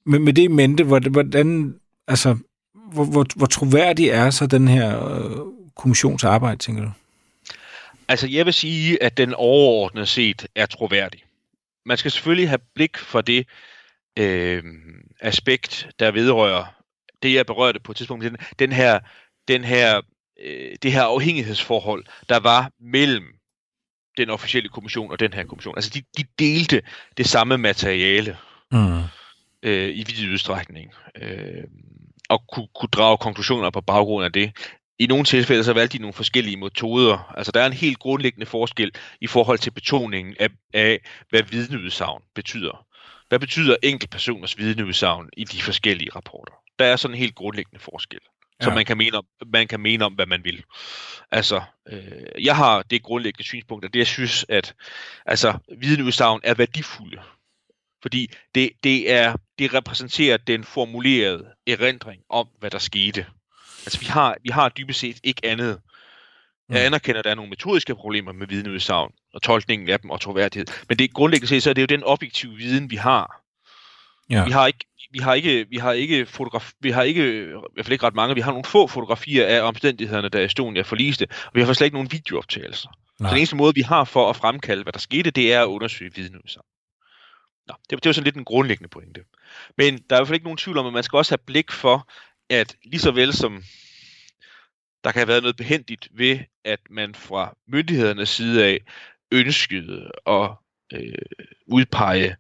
men 0.07 0.24
med 0.24 0.32
det 0.32 0.42
i 0.42 0.48
mente, 0.48 0.84
hvordan, 0.84 1.74
altså, 2.09 2.36
hvor, 2.92 3.05
hvor, 3.05 3.26
hvor 3.36 3.46
troværdig 3.46 4.09
er 4.09 4.30
så 4.30 4.46
den 4.46 4.68
her 4.68 5.14
øh, 5.14 5.36
kommissionsarbejde, 5.76 6.59
tænker 6.59 6.82
du? 6.82 6.90
Altså, 8.09 8.26
jeg 8.26 8.46
vil 8.46 8.55
sige, 8.55 9.03
at 9.03 9.16
den 9.16 9.34
overordnet 9.34 10.09
set 10.09 10.46
er 10.55 10.66
troværdig. 10.66 11.22
Man 11.86 11.96
skal 11.96 12.11
selvfølgelig 12.11 12.48
have 12.48 12.61
blik 12.74 12.98
for 12.98 13.20
det, 13.20 13.46
øh, 14.18 14.62
aspekt, 15.20 15.88
der 15.98 16.11
vedrører 16.11 16.64
det, 17.22 17.34
jeg 17.34 17.46
berørte 17.46 17.80
på 17.80 17.92
et 17.92 17.96
tidspunkt, 17.96 18.24
den, 18.24 18.36
den 18.59 18.72
her, 18.72 19.01
den 19.48 19.64
her, 19.64 20.01
øh, 20.40 20.76
det 20.82 20.92
her 20.92 21.03
afhængighedsforhold, 21.03 22.05
der 22.28 22.38
var 22.38 22.70
mellem 22.80 23.39
den 24.16 24.30
officielle 24.30 24.68
kommission 24.68 25.11
og 25.11 25.20
den 25.20 25.32
her 25.32 25.44
kommission. 25.44 25.74
Altså, 25.76 25.90
de, 25.94 26.02
de 26.18 26.24
delte 26.38 26.82
det 27.16 27.26
samme 27.26 27.58
materiale 27.58 28.36
mm. 28.72 29.02
øh, 29.62 29.88
i 29.88 30.04
vid 30.06 30.32
udstrækning, 30.32 30.92
øh, 31.22 31.64
og 32.28 32.42
kunne, 32.52 32.68
kunne 32.74 32.88
drage 32.92 33.18
konklusioner 33.18 33.70
på 33.70 33.80
baggrund 33.80 34.24
af 34.24 34.32
det. 34.32 34.52
I 34.98 35.06
nogle 35.06 35.24
tilfælde 35.24 35.64
så 35.64 35.72
valgte 35.72 35.98
de 35.98 36.02
nogle 36.02 36.14
forskellige 36.14 36.56
metoder. 36.56 37.32
Altså 37.36 37.52
der 37.52 37.61
er 37.61 37.66
en 37.66 37.72
helt 37.72 37.98
grundlæggende 37.98 38.46
forskel 38.46 38.90
i 39.20 39.26
forhold 39.26 39.58
til 39.58 39.70
betoningen 39.70 40.36
af, 40.40 40.48
af 40.74 41.00
hvad 41.30 41.42
vidneudsagn 41.42 42.22
betyder. 42.34 42.86
Hvad 43.28 43.38
betyder 43.38 43.76
enkeltpersoners 43.82 44.58
vidneudsagn 44.58 45.28
i 45.36 45.44
de 45.44 45.62
forskellige 45.62 46.11
rapporter? 46.16 46.52
Der 46.78 46.84
er 46.84 46.96
sådan 46.96 47.14
en 47.14 47.18
helt 47.18 47.34
grundlæggende 47.34 47.80
forskel, 47.80 48.20
ja. 48.61 48.64
så 48.64 48.70
man 48.70 48.84
kan, 48.84 48.96
mene 48.96 49.16
om, 49.16 49.24
man 49.52 49.68
kan 49.68 49.80
mene 49.80 50.04
om, 50.04 50.12
hvad 50.12 50.26
man 50.26 50.44
vil. 50.44 50.64
Altså, 51.30 51.62
øh, 51.88 52.44
jeg 52.44 52.56
har 52.56 52.82
det 52.82 53.02
grundlæggende 53.02 53.44
synspunkt, 53.44 53.84
at 53.84 53.92
det 53.92 53.98
jeg 53.98 54.06
synes, 54.06 54.46
at 54.48 54.74
altså, 55.26 55.58
vidneudsagn 55.78 56.40
er 56.44 56.54
værdifulde. 56.54 57.20
Fordi 58.02 58.32
det, 58.54 58.70
det, 58.84 59.12
er, 59.12 59.36
det 59.58 59.74
repræsenterer 59.74 60.36
den 60.36 60.64
formulerede 60.64 61.46
erindring 61.66 62.22
om, 62.28 62.48
hvad 62.58 62.70
der 62.70 62.78
skete. 62.78 63.26
Altså, 63.86 64.00
vi 64.00 64.06
har, 64.06 64.36
vi 64.42 64.48
har 64.48 64.68
dybest 64.68 65.00
set 65.00 65.20
ikke 65.24 65.40
andet 65.44 65.80
jeg 66.70 66.80
mm. 66.80 66.86
anerkender, 66.86 67.18
at 67.18 67.24
der 67.24 67.30
er 67.30 67.34
nogle 67.34 67.50
metodiske 67.50 67.94
problemer 67.94 68.32
med 68.32 68.46
vidneudsagn 68.46 69.12
og 69.34 69.42
tolkningen 69.42 69.88
af 69.88 70.00
dem 70.00 70.11
og 70.11 70.20
troværdighed. 70.20 70.66
Men 70.88 70.98
det 70.98 71.14
grundlæggende 71.14 71.48
set, 71.48 71.62
så 71.62 71.70
er 71.70 71.74
det 71.74 71.82
jo 71.82 71.86
den 71.86 72.04
objektive 72.04 72.56
viden, 72.56 72.90
vi 72.90 72.96
har. 72.96 73.42
Ja. 74.30 74.44
Vi 74.44 74.50
har 74.50 74.66
ikke 74.66 74.84
vi 75.11 75.18
har 75.18 75.34
ikke, 75.34 75.66
vi 75.68 75.76
har 75.76 75.92
ikke, 75.92 76.26
fotograf, 76.26 76.72
vi 76.80 76.90
har 76.90 77.02
ikke, 77.02 77.42
i 77.42 77.46
hvert 77.74 77.86
fald 77.86 77.92
ikke 77.92 78.06
ret 78.06 78.14
mange, 78.14 78.34
vi 78.34 78.40
har 78.40 78.50
nogle 78.50 78.64
få 78.64 78.86
fotografier 78.86 79.46
af 79.46 79.61
omstændighederne, 79.61 80.28
da 80.28 80.44
Estonia 80.44 80.82
forliste, 80.82 81.26
og 81.30 81.50
vi 81.54 81.62
har 81.62 81.72
slet 81.72 81.86
ikke 81.86 81.96
nogen 81.96 82.12
videooptagelser. 82.12 82.88
Nej. 82.88 83.28
Så 83.28 83.34
den 83.34 83.38
eneste 83.38 83.56
måde, 83.56 83.74
vi 83.74 83.80
har 83.80 84.04
for 84.04 84.30
at 84.30 84.36
fremkalde, 84.36 84.82
hvad 84.82 84.92
der 84.92 84.98
skete, 84.98 85.30
det 85.30 85.52
er 85.52 85.62
at 85.62 85.66
undersøge 85.66 86.14
vidneudsagn. 86.14 86.66
Nå, 87.68 87.74
det, 87.90 87.90
det 87.90 88.06
er 88.06 88.11
jo 88.11 88.12
sådan 88.12 88.24
lidt 88.24 88.36
en 88.36 88.44
grundlæggende 88.44 88.88
pointe. 88.88 89.20
Men 89.76 89.98
der 89.98 90.16
er 90.16 90.18
i 90.18 90.20
hvert 90.20 90.26
fald 90.26 90.34
ikke 90.34 90.46
nogen 90.46 90.56
tvivl 90.56 90.78
om, 90.78 90.86
at 90.86 90.92
man 90.92 91.02
skal 91.02 91.16
også 91.16 91.32
have 91.32 91.44
blik 91.46 91.72
for, 91.72 92.08
at 92.50 92.76
lige 92.84 93.00
så 93.00 93.11
vel 93.11 93.32
som 93.32 93.62
der 95.04 95.12
kan 95.12 95.20
have 95.20 95.28
været 95.28 95.42
noget 95.42 95.56
behendigt 95.56 96.08
ved, 96.12 96.38
at 96.64 96.80
man 96.90 97.14
fra 97.14 97.56
myndighedernes 97.68 98.28
side 98.28 98.64
af 98.64 98.78
ønskede 99.32 100.11
at 100.26 100.50
øh, 100.92 101.12
udpege, 101.66 102.36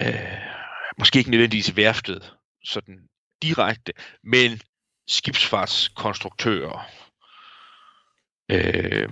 øh, 0.00 0.59
måske 1.00 1.18
ikke 1.18 1.30
nødvendigvis 1.30 1.76
værftet 1.76 2.34
sådan 2.64 3.08
direkte, 3.42 3.92
men 4.22 4.60
skibsfartskonstruktører, 5.08 6.90
øh, 8.50 9.08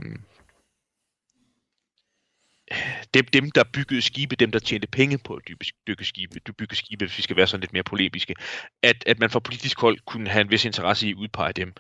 dem, 3.15 3.25
dem, 3.25 3.51
der 3.51 3.65
byggede 3.73 4.03
skibe, 4.03 4.37
dem, 4.37 4.51
der 4.51 4.59
tjente 4.59 4.87
penge 4.87 5.19
på 5.19 5.35
at 5.35 5.43
dykke 5.87 6.05
skibe, 6.05 6.41
du 6.41 6.53
bygge 6.53 6.77
skibe, 6.77 7.05
hvis 7.05 7.19
vi 7.19 7.23
skal 7.23 7.37
være 7.37 7.47
sådan 7.47 7.61
lidt 7.61 7.73
mere 7.73 7.83
polemiske, 7.83 8.35
at, 8.83 9.05
at 9.07 9.19
man 9.19 9.31
fra 9.31 9.41
politisk 9.41 9.81
hold 9.81 9.99
kunne 10.07 10.29
have 10.29 10.41
en 10.41 10.51
vis 10.51 10.65
interesse 10.65 11.07
i 11.09 11.11
at 11.11 11.17
udpege 11.17 11.53
dem. 11.53 11.75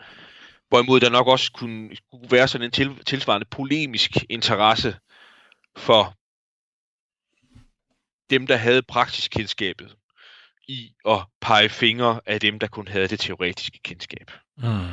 Hvorimod 0.69 1.01
der 1.01 1.11
nok 1.11 1.27
også 1.27 1.53
kunne, 1.53 1.97
kunne 2.13 2.31
være 2.31 2.49
sådan 2.49 2.65
en 2.65 2.71
til, 2.71 3.05
tilsvarende 3.05 3.47
polemisk 3.51 4.11
interesse 4.29 4.97
for 5.77 6.15
dem, 8.31 8.47
der 8.47 8.57
havde 8.57 8.83
praktisk 8.83 9.31
kendskabet 9.31 9.97
i 10.69 10.93
at 11.09 11.19
pege 11.41 11.69
fingre 11.69 12.21
af 12.27 12.41
dem, 12.41 12.59
der 12.59 12.66
kun 12.66 12.89
havde 12.89 13.09
det 13.09 13.21
teoretiske 13.21 13.79
kendskab. 13.85 14.31
Mm. 14.57 14.89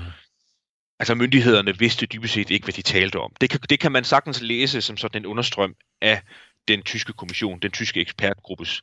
Altså 0.99 1.15
myndighederne 1.15 1.79
vidste 1.79 2.05
dybest 2.05 2.33
set 2.33 2.49
ikke, 2.49 2.63
hvad 2.63 2.73
de 2.73 2.81
talte 2.81 3.19
om. 3.19 3.31
Det 3.41 3.49
kan, 3.49 3.59
det 3.69 3.79
kan 3.79 3.91
man 3.91 4.03
sagtens 4.03 4.41
læse 4.41 4.81
som 4.81 4.97
sådan 4.97 5.21
en 5.21 5.25
understrøm 5.25 5.75
af 6.01 6.21
den 6.67 6.83
tyske 6.83 7.13
kommission, 7.13 7.59
den 7.59 7.71
tyske 7.71 8.01
ekspertgruppes 8.01 8.81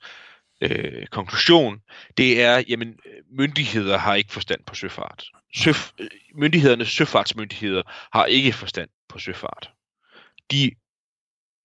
øh, 0.61 1.07
konklusion. 1.07 1.83
Det 2.17 2.43
er, 2.43 2.63
jamen, 2.69 2.99
myndigheder 3.31 3.99
har 3.99 4.15
ikke 4.15 4.33
forstand 4.33 4.61
på 4.67 4.75
søfart. 4.75 5.25
Søf, 5.55 5.91
myndighedernes 6.35 6.89
søfartsmyndigheder 6.89 7.83
har 8.13 8.25
ikke 8.25 8.53
forstand 8.53 8.89
på 9.09 9.19
søfart. 9.19 9.71
De 10.51 10.71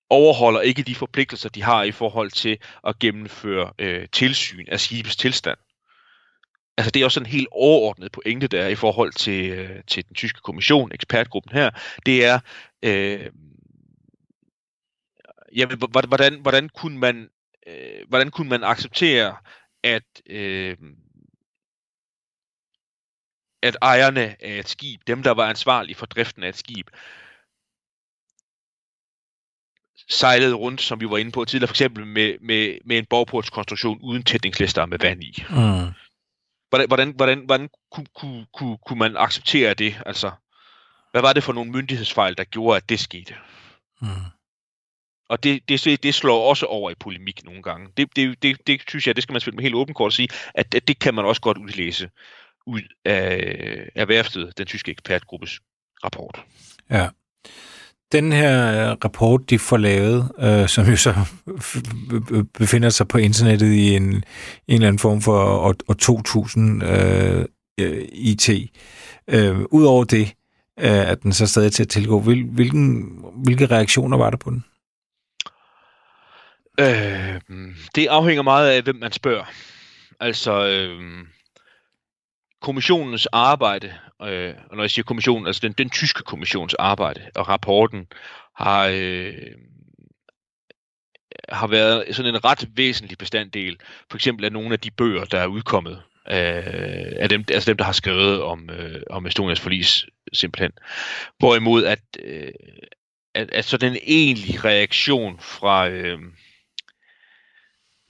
overholder 0.10 0.62
ikke 0.62 0.84
de 0.84 0.96
forpligtelser, 0.96 1.50
de 1.50 1.64
har 1.64 1.84
i 1.84 1.92
forhold 1.92 2.32
til 2.32 2.58
at 2.88 3.00
gennemføre 3.00 3.74
øh, 3.80 4.08
tilsyn 4.12 4.66
af 4.68 4.80
skibets 4.80 5.16
tilstand. 5.16 5.58
Altså 6.78 6.92
det 6.92 7.02
er 7.02 7.06
også 7.06 7.20
en 7.20 7.26
helt 7.26 7.48
overordnet 7.52 8.12
pointe, 8.12 8.48
der 8.48 8.62
er 8.62 8.68
i 8.68 8.76
forhold 8.76 9.14
til, 9.14 9.50
øh, 9.50 9.84
til 9.88 10.08
den 10.08 10.16
tyske 10.16 10.40
kommission, 10.42 10.92
ekspertgruppen 10.94 11.54
her. 11.54 11.70
Det 12.06 12.26
er, 12.26 12.40
øh, 12.84 13.32
jamen, 15.56 15.78
hvordan, 15.92 16.40
hvordan, 16.42 16.70
kunne 16.70 17.00
man, 17.00 17.30
øh, 17.68 18.08
hvordan 18.08 18.32
kunne 18.32 18.50
man 18.50 18.64
acceptere, 18.64 19.36
at, 19.84 20.22
øh, 20.30 20.78
at 23.64 23.78
ejerne 23.82 24.44
af 24.44 24.60
et 24.60 24.70
skib, 24.70 25.02
dem 25.08 25.24
der 25.24 25.32
var 25.32 25.50
ansvarlige 25.50 25.96
for 25.96 26.06
driften 26.06 26.44
af 26.44 26.50
et 26.50 26.58
skib, 26.58 26.90
sejlede 30.10 30.54
rundt, 30.54 30.82
som 30.82 31.00
vi 31.00 31.10
var 31.10 31.18
inde 31.18 31.32
på 31.32 31.46
tidligere, 31.46 31.68
for 31.68 31.74
eksempel 31.74 32.06
med, 32.06 32.36
med, 32.42 32.78
med 32.86 32.98
en 32.98 33.06
borgportskonstruktion 33.06 34.00
uden 34.04 34.24
tætningslister 34.24 34.86
med 34.86 35.00
vand 35.00 35.24
i. 35.24 35.44
Mm. 35.50 35.94
Hvordan, 36.70 36.88
hvordan, 36.88 37.14
hvordan, 37.16 37.40
hvordan 37.46 37.70
kunne, 37.92 38.06
kunne, 38.16 38.46
kunne, 38.54 38.78
kunne 38.88 39.00
man 39.00 39.18
acceptere 39.18 39.74
det? 39.74 40.02
Altså, 40.06 40.32
hvad 41.12 41.22
var 41.22 41.34
det 41.34 41.44
for 41.44 41.54
nogle 41.54 41.72
myndighedsfejl, 41.72 42.38
der 42.38 42.44
gjorde, 42.44 42.78
at 42.78 42.90
det 42.90 43.00
skete? 43.00 43.36
Mm. 44.02 44.08
Og 45.30 45.44
det, 45.44 45.70
det, 45.70 46.04
det 46.04 46.16
slår 46.16 46.50
også 46.50 46.66
over 46.66 46.92
i 46.92 46.96
polemik 46.96 47.44
nogle 47.46 47.64
gange. 47.64 47.88
Det, 47.98 48.16
det, 48.16 48.44
det, 48.44 48.68
det 48.68 48.82
synes 48.88 49.08
jeg, 49.08 49.16
det 49.16 49.24
skal 49.24 49.34
man 49.34 49.42
spille 49.42 49.56
med 49.56 49.64
helt 49.64 49.76
åben 49.76 49.94
kort 49.94 50.06
og 50.06 50.14
sige, 50.14 50.30
at, 50.54 50.76
at 50.76 50.88
det 50.88 51.00
kan 51.00 51.14
man 51.14 51.26
også 51.26 51.42
godt 51.42 51.58
udlæse 51.58 52.10
ud 52.66 52.82
af, 53.06 53.90
af 53.96 54.08
værftet, 54.08 54.58
den 54.58 54.66
tyske 54.66 54.92
ekspertgruppes 54.92 55.60
rapport. 56.04 56.44
Ja 56.90 57.10
den 58.12 58.32
her 58.32 58.90
øh, 58.92 58.98
rapport, 59.04 59.50
de 59.50 59.60
får 59.60 59.78
lavet, 59.78 60.32
øh, 60.40 60.68
som 60.68 60.86
jo 60.86 60.96
så 60.96 61.14
befinder 62.54 62.90
sig 62.90 63.08
på 63.08 63.18
internettet 63.18 63.68
i 63.74 63.96
en, 63.96 64.04
en 64.04 64.24
eller 64.68 64.88
anden 64.88 65.00
form 65.00 65.22
for 65.22 65.44
år, 65.44 65.76
år 65.88 65.94
2000 65.94 66.84
øh, 66.84 67.46
øh 67.80 68.08
IT. 68.12 68.50
Øh, 69.28 69.60
Udover 69.72 70.04
det, 70.04 70.34
øh, 70.80 71.10
at 71.10 71.24
den 71.24 71.34
så 71.34 71.48
stadig 71.48 71.72
til 71.72 71.84
at 71.84 71.90
tilgå, 71.90 72.20
hvil, 72.20 72.46
hvilken, 72.46 73.06
hvilke 73.44 73.66
reaktioner 73.66 74.18
var 74.18 74.30
der 74.30 74.38
på 74.38 74.50
den? 74.50 74.64
Øh, 76.80 77.42
det 77.96 78.08
afhænger 78.08 78.44
meget 78.44 78.70
af, 78.70 78.82
hvem 78.82 78.96
man 78.96 79.12
spørger. 79.12 79.46
Altså, 80.20 80.68
øh, 80.68 81.02
kommissionens 82.62 83.26
arbejde, 83.26 83.94
øh, 84.22 84.54
og 84.70 84.76
når 84.76 84.84
jeg 84.84 84.92
siger 84.92 85.04
kommissionen, 85.04 85.48
altså 85.48 85.60
den, 85.60 85.72
den 85.72 85.90
tyske 85.90 86.24
kommissions 86.24 86.74
arbejde 86.74 87.22
og 87.36 87.50
rapporten, 87.50 88.08
har, 88.56 88.90
øh, 88.94 89.34
har 91.50 91.68
været 91.68 92.16
sådan 92.16 92.36
en 92.36 92.46
ret 92.46 92.70
væsentlig 92.76 93.18
bestanddel, 93.18 93.78
for 94.10 94.18
eksempel 94.18 94.46
af 94.46 94.52
nogle 94.52 94.74
af 94.74 94.80
de 94.80 94.92
bøger, 94.92 95.26
der 95.26 95.40
er 95.40 95.48
udkommet, 95.48 96.02
øh, 96.30 97.14
af 97.20 97.30
dem, 97.30 97.46
altså 97.52 97.72
dem, 97.72 97.78
der 97.78 97.86
har 97.86 97.92
skrevet 97.92 98.42
om, 98.42 98.70
øh, 98.70 99.02
om 99.10 99.26
Estonias 99.26 99.60
forlis, 99.60 100.06
simpelthen. 100.34 100.72
Hvorimod, 101.38 101.86
at, 101.86 102.00
øh, 102.24 102.52
at, 103.36 103.52
at 103.52 103.66
så 103.66 103.78
den 103.78 103.98
egentlige 104.04 104.60
reaktion 104.60 105.40
fra, 105.40 105.90
øh, 105.90 106.20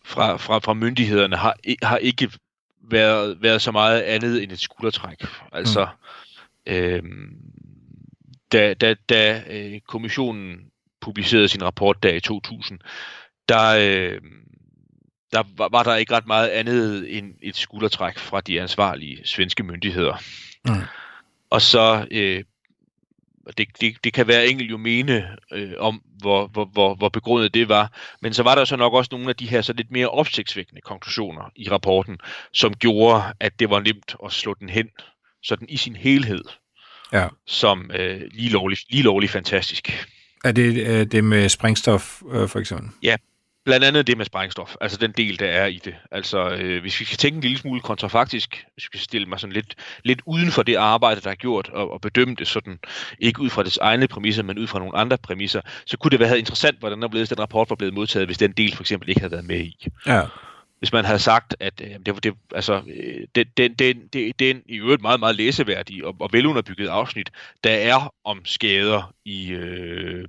fra, 0.05 0.37
fra, 0.37 0.59
fra 0.59 0.73
myndighederne 0.73 1.35
har, 1.35 1.55
har 1.83 1.97
ikke 1.97 2.29
været, 2.91 3.38
været 3.41 3.61
så 3.61 3.71
meget 3.71 4.01
andet 4.01 4.43
end 4.43 4.51
et 4.51 4.59
skuldertræk. 4.59 5.25
Altså, 5.51 5.88
mm. 6.67 6.73
øhm, 6.73 7.38
da, 8.51 8.73
da, 8.73 8.95
da 9.09 9.43
øh, 9.49 9.79
kommissionen 9.88 10.57
publicerede 11.01 11.47
sin 11.47 11.63
rapport 11.63 12.03
der 12.03 12.13
i 12.13 12.19
2000, 12.19 12.79
der, 13.49 13.67
øh, 13.69 14.21
der 15.31 15.43
var, 15.57 15.69
var 15.71 15.83
der 15.83 15.95
ikke 15.95 16.15
ret 16.15 16.27
meget 16.27 16.49
andet 16.49 17.17
end 17.17 17.33
et 17.41 17.55
skuldertræk 17.55 18.17
fra 18.17 18.41
de 18.41 18.61
ansvarlige 18.61 19.27
svenske 19.27 19.63
myndigheder. 19.63 20.15
Mm. 20.65 20.81
Og 21.49 21.61
så 21.61 22.07
øh, 22.11 22.43
det, 23.57 23.67
det, 23.81 23.95
det 24.03 24.13
kan 24.13 24.27
være 24.27 24.47
enkelt 24.47 24.71
jo 24.71 24.77
mene 24.77 25.27
øh, 25.51 25.71
om, 25.77 26.01
hvor, 26.21 26.47
hvor, 26.47 26.65
hvor, 26.65 26.95
hvor 26.95 27.09
begrundet 27.09 27.53
det 27.53 27.69
var. 27.69 27.91
Men 28.21 28.33
så 28.33 28.43
var 28.43 28.55
der 28.55 28.65
så 28.65 28.75
nok 28.75 28.93
også 28.93 29.09
nogle 29.11 29.29
af 29.29 29.35
de 29.35 29.47
her 29.47 29.61
så 29.61 29.73
lidt 29.73 29.91
mere 29.91 30.09
opsigtsvækkende 30.09 30.81
konklusioner 30.81 31.51
i 31.55 31.69
rapporten, 31.69 32.17
som 32.53 32.73
gjorde, 32.73 33.23
at 33.39 33.59
det 33.59 33.69
var 33.69 33.79
nemt 33.79 34.15
at 34.25 34.31
slå 34.31 34.53
den 34.59 34.69
hen, 34.69 34.89
sådan 35.43 35.69
i 35.69 35.77
sin 35.77 35.95
helhed, 35.95 36.43
ja. 37.13 37.27
som 37.47 37.91
øh, 37.93 38.21
lige, 38.31 38.49
lovligt, 38.49 38.81
lige 38.89 39.03
lovligt 39.03 39.31
fantastisk. 39.31 40.07
Er 40.45 40.51
det 40.51 40.87
øh, 40.87 41.05
det 41.05 41.23
med 41.23 41.49
sprængstof, 41.49 42.21
øh, 42.31 42.49
for 42.49 42.59
eksempel? 42.59 42.89
Ja, 43.03 43.15
Blandt 43.68 43.86
andet 43.86 44.07
det 44.07 44.18
med 44.18 44.26
sprængstof, 44.26 44.76
altså 44.82 44.97
den 44.97 45.11
del, 45.11 45.39
der 45.39 45.45
er 45.45 45.65
i 45.65 45.82
det. 45.86 45.95
Altså, 46.11 46.49
øh, 46.49 46.82
hvis 46.82 46.99
vi 46.99 47.05
skal 47.05 47.18
tænke 47.18 47.36
en 47.36 47.41
lille 47.41 47.57
smule 47.57 47.82
kontrafaktisk, 47.82 48.65
hvis 48.74 48.84
vi 48.84 48.86
skal 48.86 48.99
stille 48.99 49.28
mig 49.28 49.39
sådan 49.39 49.53
lidt, 49.53 49.76
lidt 50.03 50.22
uden 50.26 50.51
for 50.51 50.63
det 50.63 50.76
arbejde, 50.76 51.22
der 51.22 51.30
er 51.30 51.36
gjort, 51.36 51.70
og, 51.70 51.91
og 51.91 52.01
bedømme 52.01 52.36
det 52.36 52.47
sådan, 52.47 52.80
ikke 53.20 53.41
ud 53.41 53.49
fra 53.49 53.63
dets 53.63 53.78
egne 53.78 54.07
præmisser, 54.07 54.43
men 54.43 54.59
ud 54.59 54.68
fra 54.68 54.80
nogle 54.80 54.97
andre 54.97 55.18
præmisser, 55.18 55.61
så 55.86 55.97
kunne 55.97 56.11
det 56.11 56.20
være 56.20 56.39
interessant, 56.39 56.80
hvordan 56.80 57.01
der 57.01 57.07
den 57.07 57.39
rapport 57.39 57.70
var 57.70 57.76
blevet 57.76 57.93
modtaget, 57.93 58.28
hvis 58.28 58.38
den 58.38 58.51
del 58.51 58.76
for 58.76 58.84
eksempel 58.84 59.09
ikke 59.09 59.22
havde 59.22 59.32
været 59.32 59.45
med 59.45 59.59
i. 59.59 59.88
Ja 60.05 60.22
hvis 60.80 60.93
man 60.93 61.05
havde 61.05 61.20
sagt, 61.20 61.55
at 61.59 61.82
øh, 61.84 61.95
det 62.05 62.13
var 62.13 62.20
det, 62.20 62.34
altså, 62.55 62.82
øh, 62.88 63.28
den, 63.36 63.47
den, 63.57 63.74
den, 63.74 64.07
den, 64.13 64.34
den 64.39 64.61
i 64.65 64.76
øvrigt 64.76 65.01
meget, 65.01 65.20
meget 65.20 65.36
læseværdige 65.36 66.07
og, 66.07 66.15
og 66.20 66.30
velunderbygget 66.34 66.88
afsnit, 66.88 67.32
der 67.63 67.72
er 67.72 68.13
om 68.24 68.45
skader 68.45 69.13
i, 69.26 69.51
øh, 69.51 70.28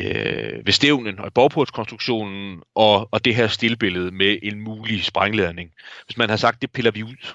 øh, 0.00 0.66
ved 0.66 0.72
stævnen 0.72 1.18
og 1.18 1.26
i 1.26 1.30
borgportskonstruktionen 1.30 2.62
og, 2.74 3.08
og 3.12 3.24
det 3.24 3.34
her 3.34 3.48
stillbillede 3.48 4.10
med 4.10 4.38
en 4.42 4.60
mulig 4.60 5.04
sprængladning. 5.04 5.70
Hvis 6.06 6.16
man 6.16 6.30
har 6.30 6.36
sagt, 6.36 6.62
det 6.62 6.72
piller 6.72 6.90
vi 6.90 7.02
ud, 7.02 7.34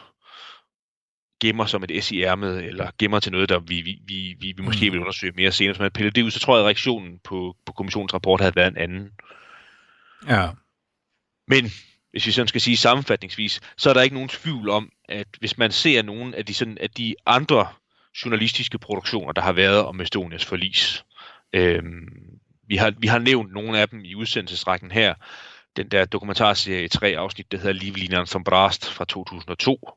gemmer 1.42 1.66
som 1.66 1.84
et 1.84 2.04
S 2.04 2.12
i 2.12 2.24
ærmet, 2.24 2.66
eller 2.66 2.92
gemmer 3.00 3.20
til 3.20 3.32
noget, 3.32 3.50
der 3.50 3.60
vi, 3.60 3.82
vi, 3.82 4.00
vi, 4.06 4.36
vi, 4.40 4.54
vi 4.58 4.64
måske 4.64 4.90
mm. 4.90 4.94
vil 4.94 5.02
undersøge 5.02 5.34
mere 5.36 5.52
senere. 5.52 5.74
Hvis 5.74 5.80
man 5.80 5.92
piller 5.92 6.12
det 6.12 6.22
ud, 6.22 6.32
så 6.32 6.40
tror 6.40 6.56
jeg, 6.56 6.62
at 6.62 6.66
reaktionen 6.66 7.20
på, 7.24 7.56
på 7.66 7.74
kommissionens 7.74 8.14
rapport 8.14 8.42
havde 8.42 8.56
været 8.56 8.72
en 8.72 8.78
anden. 8.78 9.12
Ja. 10.28 10.50
Men 11.48 11.72
hvis 12.12 12.28
vi 12.28 12.32
sådan 12.32 12.48
skal 12.48 12.62
sige 12.62 12.78
sammenfatningsvis, 12.78 13.62
så 13.78 13.90
er 13.90 13.94
der 13.94 14.02
ikke 14.02 14.14
nogen 14.14 14.30
tvivl 14.30 14.70
om, 14.70 14.90
at 15.10 15.28
hvis 15.40 15.58
man 15.58 15.72
ser 15.72 16.02
nogle 16.02 16.36
af 16.36 16.46
de, 16.46 16.54
sådan, 16.54 16.78
af 16.78 16.90
de 16.90 17.16
andre 17.26 17.68
journalistiske 18.26 18.80
produktioner, 18.80 19.32
der 19.34 19.42
har 19.42 19.52
været 19.52 19.86
om 19.86 20.02
Estonias 20.02 20.46
forlis, 20.46 21.06
øhm, 21.54 22.40
vi 22.68 22.76
har, 22.76 22.94
vi 22.98 23.08
har 23.08 23.20
nævnt 23.20 23.54
nogle 23.54 23.80
af 23.80 23.90
dem 23.90 24.06
i 24.06 24.16
udsendelsesrækken 24.16 24.92
her. 24.92 25.14
Den 25.78 25.90
der 25.90 26.06
dokumentarserie 26.06 26.84
i 26.84 26.88
tre 26.88 27.08
afsnit, 27.08 27.52
der 27.52 27.58
hedder 27.58 27.74
Livlinjen 27.74 28.28
som 28.28 28.44
Brast 28.44 28.90
fra 28.90 29.06
2002. 29.06 29.90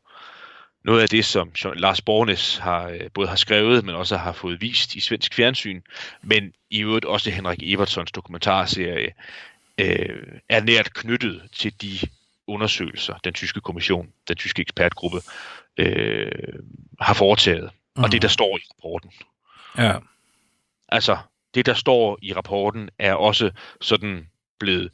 Noget 0.84 1.02
af 1.02 1.08
det, 1.08 1.24
som 1.24 1.52
Lars 1.74 2.00
Bornes 2.00 2.56
har, 2.56 2.88
øh, 2.88 3.00
både 3.14 3.28
har 3.28 3.36
skrevet, 3.36 3.84
men 3.84 3.94
også 3.94 4.16
har 4.16 4.32
fået 4.32 4.60
vist 4.60 4.94
i 4.94 5.00
svensk 5.00 5.34
fjernsyn, 5.34 5.80
men 6.22 6.52
i 6.70 6.82
øvrigt 6.82 7.04
også 7.04 7.30
Henrik 7.30 7.62
Evertsons 7.62 8.12
dokumentarserie, 8.12 9.12
øh, 9.78 10.40
er 10.48 10.60
nært 10.60 10.94
knyttet 10.94 11.42
til 11.52 11.82
de 11.82 11.98
undersøgelser, 12.46 13.14
den 13.24 13.32
tyske 13.34 13.60
kommission, 13.60 14.08
den 14.28 14.36
tyske 14.36 14.62
ekspertgruppe, 14.62 15.20
øh, 15.76 16.32
har 17.00 17.14
foretaget. 17.14 17.70
Mm. 17.96 18.02
Og 18.02 18.12
det, 18.12 18.22
der 18.22 18.28
står 18.28 18.58
i 18.58 18.60
rapporten. 18.70 19.10
Ja. 19.78 19.98
Altså, 20.88 21.16
det, 21.54 21.66
der 21.66 21.74
står 21.74 22.18
i 22.22 22.32
rapporten, 22.32 22.90
er 22.98 23.14
også 23.14 23.50
sådan 23.80 24.26
blevet 24.60 24.90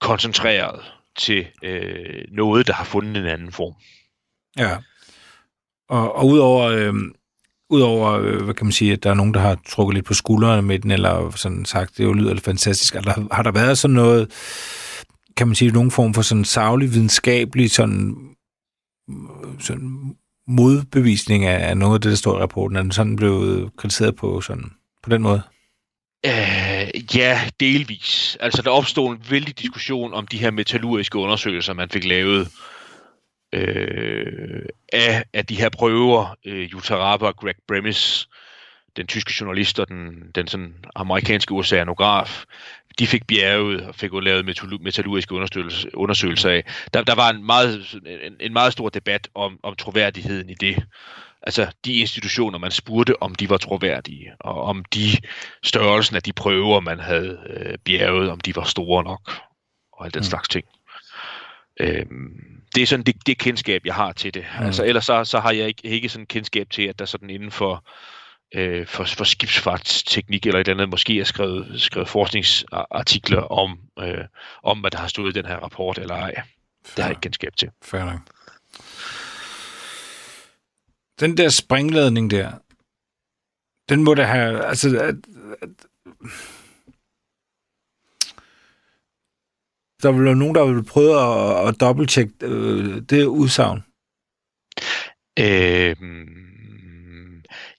koncentreret 0.00 0.92
til 1.18 1.46
øh, 1.62 2.24
noget, 2.32 2.66
der 2.66 2.72
har 2.72 2.84
fundet 2.84 3.16
en 3.16 3.26
anden 3.26 3.52
form. 3.52 3.74
Ja. 4.58 4.78
Og, 5.88 6.16
og 6.16 6.26
udover, 6.26 6.64
øh, 6.64 6.94
udover, 7.70 8.12
øh, 8.12 8.42
hvad 8.44 8.54
kan 8.54 8.66
man 8.66 8.72
sige, 8.72 8.92
at 8.92 9.02
der 9.02 9.10
er 9.10 9.14
nogen, 9.14 9.34
der 9.34 9.40
har 9.40 9.58
trukket 9.68 9.94
lidt 9.94 10.06
på 10.06 10.14
skuldrene 10.14 10.62
med 10.62 10.78
den, 10.78 10.90
eller 10.90 11.30
sådan 11.30 11.64
sagt, 11.64 11.96
det 11.96 12.04
jo 12.04 12.12
lyder 12.12 12.32
lidt 12.32 12.44
fantastisk. 12.44 12.94
Eller 12.94 13.34
har 13.34 13.42
der 13.42 13.52
været 13.52 13.78
sådan 13.78 13.94
noget, 13.94 14.30
kan 15.36 15.48
man 15.48 15.54
sige, 15.54 15.70
nogen 15.70 15.90
form 15.90 16.14
for 16.14 16.22
sådan 16.22 16.44
savlig, 16.44 16.94
videnskabelig 16.94 17.70
sådan, 17.70 18.16
sådan 19.58 20.16
modbevisning 20.46 21.44
af, 21.44 21.68
af 21.68 21.76
noget 21.76 21.94
af 21.94 22.00
det, 22.00 22.10
der 22.10 22.16
står 22.16 22.38
i 22.38 22.42
rapporten? 22.42 22.76
Er 22.76 22.82
den 22.82 22.92
sådan 22.92 23.16
blevet 23.16 23.76
kritiseret 23.76 24.16
på, 24.16 24.40
sådan, 24.40 24.72
på 25.02 25.10
den 25.10 25.22
måde? 25.22 25.42
Øh, 26.26 27.16
ja, 27.16 27.40
delvis. 27.60 28.36
Altså, 28.40 28.62
der 28.62 28.70
opstod 28.70 29.12
en 29.12 29.24
vældig 29.30 29.58
diskussion 29.58 30.14
om 30.14 30.26
de 30.26 30.38
her 30.38 30.50
metallurgiske 30.50 31.18
undersøgelser, 31.18 31.72
man 31.72 31.90
fik 31.90 32.04
lavet 32.04 32.48
øh, 33.52 34.62
af, 34.92 35.24
af 35.32 35.46
de 35.46 35.56
her 35.56 35.68
prøver. 35.68 36.36
Øh, 36.44 36.72
Jutta 36.72 36.96
Rabe 36.96 37.26
og 37.26 37.36
Greg 37.36 37.54
Bremis, 37.68 38.28
den 38.96 39.06
tyske 39.06 39.32
journalist 39.40 39.80
og 39.80 39.88
den, 39.88 40.30
den 40.34 40.46
sådan 40.46 40.74
amerikanske 40.94 41.54
oceanograf, 41.54 42.44
de 42.98 43.06
fik 43.06 43.26
bjerget 43.26 43.80
og 43.80 43.94
fik 43.94 44.10
lavet 44.12 44.44
metallurgiske 44.80 45.34
undersøgelser 45.94 46.50
af. 46.50 46.64
Der, 46.94 47.02
der 47.02 47.14
var 47.14 47.30
en 47.30 47.46
meget, 47.46 48.00
en, 48.06 48.36
en 48.40 48.52
meget 48.52 48.72
stor 48.72 48.88
debat 48.88 49.28
om, 49.34 49.60
om 49.62 49.74
troværdigheden 49.74 50.50
i 50.50 50.54
det 50.54 50.84
altså 51.42 51.72
de 51.84 51.94
institutioner, 51.94 52.58
man 52.58 52.70
spurgte, 52.70 53.22
om 53.22 53.34
de 53.34 53.50
var 53.50 53.56
troværdige, 53.56 54.32
og 54.40 54.62
om 54.62 54.84
de 54.84 55.08
størrelsen 55.62 56.16
af 56.16 56.22
de 56.22 56.32
prøver, 56.32 56.80
man 56.80 57.00
havde 57.00 57.38
øh, 57.50 57.78
bjerget, 57.78 58.30
om 58.30 58.40
de 58.40 58.56
var 58.56 58.64
store 58.64 59.04
nok, 59.04 59.32
og 59.92 60.04
alt 60.04 60.14
den 60.14 60.20
mm. 60.20 60.24
slags 60.24 60.48
ting. 60.48 60.64
Øhm, 61.80 62.60
det 62.74 62.82
er 62.82 62.86
sådan 62.86 63.04
det, 63.04 63.26
det 63.26 63.38
kendskab, 63.38 63.82
jeg 63.84 63.94
har 63.94 64.12
til 64.12 64.34
det. 64.34 64.44
Mm. 64.58 64.66
Altså, 64.66 64.84
ellers 64.84 65.04
så, 65.04 65.24
så 65.24 65.40
har 65.40 65.52
jeg 65.52 65.68
ikke, 65.68 65.84
ikke 65.84 66.08
sådan 66.08 66.26
kendskab 66.26 66.70
til, 66.70 66.82
at 66.82 66.98
der 66.98 67.04
sådan 67.04 67.30
inden 67.30 67.50
for, 67.50 67.84
øh, 68.54 68.86
for, 68.86 69.04
for 69.04 69.24
skibsfartsteknik 69.24 70.46
eller 70.46 70.60
et 70.60 70.68
eller 70.68 70.82
andet, 70.82 70.90
måske 70.90 71.20
er 71.20 71.24
skrevet, 71.24 71.80
skrevet 71.80 72.08
forskningsartikler 72.08 73.42
om, 73.42 73.78
øh, 73.98 74.24
om, 74.62 74.80
hvad 74.80 74.90
der 74.90 74.98
har 74.98 75.08
stået 75.08 75.36
i 75.36 75.38
den 75.38 75.46
her 75.46 75.56
rapport 75.56 75.98
eller 75.98 76.14
ej. 76.14 76.34
Fair. 76.34 76.94
Det 76.94 77.02
har 77.02 77.08
jeg 77.08 77.10
ikke 77.10 77.20
kendskab 77.20 77.56
til. 77.56 77.70
Fair 77.82 78.04
nok. 78.04 78.20
Den 81.20 81.36
der 81.36 81.48
springladning 81.48 82.30
der, 82.30 82.50
den 83.88 84.04
må 84.04 84.14
da 84.14 84.22
have, 84.22 84.64
altså, 84.64 84.98
at, 84.98 85.14
at, 85.62 85.68
der 90.02 90.12
vil 90.12 90.24
være 90.24 90.36
nogen, 90.36 90.54
der 90.54 90.64
vil 90.72 90.84
prøve 90.84 91.14
at, 91.20 91.68
at 91.68 91.80
dobbelttjekke 91.80 92.32
øh, 92.42 93.02
det 93.10 93.24
udsagn. 93.24 93.82
Øh, 95.38 95.96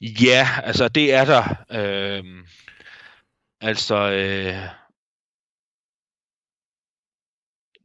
ja, 0.01 0.47
altså 0.63 0.87
det 0.87 1.13
er 1.13 1.25
der. 1.25 1.43
Øh, 1.71 2.23
altså, 3.61 3.95
øh, 3.95 4.80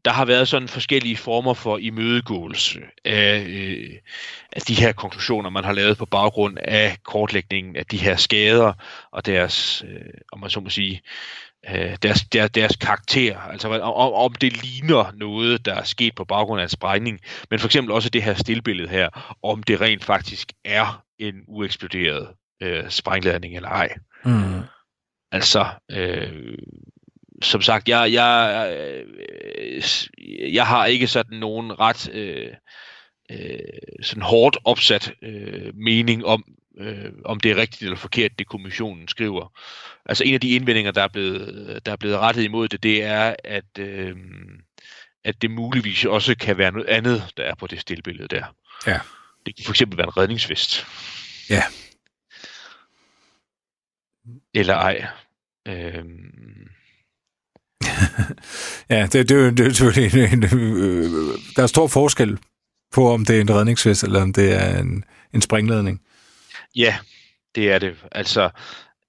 der 0.07 0.13
har 0.13 0.25
været 0.25 0.49
sådan 0.49 0.69
forskellige 0.69 1.17
former 1.17 1.55
for 1.55 1.79
imødegåelse 1.79 2.81
af, 3.05 3.47
øh, 3.49 3.91
af 4.53 4.61
de 4.61 4.75
her 4.75 4.93
konklusioner, 4.93 5.51
man 5.51 5.65
har 5.65 5.73
lavet 5.73 5.99
på 5.99 6.07
baggrund 6.07 6.59
af 6.59 6.97
kortlægningen 7.05 7.77
af 7.77 7.87
de 7.87 7.97
her 7.97 8.17
skader 8.17 8.73
og 9.13 9.27
deres, 9.27 9.85
øh, 9.89 10.01
om 10.33 10.41
man 10.41 10.51
så 10.51 10.61
må 10.61 10.71
sige, 10.71 11.03
øh, 11.71 11.97
deres, 12.03 12.25
deres, 12.33 12.51
deres 12.51 12.77
karakter. 12.77 13.39
Altså 13.39 13.69
om, 13.69 14.13
om 14.13 14.33
det 14.33 14.63
ligner 14.63 15.13
noget, 15.15 15.65
der 15.67 15.75
er 15.75 15.85
sket 15.85 16.15
på 16.15 16.25
baggrund 16.25 16.61
af 16.61 16.65
en 16.65 16.71
sprængning, 16.71 17.21
men 17.51 17.59
for 17.59 17.67
eksempel 17.67 17.93
også 17.93 18.09
det 18.09 18.23
her 18.23 18.35
stillbillede 18.35 18.89
her, 18.89 19.37
om 19.43 19.63
det 19.63 19.81
rent 19.81 20.05
faktisk 20.05 20.53
er 20.65 21.03
en 21.19 21.35
ueksploderet 21.49 22.29
øh, 22.63 22.91
sprængladning 22.91 23.57
eller 23.57 23.69
ej. 23.69 23.95
Mm. 24.25 24.63
Altså, 25.33 25.67
øh, 25.91 26.59
som 27.43 27.63
sagt, 27.63 27.89
jeg, 27.89 28.13
jeg, 28.13 28.67
øh, 28.79 30.55
jeg 30.55 30.67
har 30.67 30.87
ikke 30.87 31.07
sådan 31.07 31.39
nogen 31.39 31.81
ret 31.81 32.09
øh, 32.13 32.53
øh, 33.31 33.59
sådan 34.03 34.23
hårdt 34.23 34.57
opsat 34.65 35.15
øh, 35.23 35.75
mening 35.75 36.25
om, 36.25 36.45
øh, 36.79 37.13
om 37.25 37.41
det 37.41 37.51
er 37.51 37.57
rigtigt 37.57 37.83
eller 37.83 37.97
forkert, 37.97 38.39
det 38.39 38.47
kommissionen 38.47 39.09
skriver. 39.09 39.53
Altså 40.07 40.25
en 40.25 40.35
af 40.35 40.41
de 40.41 40.51
indvendinger, 40.51 40.93
der 40.93 41.03
er 41.03 41.09
blevet, 41.09 41.87
der 41.87 41.93
er 41.93 41.97
blevet 41.97 42.19
rettet 42.19 42.43
imod 42.43 42.69
det, 42.69 42.83
det 42.83 43.03
er, 43.03 43.37
at, 43.45 43.79
øh, 43.79 44.17
at 45.25 45.43
det 45.43 45.51
muligvis 45.51 46.05
også 46.05 46.37
kan 46.37 46.59
være 46.59 46.73
noget 46.73 46.89
andet, 46.89 47.33
der 47.37 47.43
er 47.43 47.55
på 47.55 47.67
det 47.67 47.81
stillbillede 47.81 48.29
der. 48.29 48.45
Ja. 48.87 49.01
Det 49.47 49.57
kan 49.57 49.65
for 49.65 49.73
eksempel 49.73 49.99
være 49.99 50.07
en 50.07 50.17
redningsvest. 50.17 50.87
Ja. 51.51 51.63
Eller 54.55 54.75
ej. 54.75 55.07
Øh, 55.69 56.05
ja, 58.91 59.07
det, 59.13 59.29
det, 59.29 59.59
det, 59.59 59.79
det, 59.79 60.13
det, 60.13 60.33
en, 60.33 60.43
der 61.57 61.63
er 61.63 61.67
stor 61.67 61.87
forskel 61.87 62.39
på, 62.93 63.09
om 63.09 63.25
det 63.25 63.37
er 63.37 63.41
en 63.41 63.51
redningsvest, 63.51 64.05
eller 64.05 64.23
om 64.23 64.33
det 64.33 64.63
er 64.63 64.81
en, 64.81 65.05
en 65.35 65.43
springladning. 65.43 66.01
Ja, 66.77 66.97
det 67.55 67.73
er 67.73 67.79
det. 67.79 67.95
Altså, 68.13 68.51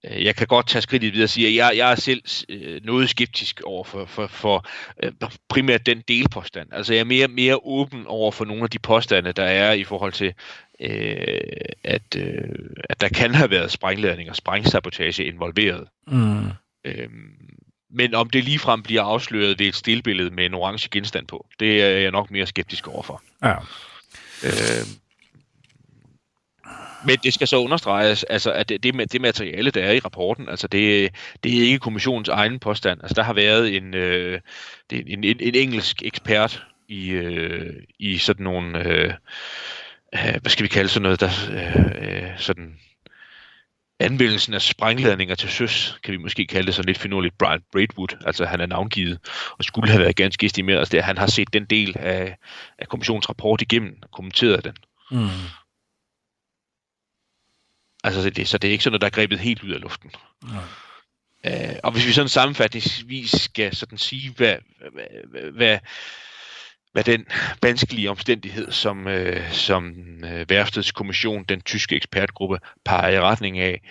øh, 0.05 0.25
jeg 0.25 0.35
kan 0.35 0.47
godt 0.47 0.67
tage 0.67 0.81
skridtet 0.81 1.13
videre 1.13 1.25
og 1.25 1.29
sige, 1.29 1.47
at 1.47 1.55
jeg, 1.55 1.77
jeg 1.77 1.91
er 1.91 1.95
selv 1.95 2.21
øh, 2.49 2.81
noget 2.83 3.09
skeptisk 3.09 3.61
over 3.61 3.83
for, 3.83 4.05
for, 4.05 4.27
for 4.27 4.67
øh, 5.03 5.11
primært 5.49 5.85
den 5.85 6.03
delpåstand. 6.07 6.69
Altså, 6.71 6.93
jeg 6.93 6.99
er 6.99 7.05
mere, 7.05 7.27
mere 7.27 7.59
åben 7.63 8.05
over 8.07 8.31
for 8.31 8.45
nogle 8.45 8.63
af 8.63 8.69
de 8.69 8.79
påstande, 8.79 9.31
der 9.31 9.45
er 9.45 9.73
i 9.73 9.83
forhold 9.83 10.13
til, 10.13 10.33
øh, 10.81 11.41
at, 11.83 12.15
øh, 12.17 12.49
at 12.89 13.01
der 13.01 13.09
kan 13.09 13.35
have 13.35 13.49
været 13.49 13.71
sprængladning 13.71 14.29
og 14.29 14.35
sprængsabotage 14.35 15.23
involveret. 15.23 15.87
Mm. 16.07 16.51
Øhm, 16.85 17.47
men 17.89 18.15
om 18.15 18.29
det 18.29 18.43
ligefrem 18.43 18.83
bliver 18.83 19.03
afsløret 19.03 19.59
ved 19.59 19.67
et 19.67 19.75
stillbillede 19.75 20.29
med 20.29 20.45
en 20.45 20.53
orange 20.53 20.89
genstand 20.91 21.27
på, 21.27 21.47
det 21.59 21.83
er 21.83 21.87
jeg 21.87 22.11
nok 22.11 22.31
mere 22.31 22.45
skeptisk 22.45 22.87
overfor. 22.87 23.21
Ja. 23.43 23.55
Øh, 24.43 24.87
men 27.05 27.17
det 27.23 27.33
skal 27.33 27.47
så 27.47 27.57
understreges, 27.57 28.23
altså, 28.23 28.51
at 28.51 28.69
det, 28.69 28.83
det, 28.83 29.11
det 29.11 29.21
materiale, 29.21 29.71
der 29.71 29.83
er 29.83 29.91
i 29.91 29.99
rapporten, 29.99 30.49
altså 30.49 30.67
det, 30.67 31.09
det 31.43 31.57
er 31.57 31.61
ikke 31.61 31.79
kommissionens 31.79 32.29
egen 32.29 32.59
påstand. 32.59 32.99
Altså, 33.01 33.13
der 33.13 33.23
har 33.23 33.33
været 33.33 33.75
en, 33.75 33.93
øh, 33.93 34.39
en, 34.91 35.23
en, 35.23 35.37
en 35.39 35.55
engelsk 35.55 36.03
ekspert 36.05 36.63
i, 36.87 37.09
øh, 37.09 37.73
i 37.99 38.17
sådan 38.17 38.43
nogle, 38.43 38.87
øh, 38.87 39.13
hvad 40.11 40.49
skal 40.49 40.63
vi 40.63 40.67
kalde 40.67 40.89
sådan 40.89 41.01
noget, 41.01 41.19
der 41.19 41.29
øh, 42.01 42.29
sådan 42.37 42.79
anvendelsen 43.99 44.53
af 44.53 44.61
sprængladninger 44.61 45.35
til 45.35 45.49
søs, 45.49 45.99
kan 46.03 46.11
vi 46.11 46.17
måske 46.17 46.45
kalde 46.45 46.65
det 46.65 46.75
sådan 46.75 46.87
lidt 46.87 46.97
finurligt, 46.97 47.37
Brian 47.37 47.61
Braidwood, 47.71 48.23
altså 48.25 48.45
han 48.45 48.61
er 48.61 48.65
navngivet, 48.65 49.19
og 49.57 49.63
skulle 49.63 49.89
have 49.89 50.01
været 50.01 50.15
ganske 50.15 50.45
estimeret, 50.45 50.79
altså 50.79 50.91
det, 50.91 51.03
han 51.03 51.17
har 51.17 51.27
set 51.27 51.53
den 51.53 51.65
del 51.65 51.95
af, 51.99 52.37
af 52.79 52.87
kommissionsrapport 52.87 53.61
igennem, 53.61 53.97
og 54.01 54.11
kommenteret 54.11 54.63
den. 54.63 54.73
Mm. 55.11 55.29
Altså, 58.03 58.29
det, 58.29 58.47
så 58.47 58.57
det 58.57 58.67
er 58.67 58.71
ikke 58.71 58.83
sådan 58.83 58.91
noget, 58.91 59.01
der 59.01 59.07
er 59.07 59.21
grebet 59.21 59.39
helt 59.39 59.63
ud 59.63 59.71
af 59.71 59.81
luften. 59.81 60.11
Mm. 60.43 60.49
Uh, 61.47 61.75
og 61.83 61.91
hvis 61.91 62.07
vi 62.07 62.11
sådan 62.11 62.29
sammenfatningsvis 62.29 63.31
skal 63.31 63.75
sådan 63.75 63.97
sige, 63.97 64.33
hvad, 64.33 64.55
hvad, 64.91 65.51
hvad, 65.51 65.79
hvad 66.97 67.03
den 67.03 67.25
vanskelige 67.61 68.09
omstændighed, 68.09 68.71
som, 68.71 69.07
øh, 69.07 69.51
som 69.51 69.93
øh, 70.23 70.49
værftets 70.49 70.91
kommission, 70.91 71.43
den 71.43 71.61
tyske 71.61 71.95
ekspertgruppe, 71.95 72.59
peger 72.85 73.09
i 73.09 73.19
retning 73.19 73.59
af, 73.59 73.81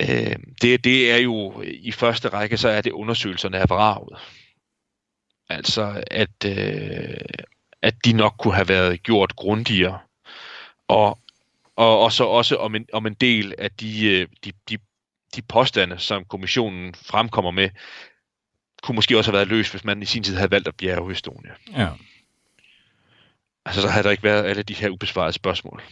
øh, 0.00 0.36
det, 0.62 0.84
det 0.84 1.12
er 1.12 1.16
jo 1.16 1.62
i 1.62 1.92
første 1.92 2.28
række, 2.28 2.56
så 2.56 2.68
er 2.68 2.80
det 2.80 2.92
undersøgelserne 2.92 3.58
af 3.58 3.70
vraget. 3.70 4.18
Altså, 5.48 6.04
at, 6.10 6.44
øh, 6.46 7.44
at 7.82 7.94
de 8.04 8.12
nok 8.12 8.34
kunne 8.38 8.54
have 8.54 8.68
været 8.68 9.02
gjort 9.02 9.36
grundigere. 9.36 9.98
Og, 10.88 11.18
og, 11.76 12.00
og 12.00 12.12
så 12.12 12.24
også 12.24 12.56
om 12.56 12.74
en, 12.74 12.86
om 12.92 13.06
en 13.06 13.14
del 13.14 13.54
af 13.58 13.70
de, 13.70 14.06
øh, 14.06 14.28
de, 14.44 14.52
de, 14.70 14.78
de 15.36 15.42
påstande, 15.42 15.98
som 15.98 16.24
kommissionen 16.24 16.94
fremkommer 16.94 17.50
med, 17.50 17.70
kunne 18.82 18.94
måske 18.94 19.18
også 19.18 19.30
have 19.30 19.36
været 19.36 19.48
løst, 19.48 19.70
hvis 19.70 19.84
man 19.84 20.02
i 20.02 20.06
sin 20.06 20.22
tid 20.22 20.36
havde 20.36 20.50
valgt 20.50 20.68
at 20.68 20.76
bjerge 20.76 21.12
Estonia. 21.12 21.52
Ja. 21.76 21.88
Altså, 23.66 23.82
så 23.82 23.88
havde 23.88 24.04
der 24.04 24.10
ikke 24.10 24.22
været 24.22 24.44
alle 24.44 24.62
de 24.62 24.74
her 24.74 24.90
ubesvarede 24.90 25.32
spørgsmål. 25.32 25.82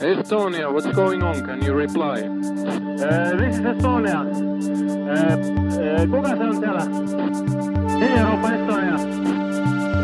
Estonia, 0.00 0.68
what's 0.68 0.92
going 0.92 1.22
on? 1.22 1.34
Can 1.46 1.62
you 1.66 1.72
reply? 1.74 2.16
Uh, 3.06 3.32
this 3.40 3.58
is 3.58 3.64
Estonia. 3.64 4.20
Uh, 4.20 5.34
uh, 5.82 6.06
kuka 6.12 6.28
se 6.36 6.44
on 6.44 6.56
siellä? 6.62 6.82
Europa 8.20 8.48
Estonia. 8.56 8.96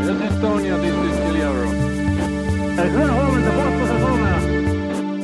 Yes, 0.07 0.33
Estonia, 0.33 0.77
this 0.79 0.95
is 0.95 1.17
Kiliaro. 1.27 1.63
Uh, 1.63 1.73
hyvää 2.93 3.13
huomenta, 3.13 3.51
puhutko 3.51 3.87
se 3.87 3.99
Suomea? 4.01 4.39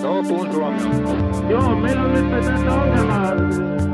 Joo, 0.02 0.22
puhun 0.22 0.52
suomea. 0.52 1.50
Joo, 1.50 1.74
meillä 1.76 2.02
on 2.02 2.12
nyt 2.14 2.30
tässä 2.30 2.72
ongelma. 2.74 3.77